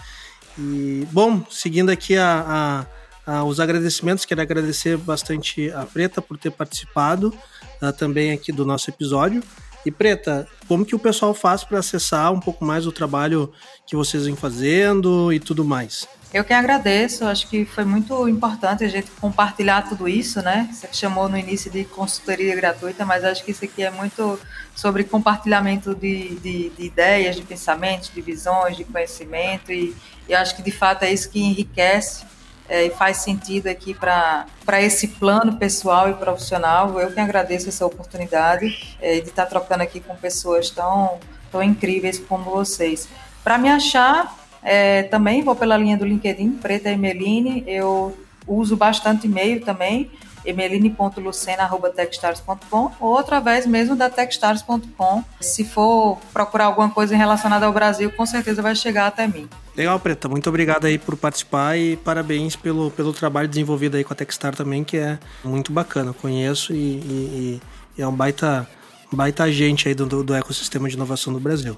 E, 0.58 1.08
bom, 1.12 1.44
seguindo 1.50 1.90
aqui 1.90 2.18
a, 2.18 2.86
a, 3.28 3.34
a, 3.34 3.44
os 3.44 3.60
agradecimentos, 3.60 4.26
quero 4.26 4.42
agradecer 4.42 4.98
bastante 4.98 5.70
a 5.72 5.86
Preta 5.86 6.22
por 6.22 6.38
ter 6.38 6.52
participado 6.52 7.34
uh, 7.82 7.94
também 7.94 8.32
aqui 8.32 8.52
do 8.52 8.66
nosso 8.66 8.90
episódio. 8.90 9.44
E 9.86 9.92
Preta, 9.92 10.48
como 10.68 10.86
que 10.86 10.96
o 10.96 11.00
pessoal 11.00 11.34
faz 11.34 11.64
para 11.64 11.80
acessar 11.80 12.32
um 12.32 12.40
pouco 12.40 12.64
mais 12.64 12.86
o 12.86 12.92
trabalho 12.92 13.52
que 13.86 13.96
vocês 13.96 14.26
vêm 14.26 14.36
fazendo 14.36 15.34
e 15.34 15.40
tudo 15.40 15.66
mais? 15.66 16.08
Eu 16.34 16.46
que 16.46 16.54
agradeço, 16.54 17.26
acho 17.26 17.50
que 17.50 17.66
foi 17.66 17.84
muito 17.84 18.26
importante 18.30 18.86
a 18.86 18.88
gente 18.88 19.12
compartilhar 19.20 19.82
tudo 19.82 20.08
isso, 20.08 20.42
né? 20.42 20.70
Você 20.72 20.88
chamou 20.94 21.28
no 21.28 21.38
início 21.38 21.70
de 21.70 21.84
consultoria 21.84 22.56
gratuita, 22.56 23.06
mas 23.06 23.26
acho 23.26 23.44
que 23.44 23.52
isso 23.52 23.66
aqui 23.66 23.84
é 23.84 23.92
muito 23.92 24.40
sobre 24.74 25.04
compartilhamento 25.04 25.94
de, 25.94 26.36
de, 26.36 26.70
de 26.70 26.86
ideias, 26.86 27.36
de 27.36 27.42
pensamentos, 27.42 28.12
de 28.14 28.22
visões, 28.22 28.78
de 28.78 28.86
conhecimento, 28.86 29.74
e, 29.74 29.94
e 30.30 30.34
acho 30.34 30.56
que 30.56 30.62
de 30.62 30.72
fato 30.72 31.04
é 31.04 31.12
isso 31.12 31.30
que 31.30 31.42
enriquece 31.42 32.24
é, 32.72 32.86
e 32.86 32.90
faz 32.90 33.18
sentido 33.18 33.68
aqui 33.68 33.94
para 33.94 34.48
esse 34.82 35.10
plano 35.10 35.58
pessoal 35.58 36.10
e 36.10 36.14
profissional. 36.14 36.98
Eu 36.98 37.12
que 37.12 37.20
agradeço 37.20 37.68
essa 37.68 37.86
oportunidade 37.86 38.96
é, 39.02 39.20
de 39.20 39.28
estar 39.28 39.46
trocando 39.46 39.84
aqui 39.84 40.00
com 40.00 40.16
pessoas 40.16 40.70
tão, 40.70 41.20
tão 41.52 41.62
incríveis 41.62 42.18
como 42.18 42.50
vocês. 42.50 43.10
Para 43.44 43.58
me 43.58 43.68
achar, 43.68 44.34
é, 44.64 45.04
também 45.04 45.44
vou 45.44 45.54
pela 45.54 45.76
linha 45.76 45.98
do 45.98 46.06
LinkedIn, 46.06 46.52
Preta 46.54 46.90
Emeline. 46.90 47.66
Eu 47.68 48.18
uso 48.48 48.78
bastante 48.78 49.28
e-mail 49.28 49.60
também, 49.66 50.10
emeline.lucena.techstars.com 50.46 52.92
ou 53.00 53.18
através 53.18 53.66
mesmo 53.66 53.96
da 53.96 54.10
techstars.com. 54.10 55.24
Se 55.40 55.64
for 55.64 56.18
procurar 56.34 56.66
alguma 56.66 56.90
coisa 56.90 57.16
relacionada 57.16 57.66
ao 57.66 57.74
Brasil, 57.74 58.12
com 58.12 58.26
certeza 58.26 58.62
vai 58.62 58.76
chegar 58.76 59.08
até 59.08 59.28
mim. 59.28 59.48
Legal, 59.76 60.00
Preta. 60.00 60.28
Muito 60.28 60.50
obrigado 60.50 60.86
aí 60.86 60.98
por 60.98 61.16
participar 61.16 61.78
e 61.78 61.96
parabéns 61.98 62.56
pelo, 62.56 62.92
pelo 62.92 63.14
trabalho 63.14 63.48
desenvolvido 63.48 63.98
aí 63.98 64.04
com 64.04 64.14
a 64.14 64.16
Techstar 64.16 64.56
também, 64.56 64.84
que 64.84 64.98
é 64.98 65.18
muito 65.44 65.72
bacana. 65.72 66.14
Conheço 66.14 66.74
e, 66.74 66.76
e, 66.76 67.62
e 67.98 68.02
é 68.02 68.08
um 68.08 68.14
baita, 68.14 68.68
baita 69.12 69.44
agente 69.44 69.88
aí 69.88 69.96
do, 69.96 70.24
do 70.24 70.34
ecossistema 70.34 70.90
de 70.90 70.96
inovação 70.96 71.32
do 71.32 71.40
Brasil. 71.40 71.78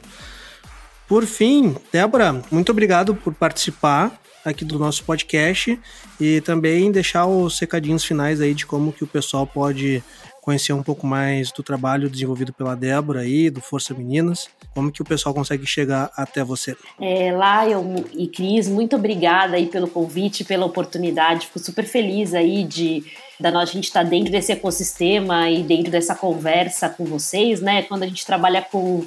Por 1.07 1.25
fim, 1.25 1.75
Débora, 1.91 2.41
muito 2.49 2.71
obrigado 2.71 3.13
por 3.13 3.33
participar 3.33 4.11
aqui 4.43 4.65
do 4.65 4.77
nosso 4.77 5.03
podcast 5.03 5.79
e 6.19 6.41
também 6.41 6.91
deixar 6.91 7.25
os 7.25 7.59
recadinhos 7.59 8.03
finais 8.03 8.41
aí 8.41 8.53
de 8.53 8.65
como 8.65 8.91
que 8.91 9.03
o 9.03 9.07
pessoal 9.07 9.47
pode 9.47 10.03
conhecer 10.43 10.73
um 10.73 10.83
pouco 10.83 11.07
mais 11.07 11.53
do 11.53 11.63
trabalho 11.63 12.09
desenvolvido 12.09 12.51
pela 12.51 12.75
Débora 12.75 13.21
aí, 13.21 13.49
do 13.49 13.61
Força 13.61 13.93
Meninas, 13.93 14.49
como 14.73 14.91
que 14.91 15.01
o 15.01 15.05
pessoal 15.05 15.33
consegue 15.33 15.65
chegar 15.65 16.11
até 16.17 16.43
você? 16.43 16.75
É, 16.99 17.29
Lion 17.29 18.03
e 18.11 18.27
Cris, 18.27 18.67
muito 18.67 18.97
obrigada 18.97 19.55
aí 19.55 19.67
pelo 19.67 19.87
convite, 19.87 20.43
pela 20.43 20.65
oportunidade, 20.65 21.47
fico 21.47 21.59
super 21.59 21.85
feliz 21.85 22.33
aí 22.33 22.65
de 22.65 23.05
da 23.39 23.51
nós, 23.51 23.69
a 23.69 23.73
gente 23.73 23.85
estar 23.85 24.03
tá 24.03 24.09
dentro 24.09 24.31
desse 24.31 24.51
ecossistema 24.51 25.49
e 25.49 25.63
dentro 25.63 25.91
dessa 25.91 26.15
conversa 26.15 26.87
com 26.87 27.03
vocês, 27.03 27.59
né? 27.59 27.81
Quando 27.81 28.03
a 28.03 28.07
gente 28.07 28.25
trabalha 28.25 28.61
com 28.61 29.05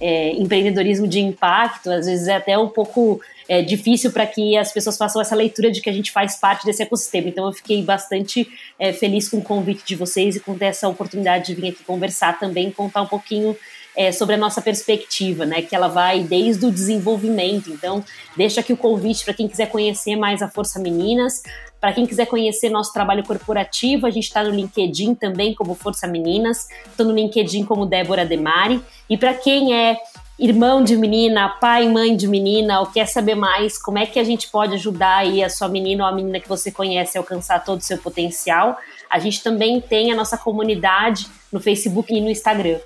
é, 0.00 0.30
empreendedorismo 0.32 1.06
de 1.06 1.20
impacto, 1.20 1.90
às 1.90 2.06
vezes 2.06 2.28
é 2.28 2.36
até 2.36 2.58
um 2.58 2.68
pouco 2.68 3.20
é, 3.48 3.62
difícil 3.62 4.12
para 4.12 4.26
que 4.26 4.56
as 4.56 4.72
pessoas 4.72 4.96
façam 4.96 5.20
essa 5.20 5.34
leitura 5.34 5.70
de 5.70 5.80
que 5.80 5.90
a 5.90 5.92
gente 5.92 6.10
faz 6.10 6.36
parte 6.36 6.64
desse 6.64 6.82
ecossistema. 6.82 7.28
Então 7.28 7.46
eu 7.46 7.52
fiquei 7.52 7.82
bastante 7.82 8.48
é, 8.78 8.92
feliz 8.92 9.28
com 9.28 9.38
o 9.38 9.42
convite 9.42 9.84
de 9.84 9.96
vocês 9.96 10.36
e 10.36 10.40
com 10.40 10.56
ter 10.56 10.66
essa 10.66 10.88
oportunidade 10.88 11.46
de 11.46 11.60
vir 11.60 11.68
aqui 11.68 11.84
conversar 11.84 12.38
também, 12.38 12.70
contar 12.70 13.02
um 13.02 13.06
pouquinho 13.06 13.56
é, 13.96 14.10
sobre 14.10 14.34
a 14.34 14.38
nossa 14.38 14.60
perspectiva, 14.60 15.44
né? 15.44 15.62
Que 15.62 15.74
ela 15.74 15.88
vai 15.88 16.20
desde 16.20 16.64
o 16.66 16.70
desenvolvimento. 16.70 17.70
Então, 17.70 18.04
deixa 18.36 18.60
aqui 18.60 18.72
o 18.72 18.76
convite 18.76 19.24
para 19.24 19.34
quem 19.34 19.48
quiser 19.48 19.66
conhecer 19.66 20.16
mais 20.16 20.42
a 20.42 20.48
Força 20.48 20.78
Meninas. 20.78 21.42
Para 21.80 21.92
quem 21.92 22.06
quiser 22.06 22.26
conhecer 22.26 22.70
nosso 22.70 22.92
trabalho 22.92 23.24
corporativo, 23.24 24.06
a 24.06 24.10
gente 24.10 24.24
está 24.24 24.42
no 24.42 24.50
LinkedIn 24.50 25.14
também 25.14 25.54
como 25.54 25.74
Força 25.74 26.06
Meninas. 26.06 26.68
Estou 26.86 27.06
no 27.06 27.12
LinkedIn 27.12 27.64
como 27.64 27.84
Débora 27.84 28.24
Demari. 28.24 28.80
E 29.10 29.16
para 29.16 29.34
quem 29.34 29.74
é 29.74 29.98
irmão 30.38 30.82
de 30.82 30.96
menina, 30.96 31.48
pai, 31.48 31.88
mãe 31.88 32.16
de 32.16 32.26
menina, 32.26 32.80
ou 32.80 32.86
quer 32.86 33.06
saber 33.06 33.34
mais, 33.34 33.78
como 33.78 33.98
é 33.98 34.06
que 34.06 34.18
a 34.18 34.24
gente 34.24 34.48
pode 34.48 34.74
ajudar 34.74 35.18
aí 35.18 35.42
a 35.42 35.48
sua 35.48 35.68
menina 35.68 36.04
ou 36.04 36.10
a 36.10 36.12
menina 36.12 36.40
que 36.40 36.48
você 36.48 36.70
conhece 36.70 37.16
a 37.16 37.20
alcançar 37.20 37.64
todo 37.64 37.78
o 37.78 37.84
seu 37.84 37.98
potencial, 37.98 38.76
a 39.08 39.18
gente 39.18 39.42
também 39.42 39.80
tem 39.80 40.10
a 40.10 40.16
nossa 40.16 40.38
comunidade 40.38 41.26
no 41.52 41.60
Facebook 41.60 42.12
e 42.12 42.20
no 42.20 42.30
Instagram, 42.30 42.78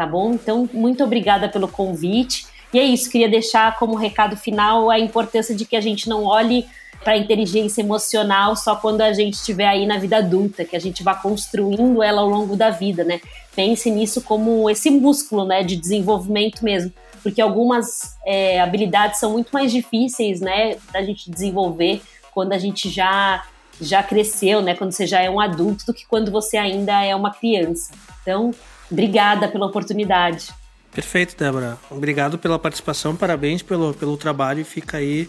tá 0.00 0.06
bom? 0.06 0.32
Então, 0.32 0.66
muito 0.72 1.04
obrigada 1.04 1.46
pelo 1.46 1.68
convite. 1.68 2.46
E 2.72 2.78
é 2.78 2.82
isso, 2.82 3.10
queria 3.10 3.28
deixar 3.28 3.78
como 3.78 3.94
recado 3.94 4.34
final 4.34 4.88
a 4.88 4.98
importância 4.98 5.54
de 5.54 5.66
que 5.66 5.76
a 5.76 5.80
gente 5.82 6.08
não 6.08 6.24
olhe 6.24 6.66
para 7.04 7.12
a 7.12 7.18
inteligência 7.18 7.82
emocional 7.82 8.56
só 8.56 8.76
quando 8.76 9.02
a 9.02 9.12
gente 9.12 9.34
estiver 9.34 9.66
aí 9.66 9.86
na 9.86 9.98
vida 9.98 10.16
adulta, 10.16 10.64
que 10.64 10.74
a 10.74 10.78
gente 10.78 11.02
vá 11.02 11.14
construindo 11.14 12.02
ela 12.02 12.22
ao 12.22 12.28
longo 12.30 12.56
da 12.56 12.70
vida, 12.70 13.04
né? 13.04 13.20
Pense 13.54 13.90
nisso 13.90 14.22
como 14.22 14.70
esse 14.70 14.90
músculo, 14.90 15.44
né, 15.44 15.62
de 15.62 15.76
desenvolvimento 15.76 16.64
mesmo, 16.64 16.90
porque 17.22 17.42
algumas 17.42 18.16
é, 18.24 18.58
habilidades 18.58 19.20
são 19.20 19.32
muito 19.32 19.50
mais 19.50 19.70
difíceis, 19.70 20.40
né, 20.40 20.78
da 20.94 21.02
gente 21.02 21.30
desenvolver 21.30 22.00
quando 22.32 22.54
a 22.54 22.58
gente 22.58 22.88
já 22.88 23.44
já 23.78 24.02
cresceu, 24.02 24.62
né, 24.62 24.74
quando 24.74 24.92
você 24.92 25.06
já 25.06 25.20
é 25.20 25.28
um 25.28 25.40
adulto, 25.40 25.86
do 25.86 25.94
que 25.94 26.06
quando 26.06 26.30
você 26.30 26.56
ainda 26.56 27.02
é 27.02 27.14
uma 27.14 27.32
criança. 27.32 27.92
Então, 28.22 28.52
obrigada 28.90 29.48
pela 29.48 29.66
oportunidade. 29.66 30.48
Perfeito, 30.92 31.36
Débora. 31.36 31.78
Obrigado 31.90 32.38
pela 32.38 32.58
participação, 32.58 33.14
parabéns 33.14 33.62
pelo, 33.62 33.94
pelo 33.94 34.16
trabalho 34.16 34.64
fica 34.64 34.96
aí 34.96 35.28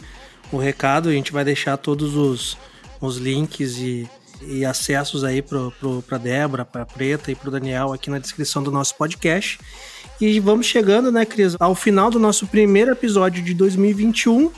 o 0.51 0.57
recado. 0.57 1.09
A 1.09 1.11
gente 1.11 1.31
vai 1.31 1.45
deixar 1.45 1.77
todos 1.77 2.15
os, 2.15 2.57
os 2.99 3.17
links 3.17 3.77
e, 3.77 4.09
e 4.41 4.65
acessos 4.65 5.23
aí 5.23 5.41
para 5.41 6.17
Débora, 6.17 6.65
para 6.65 6.85
Preta 6.85 7.31
e 7.31 7.35
para 7.35 7.49
o 7.49 7.51
Daniel 7.51 7.93
aqui 7.93 8.09
na 8.09 8.17
descrição 8.17 8.63
do 8.63 8.71
nosso 8.71 8.95
podcast. 8.95 9.59
E 10.19 10.39
vamos 10.39 10.65
chegando, 10.65 11.11
né, 11.11 11.25
Cris, 11.25 11.55
ao 11.59 11.75
final 11.75 12.09
do 12.09 12.19
nosso 12.19 12.47
primeiro 12.47 12.91
episódio 12.91 13.43
de 13.43 13.53
2021, 13.53 14.51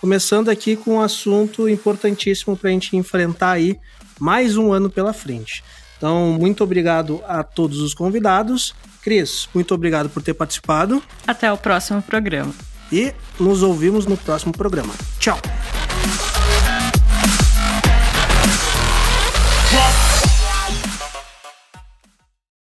começando 0.00 0.48
aqui 0.48 0.76
com 0.76 0.94
um 0.94 1.00
assunto 1.00 1.68
importantíssimo 1.68 2.56
para 2.56 2.70
a 2.70 2.72
gente 2.72 2.96
enfrentar 2.96 3.52
aí 3.52 3.78
mais 4.18 4.56
um 4.56 4.72
ano 4.72 4.90
pela 4.90 5.12
frente. 5.12 5.62
Então, 5.98 6.32
muito 6.32 6.64
obrigado 6.64 7.20
a 7.28 7.42
todos 7.42 7.80
os 7.80 7.92
convidados. 7.92 8.74
Cris, 9.02 9.48
muito 9.52 9.74
obrigado 9.74 10.08
por 10.08 10.22
ter 10.22 10.32
participado. 10.32 11.02
Até 11.26 11.52
o 11.52 11.58
próximo 11.58 12.00
programa 12.00 12.54
e 12.90 13.12
nos 13.38 13.62
ouvimos 13.62 14.06
no 14.06 14.16
próximo 14.16 14.52
programa. 14.52 14.94
Tchau! 15.18 15.38